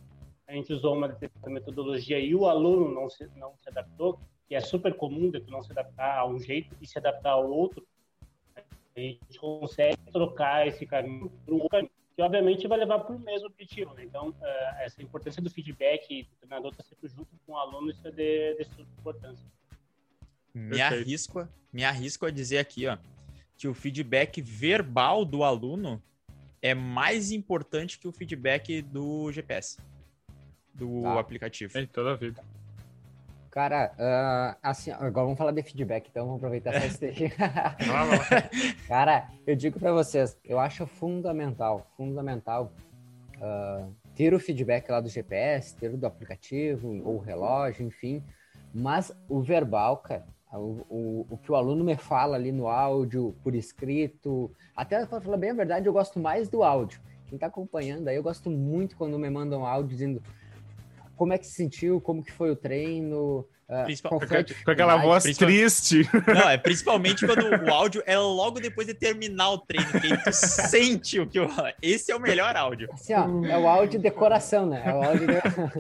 a 0.47 0.53
gente 0.53 0.71
usou 0.71 0.95
uma 0.95 1.17
metodologia 1.47 2.19
e 2.19 2.35
o 2.35 2.45
aluno 2.47 2.93
não 2.93 3.09
se, 3.09 3.27
não 3.35 3.55
se 3.57 3.69
adaptou, 3.69 4.19
que 4.47 4.53
é 4.53 4.61
super 4.61 4.95
comum 4.95 5.31
de 5.31 5.39
não 5.49 5.63
se 5.63 5.71
adaptar 5.71 6.19
a 6.19 6.25
um 6.25 6.39
jeito 6.39 6.75
e 6.79 6.87
se 6.87 6.97
adaptar 6.97 7.31
ao 7.31 7.49
outro, 7.49 7.85
a 8.95 8.99
gente 8.99 9.39
consegue 9.39 9.97
trocar 10.11 10.67
esse 10.67 10.85
caminho 10.85 11.29
para 11.43 11.55
um 11.55 11.67
caminho, 11.67 11.91
que 12.15 12.21
obviamente 12.21 12.67
vai 12.67 12.77
levar 12.77 12.99
para 12.99 13.15
o 13.15 13.19
mesmo 13.19 13.47
objetivo. 13.47 13.93
Né? 13.93 14.03
Então, 14.03 14.29
uh, 14.29 14.35
essa 14.79 15.01
importância 15.01 15.41
do 15.41 15.49
feedback 15.49 16.23
do 16.23 16.35
treinador 16.37 16.71
está 16.71 16.83
sempre 16.83 17.09
junto 17.09 17.34
o 17.55 17.59
aluno, 17.59 17.91
isso 17.91 18.07
é 18.07 18.11
de, 18.11 18.55
de 18.55 18.65
sua 18.65 18.83
importância. 18.99 19.45
Me 20.53 20.81
arrisco, 20.81 21.47
me 21.71 21.83
arrisco 21.83 22.25
a 22.25 22.31
dizer 22.31 22.59
aqui, 22.59 22.87
ó, 22.87 22.97
que 23.57 23.67
o 23.67 23.73
feedback 23.73 24.41
verbal 24.41 25.25
do 25.25 25.43
aluno 25.43 26.01
é 26.61 26.73
mais 26.73 27.31
importante 27.31 27.99
que 27.99 28.07
o 28.07 28.11
feedback 28.11 28.81
do 28.81 29.31
GPS 29.31 29.77
do 30.73 31.03
tá. 31.03 31.19
aplicativo. 31.19 31.77
Em 31.77 31.87
toda 31.87 32.11
a 32.11 32.15
vida. 32.15 32.43
Cara, 33.49 33.93
uh, 33.93 34.57
assim, 34.61 34.91
agora 34.91 35.25
vamos 35.25 35.37
falar 35.37 35.51
de 35.51 35.63
feedback, 35.63 36.09
então 36.09 36.25
vamos 36.25 36.39
aproveitar 36.39 36.73
essa 36.73 36.87
esteja. 37.07 37.29
Cara, 38.85 39.29
eu 39.47 39.55
digo 39.55 39.79
para 39.79 39.93
vocês, 39.93 40.37
eu 40.43 40.59
acho 40.59 40.85
fundamental, 40.85 41.89
fundamental 41.95 42.73
uh, 43.37 43.95
ter 44.15 44.34
o 44.34 44.39
feedback 44.39 44.89
lá 44.89 45.01
do 45.01 45.10
GPS, 45.10 45.75
ter 45.75 45.93
o 45.93 45.97
do 45.97 46.08
aplicativo, 46.08 47.01
ou 47.04 47.19
relógio, 47.19 47.86
enfim, 47.86 48.23
mas 48.73 49.12
o 49.28 49.41
verbal, 49.41 49.97
cara, 49.97 50.25
o, 50.54 50.86
o, 50.89 51.28
o, 51.30 51.38
que 51.38 51.51
o 51.51 51.56
aluno 51.56 51.84
me 51.84 51.95
fala 51.95 52.36
ali 52.36 52.51
no 52.51 52.67
áudio, 52.67 53.36
por 53.43 53.54
escrito, 53.54 54.51
até 54.75 55.06
para 55.06 55.21
falar 55.21 55.38
bem 55.38 55.51
a 55.51 55.54
verdade, 55.54 55.88
eu 55.88 55.93
gosto 55.93 56.19
mais 56.19 56.47
do 56.47 56.63
áudio. 56.63 56.99
Quem 57.28 57.36
está 57.36 57.47
acompanhando 57.47 58.08
aí, 58.08 58.15
eu 58.15 58.23
gosto 58.23 58.49
muito 58.49 58.95
quando 58.95 59.19
me 59.19 59.30
mandam 59.30 59.65
áudio 59.65 59.89
dizendo 59.89 60.23
como 61.15 61.34
é 61.34 61.38
que 61.38 61.47
se 61.47 61.54
sentiu, 61.54 61.99
como 61.99 62.23
que 62.23 62.32
foi 62.32 62.51
o 62.51 62.56
treino, 62.56 63.45
Uh, 63.67 64.10
com, 64.10 64.19
com, 64.19 64.71
aquela 64.71 64.95
voz 64.97 65.23
triste. 65.23 66.08
Não, 66.28 66.49
é 66.49 66.56
principalmente 66.60 67.25
quando 67.25 67.65
o 67.65 67.73
áudio 67.73 68.04
é 68.06 68.15
logo 68.15 68.60
depois 68.60 68.86
de 68.86 68.93
terminar 68.93 69.54
o 69.54 69.58
treino, 69.58 69.91
que 69.91 70.23
tu 70.23 70.32
sente 70.32 71.19
o 71.19 71.25
que 71.25 71.39
o... 71.39 71.47
Esse 71.82 72.12
é 72.12 72.15
o 72.15 72.19
melhor 72.19 72.56
áudio. 72.56 72.88
Assim, 72.93 73.15
ó, 73.15 73.43
é 73.43 73.58
o 73.58 73.67
áudio 73.67 73.97
de 73.97 74.04
decoração, 74.04 74.67
né? 74.67 74.84
É 74.86 74.93
o 74.93 75.01
áudio 75.01 75.25
de... 75.25 75.34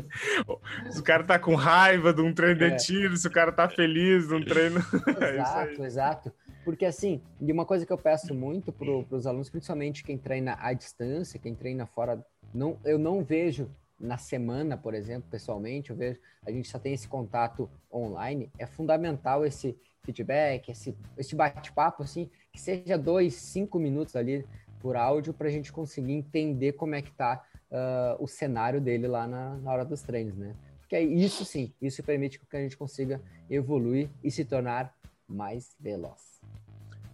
se 0.91 0.99
o 0.99 1.03
cara 1.03 1.23
tá 1.23 1.37
com 1.37 1.53
raiva 1.53 2.11
de 2.11 2.21
um 2.21 2.33
treino 2.33 2.63
é. 2.63 2.69
de 2.71 2.83
tiro, 2.83 3.15
se 3.15 3.27
o 3.27 3.31
cara 3.31 3.51
tá 3.51 3.69
feliz 3.69 4.27
de 4.27 4.33
um 4.33 4.43
treino. 4.43 4.83
É 5.21 5.35
exato, 5.35 5.83
é 5.83 5.85
exato. 5.85 6.33
Porque 6.63 6.85
assim, 6.85 7.21
e 7.39 7.51
uma 7.51 7.65
coisa 7.65 7.85
que 7.85 7.93
eu 7.93 7.97
peço 7.97 8.33
muito 8.33 8.71
para 8.71 8.89
os 9.15 9.27
alunos, 9.27 9.49
principalmente 9.49 10.03
quem 10.03 10.17
treina 10.17 10.57
à 10.59 10.73
distância, 10.73 11.39
quem 11.39 11.53
treina 11.53 11.85
fora, 11.85 12.25
não, 12.53 12.79
eu 12.83 12.97
não 12.97 13.23
vejo 13.23 13.69
na 13.99 14.17
semana, 14.17 14.77
por 14.77 14.93
exemplo, 14.93 15.29
pessoalmente, 15.29 15.89
eu 15.89 15.95
vejo, 15.95 16.19
a 16.45 16.51
gente 16.51 16.67
só 16.67 16.77
tem 16.77 16.93
esse 16.93 17.07
contato 17.07 17.69
online, 17.91 18.51
é 18.57 18.65
fundamental 18.65 19.45
esse 19.45 19.77
feedback, 20.03 20.69
esse, 20.69 20.95
esse 21.17 21.35
bate-papo, 21.35 22.03
assim, 22.03 22.29
que 22.51 22.59
seja 22.59 22.97
dois, 22.97 23.33
cinco 23.35 23.79
minutos 23.79 24.15
ali 24.15 24.45
por 24.79 24.95
áudio 24.95 25.33
para 25.33 25.47
a 25.47 25.51
gente 25.51 25.71
conseguir 25.71 26.13
entender 26.13 26.73
como 26.73 26.93
é 26.93 27.01
que 27.01 27.11
tá 27.11 27.43
uh, 27.71 28.23
o 28.23 28.27
cenário 28.27 28.79
dele 28.79 29.07
lá 29.07 29.27
na, 29.27 29.55
na 29.57 29.71
hora 29.71 29.85
dos 29.85 30.01
treinos, 30.01 30.37
né? 30.37 30.55
Porque 30.79 30.99
isso 30.99 31.43
sim, 31.43 31.73
isso 31.81 32.03
permite 32.03 32.39
que 32.39 32.55
a 32.55 32.61
gente 32.61 32.77
consiga 32.77 33.19
evoluir 33.49 34.09
e 34.23 34.29
se 34.29 34.45
tornar 34.45 34.95
mais 35.27 35.75
veloz. 35.79 36.39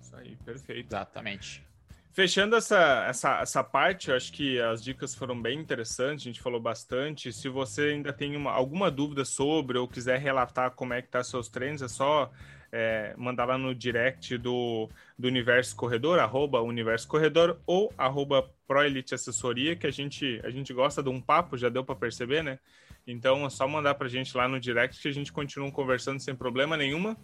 Isso 0.02 0.16
aí, 0.16 0.36
perfeito. 0.36 0.88
Exatamente. 0.88 1.66
Fechando 2.14 2.58
essa, 2.58 3.06
essa, 3.08 3.40
essa 3.40 3.64
parte, 3.64 4.10
eu 4.10 4.18
acho 4.18 4.34
que 4.34 4.60
as 4.60 4.84
dicas 4.84 5.16
foram 5.16 5.42
bem 5.42 5.58
interessantes, 5.58 6.26
a 6.26 6.30
gente 6.30 6.42
falou 6.42 6.60
bastante. 6.60 7.32
Se 7.32 7.48
você 7.48 7.84
ainda 7.84 8.12
tem 8.12 8.36
uma, 8.36 8.52
alguma 8.52 8.92
dúvida 8.92 9.24
sobre 9.24 9.78
ou 9.78 9.88
quiser 9.88 10.20
relatar 10.20 10.72
como 10.72 10.94
é 10.94 11.02
que 11.02 11.08
tá 11.08 11.24
seus 11.24 11.48
treinos, 11.48 11.82
é 11.82 11.88
só 11.88 12.30
é, 12.70 13.14
mandar 13.18 13.46
lá 13.46 13.58
no 13.58 13.74
direct 13.74 14.38
do, 14.38 14.90
do 15.18 15.30
Universo 15.30 15.74
Corredor, 15.74 16.20
arroba 16.20 16.62
Universo 16.62 17.08
Corredor 17.08 17.62
ou 17.66 17.94
arroba 17.98 18.50
ProElite 18.68 19.16
Assessoria, 19.16 19.78
que 19.78 19.88
a 19.88 19.92
gente, 19.92 20.42
a 20.44 20.50
gente 20.50 20.74
gosta 20.74 21.02
de 21.02 21.08
um 21.10 21.22
papo, 21.22 21.58
já 21.58 21.70
deu 21.70 21.84
para 21.84 21.96
perceber, 21.96 22.44
né? 22.44 22.60
Então 23.08 23.46
é 23.46 23.50
só 23.50 23.68
mandar 23.68 23.96
para 23.96 24.08
a 24.08 24.10
gente 24.10 24.36
lá 24.36 24.50
no 24.50 24.60
direct 24.60 25.02
que 25.02 25.08
a 25.08 25.14
gente 25.14 25.32
continua 25.32 25.72
conversando 25.72 26.20
sem 26.20 26.36
problema 26.36 26.76
nenhuma. 26.76 27.18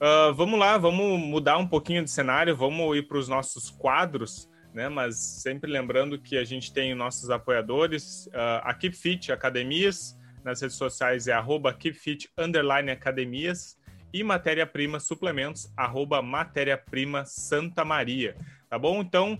Uh, 0.00 0.32
vamos 0.32 0.58
lá, 0.58 0.78
vamos 0.78 1.18
mudar 1.18 1.58
um 1.58 1.66
pouquinho 1.66 2.04
de 2.04 2.10
cenário, 2.10 2.56
vamos 2.56 2.96
ir 2.96 3.08
para 3.08 3.18
os 3.18 3.28
nossos 3.28 3.68
quadros, 3.68 4.48
né? 4.72 4.88
Mas 4.88 5.16
sempre 5.16 5.70
lembrando 5.70 6.20
que 6.20 6.36
a 6.36 6.44
gente 6.44 6.72
tem 6.72 6.94
nossos 6.94 7.30
apoiadores, 7.30 8.26
uh, 8.28 8.62
a 8.62 8.72
Keep 8.74 8.96
Fit 8.96 9.32
Academias, 9.32 10.16
nas 10.44 10.62
redes 10.62 10.76
sociais 10.76 11.28
é 11.28 11.32
arroba 11.32 11.74
KeepFit 11.74 12.30
Underline 12.38 12.90
Academias 12.90 13.76
e 14.12 14.24
Matéria-Prima 14.24 14.98
Suplementos, 14.98 15.70
arroba 15.76 16.22
Matéria-Prima 16.22 17.24
Santa 17.26 17.84
Maria, 17.84 18.36
tá 18.70 18.78
bom? 18.78 19.00
Então, 19.00 19.38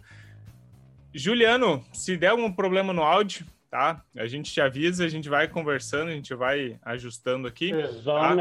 Juliano, 1.15 1.83
se 1.93 2.17
der 2.17 2.29
algum 2.29 2.53
problema 2.53 2.93
no 2.93 3.03
áudio, 3.03 3.47
tá? 3.71 4.03
A 4.17 4.27
gente 4.27 4.53
te 4.53 4.61
avisa, 4.61 5.05
a 5.05 5.09
gente 5.09 5.29
vai 5.29 5.49
conversando, 5.49 6.09
a 6.09 6.15
gente 6.15 6.35
vai 6.35 6.79
ajustando 6.83 7.47
aqui. 7.47 7.71
Só 8.03 8.19
tá? 8.19 8.35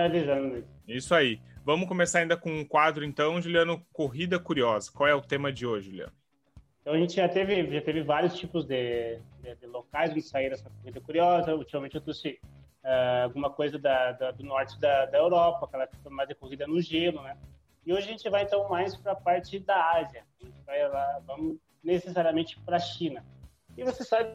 Isso 0.88 1.14
aí. 1.14 1.40
Vamos 1.66 1.88
começar 1.88 2.20
ainda 2.20 2.38
com 2.38 2.50
um 2.50 2.66
quadro, 2.66 3.04
então, 3.04 3.42
Juliano, 3.42 3.86
Corrida 3.92 4.40
Curiosa. 4.40 4.92
Qual 4.92 5.08
é 5.08 5.14
o 5.14 5.22
tema 5.22 5.52
de 5.52 5.66
hoje, 5.66 5.90
Juliano? 5.90 6.14
Então 6.82 6.94
a 6.96 6.98
gente 6.98 7.16
já 7.16 7.28
teve, 7.28 7.70
já 7.70 7.82
teve 7.82 8.02
vários 8.02 8.38
tipos 8.38 8.64
de, 8.66 9.20
de, 9.42 9.56
de 9.56 9.66
locais 9.66 10.12
onde 10.12 10.22
sair 10.22 10.54
essa 10.54 10.70
corrida 10.70 11.02
curiosa. 11.02 11.54
Ultimamente 11.54 11.96
eu 11.96 12.02
trouxe 12.02 12.40
uh, 12.82 13.24
alguma 13.26 13.50
coisa 13.50 13.78
da, 13.78 14.14
da, 14.14 14.32
do 14.32 14.42
norte 14.46 14.80
da, 14.80 15.06
da 15.06 15.18
Europa, 15.18 15.66
aquela 15.66 15.90
mais 16.10 16.30
de 16.30 16.36
corrida 16.36 16.66
no 16.66 16.80
gelo, 16.80 17.22
né? 17.22 17.38
E 17.86 17.92
hoje 17.92 18.08
a 18.08 18.12
gente 18.12 18.30
vai 18.30 18.44
então 18.44 18.70
mais 18.70 18.96
para 18.96 19.12
a 19.12 19.16
parte 19.16 19.60
da 19.60 19.92
Ásia. 19.98 20.24
A 20.42 20.46
gente 20.46 20.62
vai 20.66 20.88
lá, 20.88 21.22
vamos 21.28 21.58
necessariamente 21.84 22.58
para 22.62 22.78
a 22.78 22.80
China. 22.80 23.22
E 23.78 23.84
você 23.84 24.06
sabe 24.06 24.32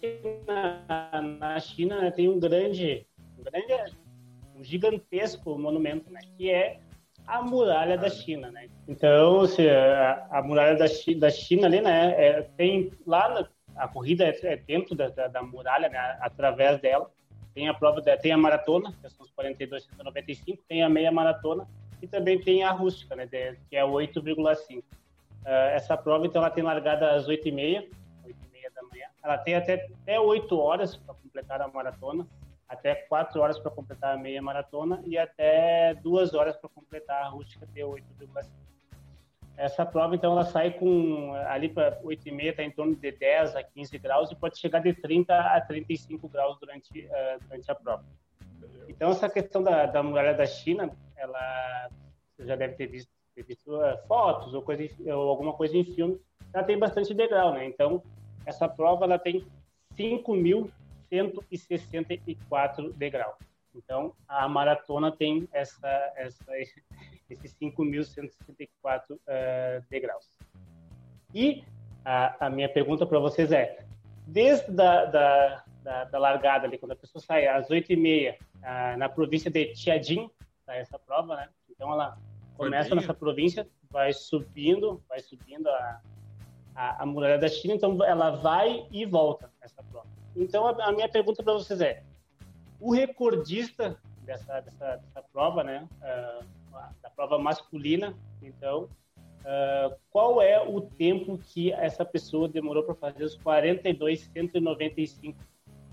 que 0.00 0.20
na, 0.46 1.22
na 1.22 1.60
China 1.60 2.00
né, 2.00 2.10
tem 2.10 2.28
um 2.28 2.38
grande, 2.38 3.06
um 3.38 3.42
grande, 3.42 3.94
um 4.54 4.64
gigantesco 4.64 5.58
monumento, 5.58 6.10
né? 6.10 6.20
Que 6.36 6.50
é 6.50 6.80
a 7.26 7.42
muralha 7.42 7.98
da 7.98 8.08
China, 8.08 8.50
né? 8.50 8.68
Então, 8.86 9.46
se 9.46 9.68
a, 9.68 10.26
a 10.30 10.42
muralha 10.42 10.76
da 10.76 10.86
da 11.18 11.30
China 11.30 11.66
ali, 11.66 11.80
né? 11.80 12.14
É, 12.16 12.42
tem 12.56 12.90
lá 13.06 13.48
a 13.76 13.88
corrida 13.88 14.24
é, 14.24 14.38
é 14.42 14.56
dentro 14.56 14.94
da, 14.94 15.08
da, 15.08 15.28
da, 15.28 15.42
muralha, 15.42 15.88
né? 15.88 15.98
Através 16.20 16.80
dela 16.80 17.10
tem 17.54 17.68
a 17.68 17.74
prova, 17.74 18.00
da, 18.00 18.16
tem 18.16 18.32
a 18.32 18.36
maratona, 18.36 18.92
que 19.02 19.08
são 19.10 19.24
os 19.24 19.32
42, 19.32 19.84
195, 19.84 20.62
tem 20.68 20.82
a 20.82 20.88
meia 20.88 21.10
maratona 21.10 21.66
e 22.02 22.06
também 22.06 22.38
tem 22.38 22.62
a 22.62 22.70
rústica, 22.70 23.16
né? 23.16 23.26
De, 23.26 23.56
que 23.68 23.76
é 23.76 23.82
8,5. 23.82 24.78
Uh, 24.78 24.82
ah, 25.44 25.50
essa 25.70 25.96
prova, 25.96 26.26
então, 26.26 26.42
ela 26.42 26.50
tem 26.50 26.62
largada 26.62 27.12
às 27.12 27.26
8h30, 27.26 27.26
8h30 27.26 27.44
da 27.44 27.54
manhã. 27.54 27.86
Ela 29.26 29.38
tem 29.38 29.56
até, 29.56 29.86
até 30.02 30.20
8 30.20 30.56
horas 30.58 30.96
para 30.96 31.14
completar 31.14 31.60
a 31.60 31.68
maratona 31.68 32.26
até 32.68 32.94
4 32.94 33.40
horas 33.40 33.58
para 33.58 33.70
completar 33.70 34.14
a 34.14 34.18
meia 34.18 34.42
maratona 34.42 35.02
e 35.04 35.16
até 35.16 35.94
2 35.94 36.34
horas 36.34 36.56
para 36.56 36.68
completar 36.68 37.22
a 37.22 37.28
rústica 37.28 37.66
T8,5. 37.74 38.46
Essa 39.56 39.86
prova, 39.86 40.14
então, 40.14 40.32
ela 40.32 40.44
sai 40.44 40.72
com 40.72 41.32
ali 41.46 41.68
para 41.68 41.98
8,5, 42.02 42.44
está 42.44 42.62
em 42.62 42.70
torno 42.70 42.94
de 42.94 43.10
10 43.10 43.56
a 43.56 43.62
15 43.62 43.98
graus 43.98 44.30
e 44.30 44.36
pode 44.36 44.58
chegar 44.58 44.80
de 44.80 44.92
30 44.92 45.34
a 45.34 45.60
35 45.60 46.28
graus 46.28 46.58
durante, 46.58 47.06
uh, 47.06 47.40
durante 47.42 47.70
a 47.70 47.74
prova. 47.74 48.04
Então, 48.86 49.10
essa 49.10 49.30
questão 49.30 49.62
da, 49.62 49.86
da 49.86 50.02
muralha 50.02 50.34
da 50.34 50.44
China, 50.44 50.90
ela 51.16 51.88
você 52.36 52.44
já 52.44 52.54
deve 52.54 52.74
ter 52.74 52.86
visto, 52.86 53.10
ter 53.34 53.44
visto 53.44 53.74
uh, 53.74 53.96
fotos 54.06 54.52
ou, 54.52 54.60
coisa, 54.60 54.84
ou 55.06 55.30
alguma 55.30 55.54
coisa 55.54 55.74
em 55.74 55.84
filme, 55.84 56.20
ela 56.52 56.62
tem 56.62 56.78
bastante 56.78 57.14
degrau, 57.14 57.54
né? 57.54 57.64
Então, 57.64 58.02
essa 58.46 58.68
prova 58.68 59.04
ela 59.04 59.18
tem 59.18 59.44
5 59.96 60.34
mil 60.34 60.70
164 61.08 62.92
degraus. 62.92 63.36
Então, 63.74 64.14
a 64.26 64.48
maratona 64.48 65.12
tem 65.12 65.46
essa, 65.52 66.12
essa, 66.16 66.44
esses 67.28 67.54
5.164 67.56 69.12
uh, 69.12 69.18
degraus. 69.90 70.26
E 71.34 71.62
a, 72.04 72.46
a 72.46 72.50
minha 72.50 72.68
pergunta 72.68 73.04
para 73.04 73.18
vocês 73.18 73.52
é, 73.52 73.84
desde 74.26 74.70
da, 74.70 75.04
da, 75.04 75.64
da, 75.82 76.04
da, 76.04 76.18
largada 76.18 76.66
ali, 76.66 76.78
quando 76.78 76.92
a 76.92 76.96
pessoa 76.96 77.22
sai 77.22 77.46
às 77.46 77.68
8h30 77.68 78.34
uh, 78.34 78.98
na 78.98 79.08
província 79.08 79.50
de 79.50 79.72
Tiadin, 79.74 80.30
tá, 80.64 80.74
essa 80.74 80.98
prova, 80.98 81.36
né? 81.36 81.48
Então, 81.70 81.92
ela 81.92 82.16
começa 82.56 82.94
nessa 82.94 83.12
província, 83.12 83.68
vai 83.90 84.12
subindo, 84.14 85.02
vai 85.08 85.20
subindo 85.20 85.68
a, 85.68 86.00
a, 86.76 87.02
a 87.02 87.06
muralha 87.06 87.38
da 87.38 87.48
China, 87.48 87.74
então 87.74 88.04
ela 88.04 88.30
vai 88.30 88.86
e 88.90 89.06
volta 89.06 89.50
essa 89.60 89.82
prova. 89.82 90.06
Então, 90.36 90.66
a, 90.66 90.72
a 90.84 90.92
minha 90.92 91.08
pergunta 91.08 91.42
para 91.42 91.54
vocês 91.54 91.80
é: 91.80 92.02
o 92.78 92.92
recordista 92.92 93.98
dessa, 94.22 94.60
dessa, 94.60 94.96
dessa 94.96 95.22
prova, 95.32 95.64
né, 95.64 95.88
uh, 96.02 96.44
da 97.02 97.08
prova 97.10 97.38
masculina, 97.38 98.14
então, 98.42 98.90
uh, 99.40 99.96
qual 100.10 100.42
é 100.42 100.60
o 100.60 100.82
tempo 100.82 101.38
que 101.38 101.72
essa 101.72 102.04
pessoa 102.04 102.46
demorou 102.48 102.82
para 102.82 102.94
fazer 102.94 103.24
os 103.24 103.36
42,195 103.36 105.38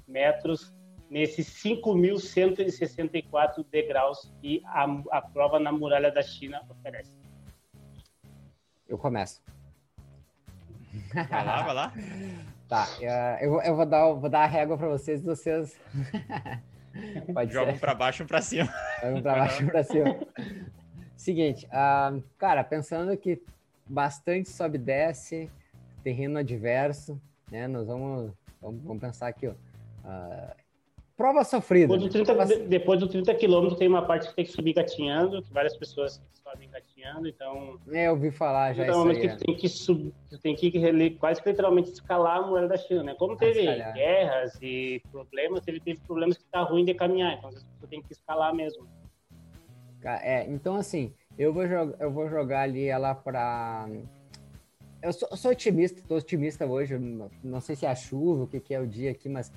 metros 0.06 0.74
nesses 1.10 1.48
5.164 1.64 3.66
degraus 3.72 4.30
que 4.42 4.62
a, 4.66 4.84
a 5.12 5.22
prova 5.22 5.58
na 5.60 5.72
muralha 5.72 6.12
da 6.12 6.22
China 6.22 6.62
oferece? 6.70 7.14
Eu 8.88 8.98
começo. 8.98 9.53
Vai 11.14 11.46
lá, 11.46 11.64
vai 11.64 11.74
lá. 11.74 11.94
Tá, 12.70 12.88
eu, 13.42 13.62
eu 13.62 13.76
vou, 13.76 13.86
dar, 13.86 14.14
vou 14.14 14.30
dar 14.30 14.44
a 14.44 14.48
régua 14.48 14.78
para 14.78 14.88
vocês 14.88 15.22
e 15.22 15.24
vocês. 15.24 15.80
Pode 17.34 17.52
Joga 17.52 17.72
um 17.72 17.78
para 17.78 17.96
baixo 17.96 18.22
e 18.22 18.24
um 18.24 18.28
para 18.28 18.42
cima. 18.42 18.74
Joga 19.02 19.16
um 19.16 19.22
para 19.22 19.36
baixo 19.36 19.62
e 19.62 19.66
um 19.66 19.70
para 19.70 19.84
cima. 19.84 20.20
Seguinte, 21.16 21.68
uh, 21.68 22.24
cara, 22.38 22.64
pensando 22.64 23.16
que 23.18 23.42
bastante 23.88 24.50
sobe 24.50 24.78
e 24.78 24.82
desce, 24.82 25.52
terreno 26.04 26.40
adverso, 26.40 27.20
né? 27.52 27.68
Nós 27.68 27.88
vamos, 27.88 28.32
vamos, 28.62 28.84
vamos 28.84 29.02
pensar 29.02 29.28
aqui, 29.28 29.48
ó. 29.48 29.52
Uh, 29.52 30.63
prova 31.16 31.44
sofrida. 31.44 31.88
Depois 31.88 32.04
do 32.04 32.10
30, 32.10 32.36
prova... 32.36 32.56
depois 32.68 33.00
do 33.00 33.08
30 33.08 33.36
quilômetros 33.36 33.78
tem 33.78 33.88
uma 33.88 34.02
parte 34.06 34.28
que 34.28 34.36
tem 34.36 34.46
que 34.46 34.52
subir 34.52 34.74
gatinhando, 34.74 35.42
que 35.42 35.54
várias 35.54 35.76
pessoas 35.78 36.22
sobem 36.44 36.70
gatinhando, 36.70 37.28
então... 37.28 37.80
É, 37.92 38.08
eu 38.08 38.12
ouvi 38.12 38.32
falar 38.32 38.74
já 38.74 38.84
então, 38.84 39.10
isso 39.12 39.22
aí, 39.22 39.28
que 39.28 39.34
é. 39.34 39.36
tem 39.38 39.56
que 39.56 39.70
subir, 39.70 40.14
tem 40.42 40.56
que 40.56 41.10
quase 41.20 41.42
que 41.42 41.50
literalmente 41.50 41.92
escalar 41.92 42.38
a 42.38 42.48
moeda 42.48 42.68
da 42.68 42.78
China, 42.78 43.04
né? 43.04 43.16
Como 43.18 43.38
teve 43.38 43.64
guerras 43.94 44.58
e 44.62 45.02
problemas, 45.12 45.68
ele 45.68 45.80
teve 45.80 46.00
problemas 46.02 46.38
que 46.38 46.46
tá 46.46 46.62
ruim 46.62 46.86
de 46.86 46.94
caminhar, 46.94 47.38
então 47.38 47.52
você 47.52 47.88
tem 47.88 48.02
que 48.02 48.12
escalar 48.12 48.54
mesmo. 48.54 48.88
É, 50.06 50.46
então 50.50 50.76
assim, 50.76 51.14
eu 51.38 51.54
vou, 51.54 51.64
eu 51.64 52.12
vou 52.12 52.28
jogar 52.28 52.62
ali 52.62 52.88
ela 52.88 53.16
para 53.16 53.88
eu 55.04 55.12
sou, 55.12 55.28
eu 55.30 55.38
sou, 55.38 55.52
otimista, 55.52 56.02
tô 56.08 56.16
otimista 56.16 56.66
hoje. 56.66 56.98
Não 57.44 57.60
sei 57.60 57.76
se 57.76 57.86
é 57.86 57.90
a 57.90 57.96
chuva, 57.96 58.44
o 58.44 58.48
que, 58.48 58.60
que 58.60 58.74
é 58.74 58.80
o 58.80 58.88
dia 58.88 59.12
aqui, 59.12 59.28
mas 59.28 59.52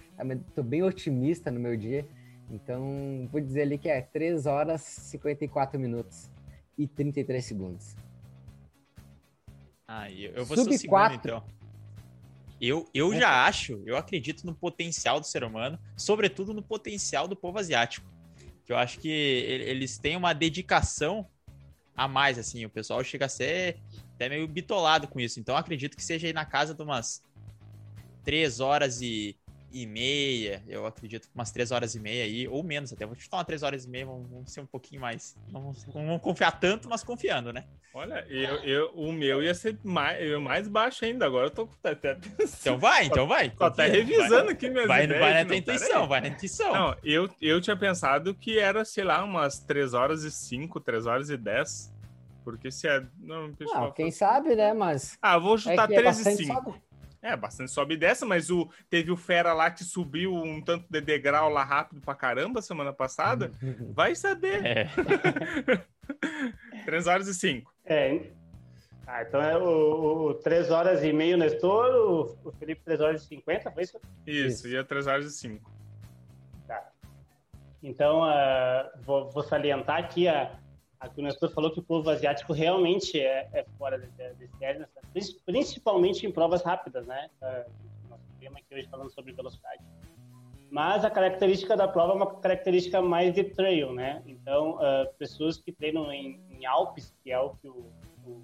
tô 0.54 0.62
bem 0.62 0.82
otimista 0.82 1.50
no 1.52 1.60
meu 1.60 1.76
dia. 1.76 2.06
Então, 2.50 3.28
vou 3.30 3.40
dizer 3.40 3.62
ali 3.62 3.78
que 3.78 3.88
é 3.88 4.00
3 4.00 4.46
horas 4.46 4.82
54 4.82 5.78
minutos 5.78 6.28
e 6.76 6.86
33 6.86 7.44
segundos. 7.44 7.96
Ah, 9.86 10.10
eu, 10.10 10.32
eu 10.32 10.44
vou 10.44 10.56
Sub 10.56 10.68
ser 10.68 10.76
o 10.76 10.80
segundo, 10.80 10.90
4. 10.90 11.16
então. 11.16 11.44
Eu, 12.60 12.88
eu 12.92 13.12
é. 13.12 13.20
já 13.20 13.46
acho, 13.46 13.82
eu 13.86 13.96
acredito 13.96 14.44
no 14.44 14.54
potencial 14.54 15.20
do 15.20 15.26
ser 15.26 15.44
humano, 15.44 15.78
sobretudo 15.96 16.52
no 16.52 16.62
potencial 16.62 17.28
do 17.28 17.36
povo 17.36 17.58
asiático. 17.58 18.10
Que 18.64 18.72
eu 18.72 18.76
acho 18.76 18.98
que 18.98 19.08
eles 19.08 19.96
têm 19.96 20.16
uma 20.16 20.32
dedicação 20.32 21.24
a 21.96 22.08
mais, 22.08 22.36
assim. 22.36 22.64
O 22.64 22.70
pessoal 22.70 23.02
chega 23.04 23.26
a 23.26 23.28
ser 23.28 23.78
até 24.16 24.28
meio 24.28 24.48
bitolado 24.48 25.06
com 25.06 25.20
isso. 25.20 25.38
Então 25.38 25.56
acredito 25.56 25.96
que 25.96 26.02
seja 26.02 26.26
aí 26.26 26.32
na 26.32 26.44
casa 26.44 26.74
de 26.74 26.82
umas 26.82 27.22
3 28.24 28.60
horas 28.60 29.00
e, 29.00 29.36
e 29.70 29.86
meia. 29.86 30.62
Eu 30.66 30.86
acredito 30.86 31.28
umas 31.34 31.52
3 31.52 31.70
horas 31.70 31.94
e 31.94 32.00
meia 32.00 32.24
aí, 32.24 32.48
ou 32.48 32.62
menos 32.62 32.92
até. 32.92 33.04
Vou 33.04 33.14
te 33.14 33.28
falar 33.28 33.44
3 33.44 33.62
horas 33.62 33.84
e 33.84 33.88
meia, 33.88 34.06
vamos, 34.06 34.28
vamos 34.28 34.52
ser 34.52 34.60
um 34.60 34.66
pouquinho 34.66 35.02
mais. 35.02 35.36
Não 35.52 35.60
vamos, 35.60 35.84
vamos, 35.84 36.20
confiar 36.22 36.58
tanto, 36.58 36.88
mas 36.88 37.04
confiando, 37.04 37.52
né? 37.52 37.64
Olha, 37.92 38.26
eu, 38.28 38.56
eu, 38.62 38.90
o 38.94 39.12
meu 39.12 39.42
ia 39.42 39.54
ser 39.54 39.78
mais, 39.84 40.22
eu, 40.22 40.40
mais 40.40 40.66
baixo 40.66 41.04
ainda. 41.04 41.26
Agora 41.26 41.46
eu 41.46 41.50
tô 41.50 41.68
até. 41.84 42.16
Então 42.60 42.78
vai, 42.78 43.04
então 43.04 43.28
vai. 43.28 43.50
Tô 43.50 43.64
até 43.64 43.86
revisando 43.86 44.46
vai, 44.46 44.54
aqui 44.54 44.68
mesmo. 44.68 44.88
Vai, 44.88 45.04
ideias, 45.04 45.20
vai 45.20 45.34
na 45.34 45.44
tua 45.44 45.56
intuição, 45.56 46.08
vai 46.08 46.20
na 46.20 46.28
intuição. 46.28 46.72
Não, 46.72 46.96
eu, 47.04 47.28
eu 47.40 47.60
tinha 47.60 47.76
pensado 47.76 48.34
que 48.34 48.58
era, 48.58 48.84
sei 48.84 49.04
lá, 49.04 49.22
umas 49.22 49.60
3 49.60 49.94
horas 49.94 50.24
e 50.24 50.30
5, 50.30 50.80
3 50.80 51.06
horas 51.06 51.30
e 51.30 51.36
10. 51.36 51.95
Porque 52.46 52.70
se 52.70 52.86
é. 52.86 53.04
Não, 53.18 53.52
pessoal, 53.52 53.92
quem 53.92 54.08
sabe, 54.12 54.54
né? 54.54 54.72
Mas. 54.72 55.18
Ah, 55.20 55.36
vou 55.36 55.58
chutar 55.58 55.90
é 55.90 55.96
13 55.96 56.28
é 56.28 56.32
5. 56.36 56.80
É, 57.20 57.36
bastante 57.36 57.72
sobe 57.72 57.94
e 57.94 57.96
desce, 57.96 58.24
mas 58.24 58.52
o, 58.52 58.70
teve 58.88 59.10
o 59.10 59.16
Fera 59.16 59.52
lá 59.52 59.68
que 59.68 59.82
subiu 59.82 60.32
um 60.32 60.62
tanto 60.62 60.86
de 60.88 61.00
degrau 61.00 61.48
lá 61.50 61.64
rápido 61.64 62.00
pra 62.00 62.14
caramba 62.14 62.62
semana 62.62 62.92
passada. 62.92 63.50
Vai 63.92 64.14
saber. 64.14 64.64
É. 64.64 64.88
3 66.86 67.06
horas 67.08 67.26
e 67.26 67.34
5. 67.34 67.74
É. 67.84 68.30
Ah, 69.08 69.22
então 69.22 69.42
é 69.42 69.58
o, 69.58 70.28
o 70.28 70.34
3 70.34 70.70
horas 70.70 71.02
e 71.02 71.12
meio 71.12 71.36
Nestor, 71.36 72.38
o, 72.44 72.48
o 72.48 72.52
Felipe 72.52 72.80
3 72.84 73.00
horas 73.00 73.24
e 73.24 73.26
50, 73.26 73.72
foi 73.72 73.82
isso? 73.82 74.00
Isso, 74.24 74.46
isso. 74.46 74.68
ia 74.68 74.84
3 74.84 75.08
horas 75.08 75.26
e 75.26 75.36
5. 75.36 75.68
Tá. 76.68 76.92
Então, 77.82 78.20
uh, 78.20 79.02
vou, 79.02 79.32
vou 79.32 79.42
salientar 79.42 79.98
aqui 79.98 80.28
a 80.28 80.56
Aqui 80.98 81.20
o 81.20 81.22
Nestor 81.22 81.50
falou 81.50 81.70
que 81.70 81.78
o 81.78 81.82
povo 81.82 82.08
asiático 82.08 82.52
realmente 82.52 83.20
é, 83.20 83.48
é 83.52 83.64
fora 83.78 83.98
desse 83.98 84.48
série, 84.58 84.84
principalmente 85.44 86.26
em 86.26 86.32
provas 86.32 86.62
rápidas, 86.62 87.06
né? 87.06 87.28
Uh, 87.42 88.08
nosso 88.08 88.24
tema 88.40 88.58
aqui 88.58 88.74
hoje 88.74 88.88
falando 88.88 89.10
sobre 89.10 89.32
velocidade. 89.32 89.82
Mas 90.70 91.04
a 91.04 91.10
característica 91.10 91.76
da 91.76 91.86
prova 91.86 92.12
é 92.12 92.16
uma 92.16 92.40
característica 92.40 93.00
mais 93.00 93.34
de 93.34 93.44
trail, 93.44 93.92
né? 93.92 94.22
Então, 94.26 94.76
uh, 94.76 95.12
pessoas 95.18 95.58
que 95.58 95.70
treinam 95.70 96.10
em, 96.12 96.40
em, 96.50 96.66
Alpes, 96.66 97.14
que 97.22 97.30
é 97.30 97.38
o 97.38 97.50
que 97.50 97.68
o, 97.68 97.86
o, 98.26 98.42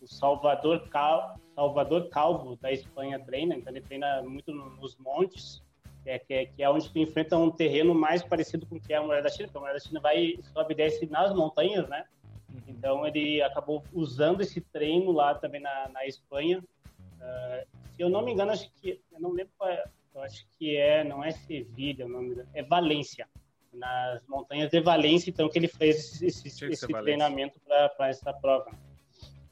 o 0.00 0.06
Salvador, 0.06 0.88
Cal, 0.88 1.36
Salvador 1.54 2.08
Calvo 2.10 2.56
da 2.56 2.72
Espanha 2.72 3.18
treina, 3.18 3.54
então 3.54 3.72
ele 3.72 3.80
treina 3.80 4.22
muito 4.22 4.52
nos 4.52 4.96
montes, 4.98 5.62
é, 6.04 6.18
que 6.18 6.34
é, 6.34 6.46
que 6.46 6.62
é 6.62 6.70
onde 6.70 6.90
tu 6.90 6.98
enfrenta 6.98 7.36
um 7.36 7.50
terreno 7.50 7.94
mais 7.94 8.22
parecido 8.22 8.66
com 8.66 8.76
o 8.76 8.80
que 8.80 8.92
é 8.92 8.96
a 8.96 9.02
Muralha 9.02 9.22
da 9.22 9.28
China, 9.28 9.48
porque 9.48 9.56
a 9.56 9.60
Muralha 9.60 9.78
da 9.78 9.84
China 9.84 10.00
vai 10.00 10.38
sobe 10.52 10.72
e 10.72 10.76
desce 10.76 11.06
nas 11.06 11.34
montanhas, 11.34 11.88
né? 11.88 12.04
Uhum. 12.48 12.62
Então 12.68 13.06
ele 13.06 13.42
acabou 13.42 13.82
usando 13.92 14.40
esse 14.40 14.60
treino 14.60 15.12
lá 15.12 15.34
também 15.34 15.60
na, 15.60 15.88
na 15.88 16.06
Espanha. 16.06 16.58
Uh, 16.60 17.66
se 17.94 18.02
eu 18.02 18.08
não 18.08 18.22
me 18.22 18.32
engano, 18.32 18.52
acho 18.52 18.70
que 18.80 19.00
eu 19.12 19.20
não 19.20 19.30
lembro 19.30 19.52
qual 19.58 19.70
é, 19.70 19.84
eu 20.14 20.22
acho 20.22 20.46
que 20.58 20.76
é, 20.76 21.04
não 21.04 21.22
é 21.22 21.30
Sevilha, 21.30 22.06
o 22.06 22.08
nome 22.08 22.42
é 22.54 22.62
Valência 22.62 23.28
nas 23.72 24.26
montanhas 24.26 24.70
de 24.70 24.80
Valência, 24.80 25.30
então 25.30 25.48
que 25.48 25.58
ele 25.58 25.68
fez 25.68 26.22
esse, 26.22 26.48
esse, 26.48 26.64
esse 26.64 26.86
treinamento 26.86 27.60
para 27.96 28.08
essa 28.08 28.32
prova. 28.32 28.70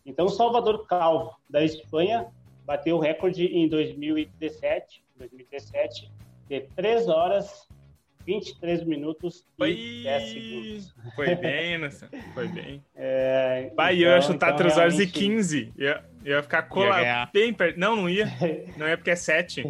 Então, 0.04 0.28
Salvador 0.28 0.86
Calvo, 0.86 1.36
da 1.50 1.62
Espanha, 1.62 2.26
bateu 2.64 2.96
o 2.96 3.00
recorde 3.00 3.44
em 3.46 3.68
2017, 3.68 5.04
2017 5.16 6.10
de 6.48 6.60
3 6.74 7.08
horas, 7.08 7.68
23 8.24 8.84
minutos 8.84 9.46
foi... 9.56 9.72
e 9.72 10.02
10 10.02 10.28
segundos. 10.28 10.94
Foi 11.14 11.34
bem, 11.36 11.78
nossa. 11.78 12.10
foi 12.34 12.48
bem. 12.48 12.84
É, 12.94 13.70
Vai, 13.74 13.94
então, 13.94 14.06
eu 14.06 14.16
ia 14.16 14.20
chutar 14.20 14.46
então, 14.48 14.58
3 14.58 14.78
horas 14.78 14.94
realmente... 14.94 15.16
e 15.16 15.28
15. 15.28 15.72
Ia, 15.78 16.04
ia 16.24 16.42
ficar 16.42 16.62
colado 16.62 17.30
bem 17.32 17.54
perto. 17.54 17.78
Não, 17.78 17.96
não 17.96 18.08
ia. 18.08 18.26
Não 18.76 18.88
ia 18.88 18.96
porque 18.96 19.10
é 19.10 19.16
7. 19.16 19.64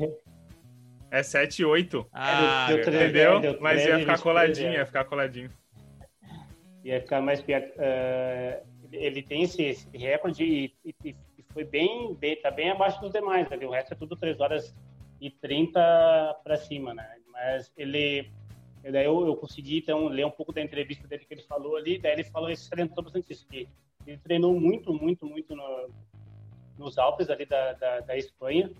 É 1.11 1.23
7 1.23 1.61
e 1.61 1.65
8. 1.65 2.07
Ah, 2.13 2.67
deu, 2.69 2.77
deu 2.77 2.95
entendeu? 2.95 3.41
Deu 3.41 3.59
Mas 3.61 3.85
ia 3.85 3.99
ficar 3.99 4.19
coladinho, 4.19 4.73
ia 4.73 4.87
ficar 4.87 5.05
coladinho. 5.05 5.51
Ia 6.85 7.01
ficar 7.01 7.21
mais 7.21 7.41
perto. 7.43 7.79
Uh, 7.79 8.67
ele 8.93 9.23
tem 9.23 9.43
esse, 9.43 9.63
esse 9.63 9.89
recorde 9.97 10.45
e, 10.45 10.75
e, 10.85 10.95
e, 11.05 11.17
foi 11.53 11.65
bem, 11.65 12.15
bem, 12.15 12.37
tá 12.37 12.51
bem 12.51 12.71
abaixo 12.71 13.01
dos 13.01 13.13
demais, 13.13 13.49
né? 13.49 13.57
O 13.63 13.71
resto 13.71 13.93
é 13.93 13.97
tudo 13.97 14.17
3 14.17 14.41
horas 14.41 14.75
e 15.21 15.31
30 15.31 16.41
para 16.43 16.57
cima, 16.57 16.95
né? 16.95 17.09
Mas 17.33 17.73
ele, 17.77 18.31
daí 18.83 19.05
eu, 19.05 19.27
eu 19.27 19.37
consegui 19.37 19.79
então 19.79 20.09
ler 20.09 20.27
um 20.27 20.31
pouco 20.31 20.53
da 20.53 20.63
entrevista 20.63 21.07
dele 21.07 21.25
que 21.25 21.35
ele 21.35 21.43
falou 21.43 21.77
ali, 21.77 21.99
daí 21.99 22.13
ele 22.13 22.25
falou, 22.25 22.49
ele 22.49 22.57
salientou 22.57 23.05
bastante 23.05 23.33
isso, 23.33 23.47
que 23.49 23.69
ele 24.07 24.19
treinou 24.19 24.59
muito, 24.59 24.93
muito, 24.93 25.27
muito 25.27 25.55
no, 25.55 25.91
nos 26.79 26.99
Alpes 26.99 27.29
ali 27.31 27.47
da, 27.47 27.73
da, 27.75 28.01
da 28.01 28.17
Espanha, 28.17 28.71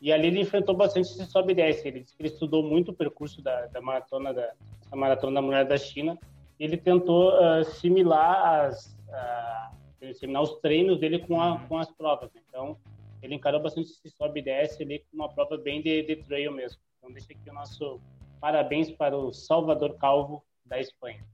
e 0.00 0.12
ali 0.12 0.28
ele 0.28 0.40
enfrentou 0.40 0.76
bastante 0.76 1.08
esse 1.08 1.26
sobe 1.26 1.52
e 1.52 1.56
desce. 1.56 1.88
Ele 1.88 2.00
disse 2.00 2.16
que 2.16 2.22
ele 2.22 2.32
estudou 2.32 2.62
muito 2.62 2.92
o 2.92 2.94
percurso 2.94 3.42
da, 3.42 3.66
da 3.66 3.80
maratona 3.80 4.32
da, 4.32 4.52
da 4.90 4.96
maratona 4.96 5.34
da 5.34 5.42
mulher 5.42 5.66
da 5.66 5.76
China. 5.76 6.16
E 6.58 6.64
ele 6.64 6.76
tentou 6.76 7.32
uh, 7.32 7.60
assimilar 7.60 8.66
as 8.66 8.96
uh, 9.08 10.40
os 10.40 10.60
treinos 10.60 11.00
dele 11.00 11.18
com, 11.18 11.40
a, 11.40 11.58
com 11.68 11.76
as 11.76 11.90
provas. 11.90 12.30
Então 12.48 12.76
ele 13.22 13.34
encarou 13.34 13.60
bastante 13.60 13.90
esse 13.90 14.10
sobe 14.10 14.40
e 14.40 14.42
desce 14.42 14.82
ali 14.82 15.00
com 15.00 15.16
uma 15.16 15.28
prova 15.28 15.56
bem 15.56 15.82
de, 15.82 16.02
de 16.02 16.16
trail 16.16 16.52
mesmo. 16.52 16.80
Então 16.98 17.12
deixa 17.12 17.32
aqui 17.32 17.50
o 17.50 17.52
nosso 17.52 18.00
parabéns 18.40 18.90
para 18.90 19.16
o 19.16 19.32
Salvador 19.32 19.96
Calvo 19.98 20.44
da 20.64 20.80
Espanha. 20.80 21.24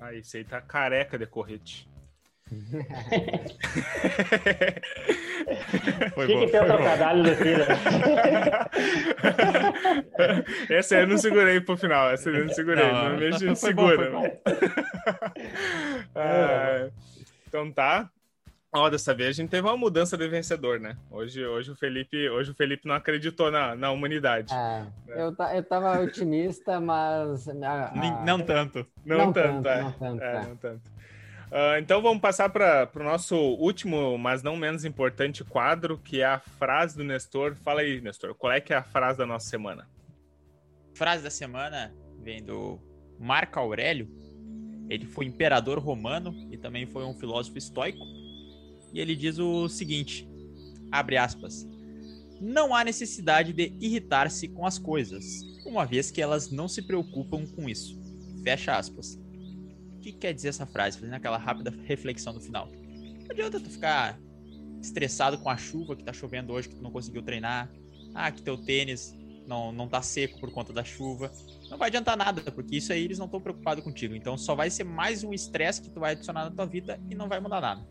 Ah, 0.00 0.14
esse 0.14 0.38
aí 0.38 0.44
tá 0.44 0.60
careca 0.60 1.18
de 1.18 1.26
correte. 1.26 1.88
foi 6.14 6.26
Tinha 6.26 6.46
que 6.46 6.52
ter 6.52 6.62
o 6.62 6.66
trocadilho 6.66 7.24
do 7.24 7.34
filho. 7.36 7.64
Essa 10.68 10.96
eu 10.96 11.06
não 11.06 11.16
segurei 11.16 11.58
pro 11.60 11.76
final. 11.76 12.10
Essa 12.10 12.28
eu 12.28 12.44
não 12.44 12.52
segurei. 12.52 12.92
Não, 12.92 13.06
a 13.06 13.30
gente 13.30 13.58
segura. 13.58 14.10
Bom, 14.10 14.26
ah, 16.14 16.90
então 17.48 17.72
tá. 17.72 18.10
Ó, 18.76 18.90
dessa 18.90 19.14
vez 19.14 19.30
a 19.30 19.32
gente 19.32 19.50
teve 19.50 19.68
uma 19.68 19.76
mudança 19.76 20.16
de 20.18 20.26
vencedor, 20.26 20.80
né? 20.80 20.96
Hoje, 21.08 21.46
hoje, 21.46 21.70
o, 21.70 21.76
Felipe, 21.76 22.28
hoje 22.28 22.50
o 22.50 22.54
Felipe 22.54 22.88
não 22.88 22.96
acreditou 22.96 23.48
na, 23.48 23.76
na 23.76 23.92
humanidade. 23.92 24.52
É, 24.52 24.86
eu, 25.06 25.32
eu 25.54 25.62
tava 25.62 26.00
otimista, 26.00 26.80
mas. 26.80 27.46
Não 28.24 28.40
tanto. 28.40 28.84
Não, 29.06 29.18
não 29.18 29.32
tanto, 29.32 29.62
tanto, 29.62 29.68
é. 29.68 29.82
Não 29.82 29.92
tanto, 29.92 30.22
é, 30.22 30.36
é. 30.36 30.42
não 30.42 30.56
tanto. 30.56 30.94
Uh, 31.52 31.78
então 31.78 32.02
vamos 32.02 32.20
passar 32.20 32.48
para 32.48 32.90
o 32.96 33.04
nosso 33.04 33.36
último, 33.36 34.18
mas 34.18 34.42
não 34.42 34.56
menos 34.56 34.84
importante 34.84 35.44
quadro, 35.44 35.96
que 35.96 36.20
é 36.20 36.26
a 36.26 36.40
frase 36.40 36.96
do 36.96 37.04
Nestor. 37.04 37.54
Fala 37.54 37.82
aí, 37.82 38.00
Nestor, 38.00 38.34
qual 38.34 38.52
é 38.52 38.60
que 38.60 38.72
é 38.72 38.76
a 38.76 38.82
frase 38.82 39.16
da 39.16 39.24
nossa 39.24 39.48
semana? 39.48 39.88
Frase 40.96 41.22
da 41.22 41.30
semana 41.30 41.94
vem 42.20 42.42
do 42.42 42.80
Marco 43.20 43.60
Aurélio. 43.60 44.08
Ele 44.90 45.06
foi 45.06 45.26
imperador 45.26 45.78
romano 45.78 46.34
e 46.50 46.58
também 46.58 46.86
foi 46.86 47.04
um 47.04 47.14
filósofo 47.14 47.56
estoico. 47.56 48.23
E 48.94 49.00
ele 49.00 49.14
diz 49.14 49.38
o 49.38 49.68
seguinte: 49.68 50.26
abre 50.90 51.18
aspas. 51.18 51.66
Não 52.40 52.74
há 52.74 52.82
necessidade 52.82 53.52
de 53.52 53.72
irritar-se 53.80 54.48
com 54.48 54.66
as 54.66 54.78
coisas, 54.78 55.24
uma 55.66 55.84
vez 55.84 56.10
que 56.10 56.22
elas 56.22 56.50
não 56.50 56.68
se 56.68 56.82
preocupam 56.82 57.46
com 57.46 57.68
isso. 57.68 57.98
Fecha 58.42 58.76
aspas 58.76 59.18
que 60.04 60.12
quer 60.12 60.34
dizer 60.34 60.48
essa 60.48 60.66
frase? 60.66 60.98
Fazendo 60.98 61.14
aquela 61.14 61.38
rápida 61.38 61.72
reflexão 61.86 62.34
no 62.34 62.40
final. 62.40 62.68
Não 62.70 63.30
adianta 63.30 63.58
tu 63.58 63.70
ficar 63.70 64.20
estressado 64.82 65.38
com 65.38 65.48
a 65.48 65.56
chuva 65.56 65.96
que 65.96 66.04
tá 66.04 66.12
chovendo 66.12 66.52
hoje, 66.52 66.68
que 66.68 66.76
tu 66.76 66.82
não 66.82 66.90
conseguiu 66.90 67.22
treinar. 67.22 67.72
Ah, 68.14 68.30
que 68.30 68.42
teu 68.42 68.58
tênis 68.58 69.16
não, 69.46 69.72
não 69.72 69.88
tá 69.88 70.02
seco 70.02 70.38
por 70.38 70.50
conta 70.52 70.72
da 70.72 70.84
chuva. 70.84 71.32
Não 71.70 71.78
vai 71.78 71.88
adiantar 71.88 72.16
nada, 72.16 72.42
porque 72.52 72.76
isso 72.76 72.92
aí 72.92 73.02
eles 73.02 73.18
não 73.18 73.26
estão 73.26 73.40
preocupados 73.40 73.82
contigo. 73.82 74.14
Então 74.14 74.36
só 74.36 74.54
vai 74.54 74.68
ser 74.68 74.84
mais 74.84 75.24
um 75.24 75.32
estresse 75.32 75.80
que 75.80 75.90
tu 75.90 76.00
vai 76.00 76.12
adicionar 76.12 76.44
na 76.44 76.50
tua 76.50 76.66
vida 76.66 77.00
e 77.10 77.14
não 77.14 77.28
vai 77.28 77.40
mudar 77.40 77.62
nada. 77.62 77.86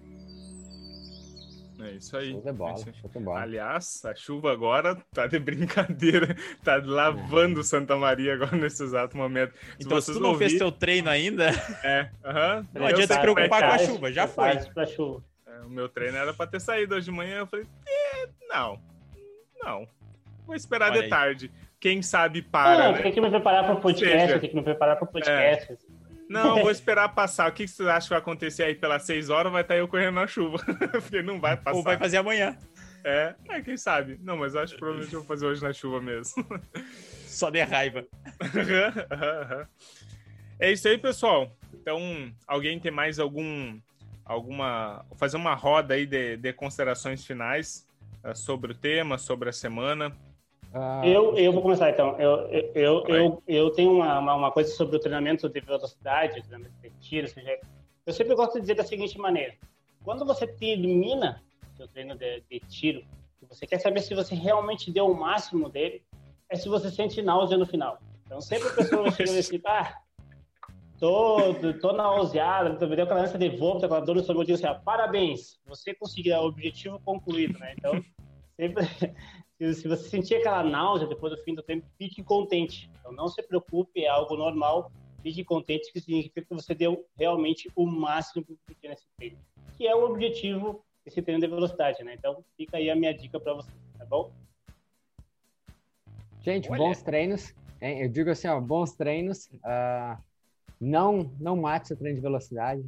É 1.84 1.92
isso 1.92 2.16
aí. 2.16 2.32
Show 2.32 2.42
de 2.42 2.52
bola, 2.54 2.78
show 2.78 3.10
de 3.10 3.20
bola. 3.20 3.42
Aliás, 3.42 4.06
a 4.06 4.16
chuva 4.16 4.52
agora 4.52 4.96
tá 5.14 5.28
de 5.28 5.40
brincadeira. 5.40 6.36
Tá 6.64 6.82
lavando 6.84 7.64
Santa 7.64 7.98
Maria 7.98 8.36
agora 8.36 8.56
nesse 8.56 8.84
exato 8.84 9.18
momento. 9.18 9.54
Se 9.78 9.86
então, 9.86 10.00
se 10.00 10.14
tu 10.14 10.20
não 10.20 10.30
ouvir... 10.30 10.50
fez 10.50 10.58
teu 10.58 10.72
treino 10.72 11.10
ainda, 11.10 11.50
é, 11.84 12.10
uh 12.24 12.30
-huh. 12.30 12.68
não 12.74 12.86
adianta 12.88 13.14
se 13.14 13.20
preocupar 13.20 13.62
com 13.62 13.76
a 13.76 13.78
chuva, 13.80 14.12
já 14.12 14.28
foi. 14.28 14.52
Chuva. 14.88 15.24
É, 15.46 15.60
o 15.66 15.70
meu 15.70 15.90
treino 15.90 16.18
era 16.18 16.34
para 16.34 16.48
ter 16.48 16.62
saído 16.62 16.96
hoje 16.96 17.06
de 17.06 17.12
manhã. 17.12 17.40
Eu 17.40 17.48
falei, 17.48 17.66
eh, 17.88 18.30
não, 18.48 18.80
não. 19.62 19.88
Vou 20.46 20.56
esperar 20.56 20.92
Olha 20.92 21.00
de 21.00 21.04
aí. 21.06 21.10
tarde. 21.10 21.52
Quem 21.80 22.02
sabe 22.02 22.42
para. 22.42 22.78
Não, 22.78 22.92
né? 22.94 23.02
tem 23.02 23.12
que 23.12 23.20
me 23.20 23.30
preparar 23.30 23.66
para 23.66 23.74
o 23.74 23.82
podcast, 23.82 24.40
tem 24.40 24.50
que 24.50 24.56
me 24.56 24.64
preparar 24.64 24.96
para 24.96 25.06
o 25.06 25.12
podcast. 25.12 25.74
É. 25.74 25.78
Não, 26.34 26.62
vou 26.62 26.72
esperar 26.72 27.10
passar. 27.10 27.50
O 27.50 27.54
que 27.54 27.68
você 27.68 27.84
acha 27.84 28.08
que 28.08 28.10
vai 28.10 28.20
acontecer 28.20 28.64
aí 28.64 28.76
pelas 28.76 29.04
6 29.04 29.30
horas? 29.30 29.52
Vai 29.52 29.62
estar 29.62 29.78
eu 29.78 29.88
correndo 29.88 30.16
na 30.16 30.28
chuva. 30.28 30.58
Porque 30.92 31.22
não 31.22 31.40
vai 31.40 31.56
passar. 31.56 31.78
Ou 31.78 31.84
vai 31.84 31.98
fazer 31.98 32.18
amanhã. 32.18 32.58
É, 33.04 33.36
é, 33.50 33.62
quem 33.62 33.76
sabe. 33.76 34.18
Não, 34.22 34.38
mas 34.38 34.56
acho 34.56 34.74
que 34.74 34.80
provavelmente 34.80 35.14
eu 35.14 35.20
vou 35.20 35.28
fazer 35.28 35.46
hoje 35.46 35.62
na 35.62 35.74
chuva 35.74 36.02
mesmo. 36.02 36.46
Só 37.28 37.50
de 37.50 37.62
raiva. 37.62 38.06
é 40.60 40.72
isso 40.72 40.88
aí, 40.88 40.98
pessoal. 40.98 41.52
Então, 41.74 42.00
alguém 42.48 42.80
tem 42.80 42.92
mais 42.92 43.20
algum. 43.20 43.78
alguma. 44.24 45.06
fazer 45.18 45.38
uma 45.38 45.54
roda 45.54 45.96
aí 45.96 46.06
de, 46.06 46.38
de 46.38 46.54
considerações 46.54 47.26
finais 47.26 47.86
uh, 48.24 48.36
sobre 48.36 48.72
o 48.72 48.76
tema, 48.76 49.18
sobre 49.18 49.50
a 49.50 49.54
semana. 49.54 50.16
Ah, 50.74 51.02
eu, 51.06 51.38
eu 51.38 51.54
vou 51.54 51.62
começar 51.62 51.92
então. 51.92 52.20
Eu, 52.20 52.48
eu, 52.74 53.06
eu, 53.08 53.44
eu, 53.48 53.70
tenho 53.72 53.94
uma, 53.94 54.20
uma, 54.20 54.52
coisa 54.52 54.74
sobre 54.74 54.96
o 54.96 55.00
treinamento 55.00 55.48
de 55.48 55.60
velocidade, 55.60 56.42
treinamento 56.42 56.74
de 56.82 56.90
tiro. 57.00 57.28
Seja, 57.28 57.60
eu 58.06 58.14
sempre 58.14 58.34
gosto 58.34 58.56
de 58.56 58.62
dizer 58.62 58.76
da 58.76 58.84
seguinte 58.84 59.18
maneira: 59.20 59.54
quando 60.04 60.26
você 60.26 60.48
termina 60.48 61.44
seu 61.78 61.88
treino 61.88 62.16
de, 62.16 62.42
de 62.50 62.60
tiro, 62.62 63.04
você 63.48 63.68
quer 63.68 63.80
saber 63.80 64.02
se 64.02 64.16
você 64.16 64.34
realmente 64.34 64.92
deu 64.92 65.06
o 65.06 65.16
máximo 65.16 65.70
dele, 65.70 66.02
é 66.50 66.56
se 66.56 66.68
você 66.68 66.90
sente 66.90 67.22
náusea 67.22 67.58
no 67.58 67.66
final. 67.66 68.00
Então 68.26 68.42
sempre 68.42 68.70
a 68.70 68.74
pessoa 68.74 69.12
chega 69.12 69.32
e 69.32 69.36
diz 69.36 69.52
ah, 69.66 69.96
tô, 71.00 71.54
tô 71.82 71.94
nauseada, 71.94 72.88
me 72.88 72.96
deu 72.96 73.06
aquela 73.06 73.22
ânsia 73.22 73.38
de 73.38 73.50
vômito, 73.50 73.86
aquela 73.86 74.02
dor 74.02 74.16
no 74.16 74.22
estômago, 74.22 74.42
eu 74.42 74.46
digo 74.46 74.56
assim, 74.56 74.66
ah, 74.66 74.82
parabéns, 74.84 75.60
você 75.66 75.94
conseguiu 75.94 76.38
o 76.38 76.48
objetivo 76.48 77.00
concluído, 77.04 77.60
né? 77.60 77.76
Então, 77.78 77.94
sempre, 78.56 78.88
se 79.72 79.88
você 79.88 80.10
sentir 80.10 80.36
aquela 80.36 80.64
náusea 80.64 81.08
depois 81.08 81.32
do 81.32 81.42
fim 81.44 81.54
do 81.54 81.62
tempo, 81.62 81.86
fique 81.98 82.24
contente. 82.24 82.90
Então 83.00 83.12
não 83.12 83.28
se 83.28 83.42
preocupe, 83.44 84.04
é 84.04 84.08
algo 84.08 84.36
normal. 84.36 84.92
Fique 85.22 85.44
contente, 85.44 85.92
que 85.94 86.02
significa 86.02 86.42
que 86.42 86.54
você 86.54 86.76
deu 86.76 87.06
realmente 87.18 87.72
o 87.76 87.86
máximo 87.86 88.44
que 88.44 88.76
tinha 88.76 88.90
nesse 88.90 89.06
treino. 89.16 89.38
Que 89.78 89.88
é 89.88 89.96
o 89.96 90.04
objetivo 90.04 90.84
desse 91.06 91.22
treino 91.22 91.40
de 91.40 91.48
velocidade, 91.48 92.04
né? 92.04 92.16
Então 92.16 92.44
fica 92.58 92.78
aí 92.78 92.90
a 92.90 92.96
minha 92.96 93.14
dica 93.14 93.40
para 93.40 93.54
você, 93.54 93.72
tá 93.98 94.06
bom? 94.06 94.34
Gente, 96.42 96.70
Olha. 96.70 96.80
bons 96.80 97.02
treinos. 97.02 97.54
Hein? 97.82 98.02
Eu 98.02 98.10
digo 98.10 98.30
assim, 98.30 98.48
ó, 98.48 98.60
bons 98.60 98.94
treinos. 98.94 99.46
Uh, 99.46 100.22
não, 100.80 101.32
não 101.40 101.56
mate 101.56 101.88
seu 101.88 101.98
treino 101.98 102.18
de 102.18 102.22
velocidade. 102.22 102.84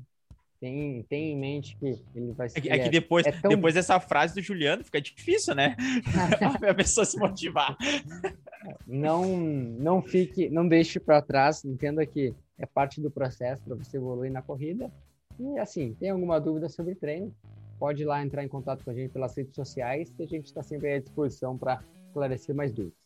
Tem, 0.60 1.04
tem 1.04 1.34
em 1.34 1.38
mente 1.38 1.78
que 1.78 2.02
ele 2.16 2.32
vai 2.32 2.50
ser. 2.50 2.60
É 2.60 2.62
que, 2.62 2.70
é 2.70 2.80
que 2.80 2.90
depois, 2.90 3.26
é 3.26 3.32
tão... 3.32 3.50
depois 3.50 3.74
dessa 3.74 4.00
frase 4.00 4.36
do 4.36 4.42
Juliano 4.42 4.84
fica 4.84 5.02
difícil, 5.02 5.54
né? 5.54 5.76
a 6.68 6.74
pessoa 6.74 7.06
se 7.06 7.18
motivar. 7.18 7.78
Não, 8.88 9.38
não 9.38 10.02
fique, 10.02 10.50
não 10.50 10.68
deixe 10.68 11.00
para 11.00 11.22
trás. 11.22 11.64
Entenda 11.66 12.06
que 12.06 12.34
é 12.58 12.66
parte 12.66 13.02
do 13.02 13.12
processo 13.12 13.64
para 13.64 13.76
você 13.76 13.98
evoluir 13.98 14.32
na 14.32 14.42
corrida. 14.42 14.92
E 15.40 15.60
assim, 15.60 15.94
tem 16.00 16.10
alguma 16.10 16.40
dúvida 16.40 16.70
sobre 16.70 16.96
treino? 16.96 17.36
pode 17.80 18.04
ir 18.04 18.06
lá 18.06 18.24
entrar 18.24 18.44
em 18.44 18.48
contato 18.48 18.84
com 18.84 18.92
a 18.92 18.94
gente 18.94 19.12
pelas 19.12 19.36
redes 19.36 19.54
sociais, 19.54 20.10
que 20.10 20.24
a 20.24 20.28
gente 20.28 20.46
está 20.46 20.64
sempre 20.64 20.94
à 20.94 21.00
disposição 21.00 21.58
para 21.58 21.84
esclarecer 22.08 22.56
mais 22.56 22.72
dúvidas. 22.72 22.98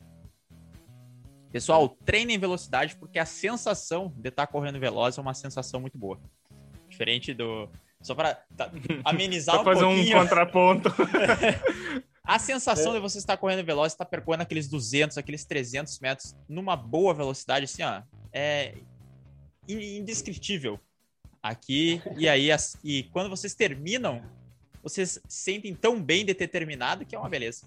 Pessoal, 1.51 1.89
treinem 2.05 2.37
velocidade 2.37 2.95
porque 2.95 3.17
a 3.17 3.25
sensação 3.25 4.13
de 4.15 4.29
estar 4.29 4.45
tá 4.45 4.51
correndo 4.51 4.79
veloz 4.79 5.17
é 5.17 5.21
uma 5.21 5.33
sensação 5.33 5.81
muito 5.81 5.97
boa. 5.97 6.19
Diferente 6.99 7.33
do. 7.33 7.69
Só 8.01 8.13
para 8.13 8.35
tá, 8.57 8.69
amenizar 9.05 9.55
Só 9.55 9.61
um 9.61 9.63
fazer 9.63 9.85
pouquinho. 9.85 10.17
um 10.17 10.19
contraponto. 10.19 10.89
a 12.21 12.37
sensação 12.37 12.91
é. 12.91 12.95
de 12.95 13.01
você 13.01 13.17
estar 13.17 13.37
correndo 13.37 13.65
veloz, 13.65 13.93
estar 13.93 14.03
percorrendo 14.03 14.43
aqueles 14.43 14.67
200, 14.67 15.17
aqueles 15.17 15.45
300 15.45 15.97
metros 16.01 16.35
numa 16.47 16.75
boa 16.75 17.13
velocidade, 17.13 17.63
assim, 17.63 17.83
ó, 17.83 18.01
é 18.33 18.73
indescritível 19.65 20.77
aqui. 21.41 22.01
E 22.17 22.27
aí, 22.27 22.51
as, 22.51 22.77
e 22.83 23.03
quando 23.03 23.29
vocês 23.29 23.53
terminam, 23.53 24.21
vocês 24.83 25.21
sentem 25.25 25.73
tão 25.73 26.03
bem 26.03 26.25
de 26.25 26.33
ter 26.33 26.49
terminado 26.49 27.05
que 27.05 27.15
é 27.15 27.19
uma 27.19 27.29
beleza. 27.29 27.65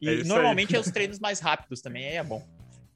E 0.00 0.08
é 0.08 0.24
normalmente 0.24 0.74
é 0.74 0.80
os 0.80 0.90
treinos 0.92 1.20
mais 1.20 1.38
rápidos 1.38 1.80
também, 1.80 2.04
aí 2.08 2.16
é 2.16 2.24
bom. 2.24 2.44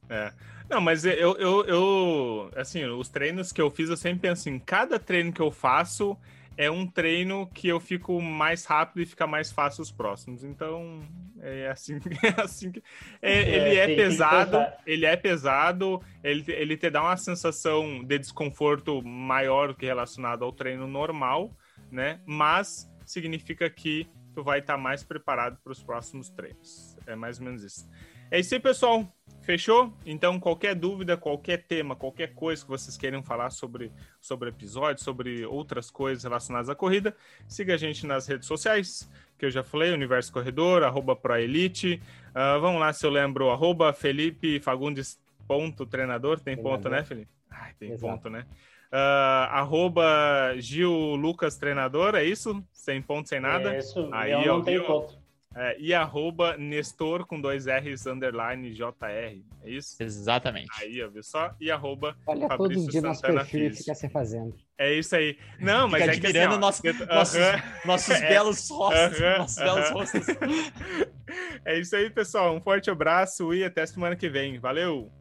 É. 0.09 0.33
Não, 0.69 0.79
mas 0.79 1.03
eu, 1.03 1.35
eu, 1.37 1.65
eu, 1.65 2.51
assim, 2.55 2.85
os 2.85 3.09
treinos 3.09 3.51
que 3.51 3.61
eu 3.61 3.71
fiz, 3.71 3.89
eu 3.89 3.97
sempre 3.97 4.29
penso 4.29 4.49
em 4.49 4.59
cada 4.59 4.99
treino 4.99 5.33
que 5.33 5.41
eu 5.41 5.51
faço 5.51 6.17
é 6.59 6.69
um 6.69 6.85
treino 6.85 7.47
que 7.47 7.69
eu 7.69 7.79
fico 7.79 8.21
mais 8.21 8.65
rápido 8.65 9.01
e 9.01 9.05
fica 9.05 9.25
mais 9.25 9.49
fácil 9.49 9.81
os 9.81 9.93
próximos. 9.93 10.43
Então, 10.43 11.01
é 11.39 11.69
assim, 11.69 11.93
é 12.21 12.41
assim 12.41 12.69
que 12.69 12.83
é, 13.21 13.31
é, 13.31 13.55
ele 13.55 13.75
é 13.77 13.95
pesado, 13.95 14.57
ele 14.85 15.05
é 15.05 15.15
pesado, 15.15 16.01
ele, 16.21 16.43
ele 16.49 16.75
te 16.75 16.89
dá 16.89 17.01
uma 17.01 17.15
sensação 17.15 18.03
de 18.03 18.19
desconforto 18.19 19.01
maior 19.01 19.69
do 19.69 19.75
que 19.75 19.85
relacionado 19.85 20.43
ao 20.43 20.51
treino 20.51 20.85
normal, 20.85 21.57
né? 21.89 22.19
Mas 22.25 22.91
significa 23.05 23.69
que 23.69 24.05
tu 24.35 24.43
vai 24.43 24.59
estar 24.59 24.77
mais 24.77 25.01
preparado 25.01 25.57
para 25.63 25.71
os 25.71 25.81
próximos 25.81 26.29
treinos. 26.29 26.97
É 27.07 27.15
mais 27.15 27.39
ou 27.39 27.45
menos 27.45 27.63
isso. 27.63 27.89
É 28.29 28.37
isso 28.37 28.53
aí, 28.53 28.59
pessoal. 28.59 29.07
Fechou? 29.49 29.91
Então, 30.05 30.39
qualquer 30.39 30.75
dúvida, 30.75 31.17
qualquer 31.17 31.63
tema, 31.63 31.95
qualquer 31.95 32.35
coisa 32.35 32.63
que 32.63 32.69
vocês 32.69 32.95
queiram 32.95 33.23
falar 33.23 33.49
sobre, 33.49 33.91
sobre 34.21 34.49
episódio, 34.49 35.03
sobre 35.03 35.43
outras 35.43 35.89
coisas 35.89 36.23
relacionadas 36.23 36.69
à 36.69 36.75
corrida, 36.75 37.15
siga 37.47 37.73
a 37.73 37.77
gente 37.77 38.05
nas 38.05 38.27
redes 38.27 38.47
sociais, 38.47 39.09
que 39.39 39.47
eu 39.47 39.49
já 39.49 39.63
falei, 39.63 39.91
Universo 39.91 40.31
Corredor, 40.31 40.83
arroba 40.83 41.15
ProElite. 41.15 41.99
Uh, 42.29 42.61
vamos 42.61 42.79
lá, 42.79 42.93
se 42.93 43.03
eu 43.03 43.09
lembro, 43.09 43.49
arroba 43.49 43.91
Felipe 43.91 44.59
Fagundes 44.59 45.19
ponto 45.47 45.83
treinador. 45.83 46.39
Tem 46.39 46.53
treinador. 46.53 46.77
ponto, 46.77 46.89
né, 46.89 47.03
Felipe? 47.03 47.31
Ai, 47.49 47.73
tem 47.79 47.93
Exato. 47.93 48.13
ponto, 48.13 48.29
né? 48.29 48.45
Uh, 48.93 49.49
arroba 49.49 50.53
Gil 50.57 51.15
Lucas 51.15 51.57
Treinador, 51.57 52.13
é 52.13 52.23
isso? 52.23 52.63
Sem 52.71 53.01
ponto, 53.01 53.27
sem 53.27 53.39
nada? 53.39 53.73
É 53.73 53.79
isso, 53.79 54.09
aí, 54.11 54.31
eu 54.31 54.45
não 54.45 54.61
tenho 54.63 54.85
ponto. 54.85 55.18
É, 55.55 55.75
e 55.79 55.93
arroba 55.93 56.55
Nestor 56.57 57.25
com 57.25 57.41
dois 57.41 57.65
R's 57.65 58.05
underline 58.05 58.71
JR. 58.71 59.41
É 59.63 59.69
isso? 59.69 60.01
Exatamente. 60.01 60.69
Aí, 60.79 61.01
ó, 61.03 61.09
viu 61.09 61.23
só? 61.23 61.55
E 61.59 61.71
arroba 61.71 62.15
Olha 62.27 62.47
Fabrício 62.47 62.57
todos 62.57 62.77
os 62.85 62.87
dias 62.87 63.03
nosso 63.03 63.21
perfil 63.21 63.73
fica 63.73 63.95
se 63.95 64.09
fazendo. 64.09 64.55
É 64.77 64.93
isso 64.93 65.15
aí. 65.15 65.37
Não, 65.59 65.87
mas 65.87 66.03
fica 66.03 66.27
é 66.27 66.29
admirando 66.29 66.59
que 66.59 66.65
assim, 66.65 66.87
nosso, 66.87 66.87
uh 66.87 67.07
-huh. 67.07 67.15
nossos, 67.15 67.85
nossos 67.85 68.21
é, 68.21 68.29
belos 68.29 68.69
rostos. 68.69 69.19
Uh 69.19 69.23
-huh, 69.23 69.37
nossos 69.39 69.57
uh 69.57 69.59
-huh. 69.59 69.73
belos 69.73 69.89
rostos. 69.89 70.27
é 71.65 71.79
isso 71.79 71.95
aí, 71.95 72.09
pessoal. 72.09 72.55
Um 72.55 72.61
forte 72.61 72.89
abraço 72.91 73.53
e 73.53 73.63
até 73.63 73.85
semana 73.85 74.15
que 74.15 74.29
vem. 74.29 74.59
Valeu! 74.59 75.11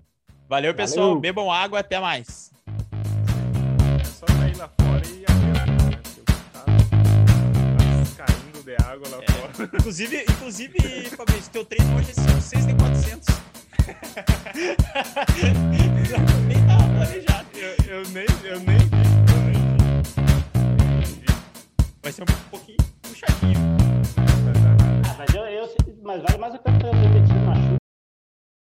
Valeu, 0.48 0.74
pessoal. 0.74 1.08
Valeu. 1.08 1.20
Bebam 1.20 1.50
água. 1.50 1.80
Até 1.80 1.98
mais. 1.98 2.52
De 8.68 8.74
água 8.82 9.08
lá 9.08 9.18
é. 9.22 9.32
fora. 9.32 9.70
Inclusive, 9.72 10.24
inclusive, 10.28 10.78
Fabrício, 11.16 11.50
teu 11.50 11.64
treino 11.64 11.96
hoje 11.96 12.10
é 12.10 12.40
6 12.40 12.66
de 12.66 12.74
400. 12.74 13.28
nem 16.46 16.66
tava 16.66 16.82
planejado. 16.82 17.48
Eu, 17.54 17.74
eu, 17.86 18.02
nem, 18.10 18.26
eu 18.44 18.60
nem. 18.60 18.76
Eu 18.76 19.40
nem 21.00 21.14
vi. 21.14 21.26
Vai 22.02 22.12
ser 22.12 22.22
um 22.24 22.26
pouquinho 22.50 22.76
puxadinho. 23.00 23.58
Ah, 25.08 25.14
mas, 25.16 25.34
eu, 25.34 25.44
eu, 25.46 25.74
mas 26.02 26.22
vale 26.22 26.38
mais 26.38 26.54
a 26.54 26.58
pena 26.58 26.78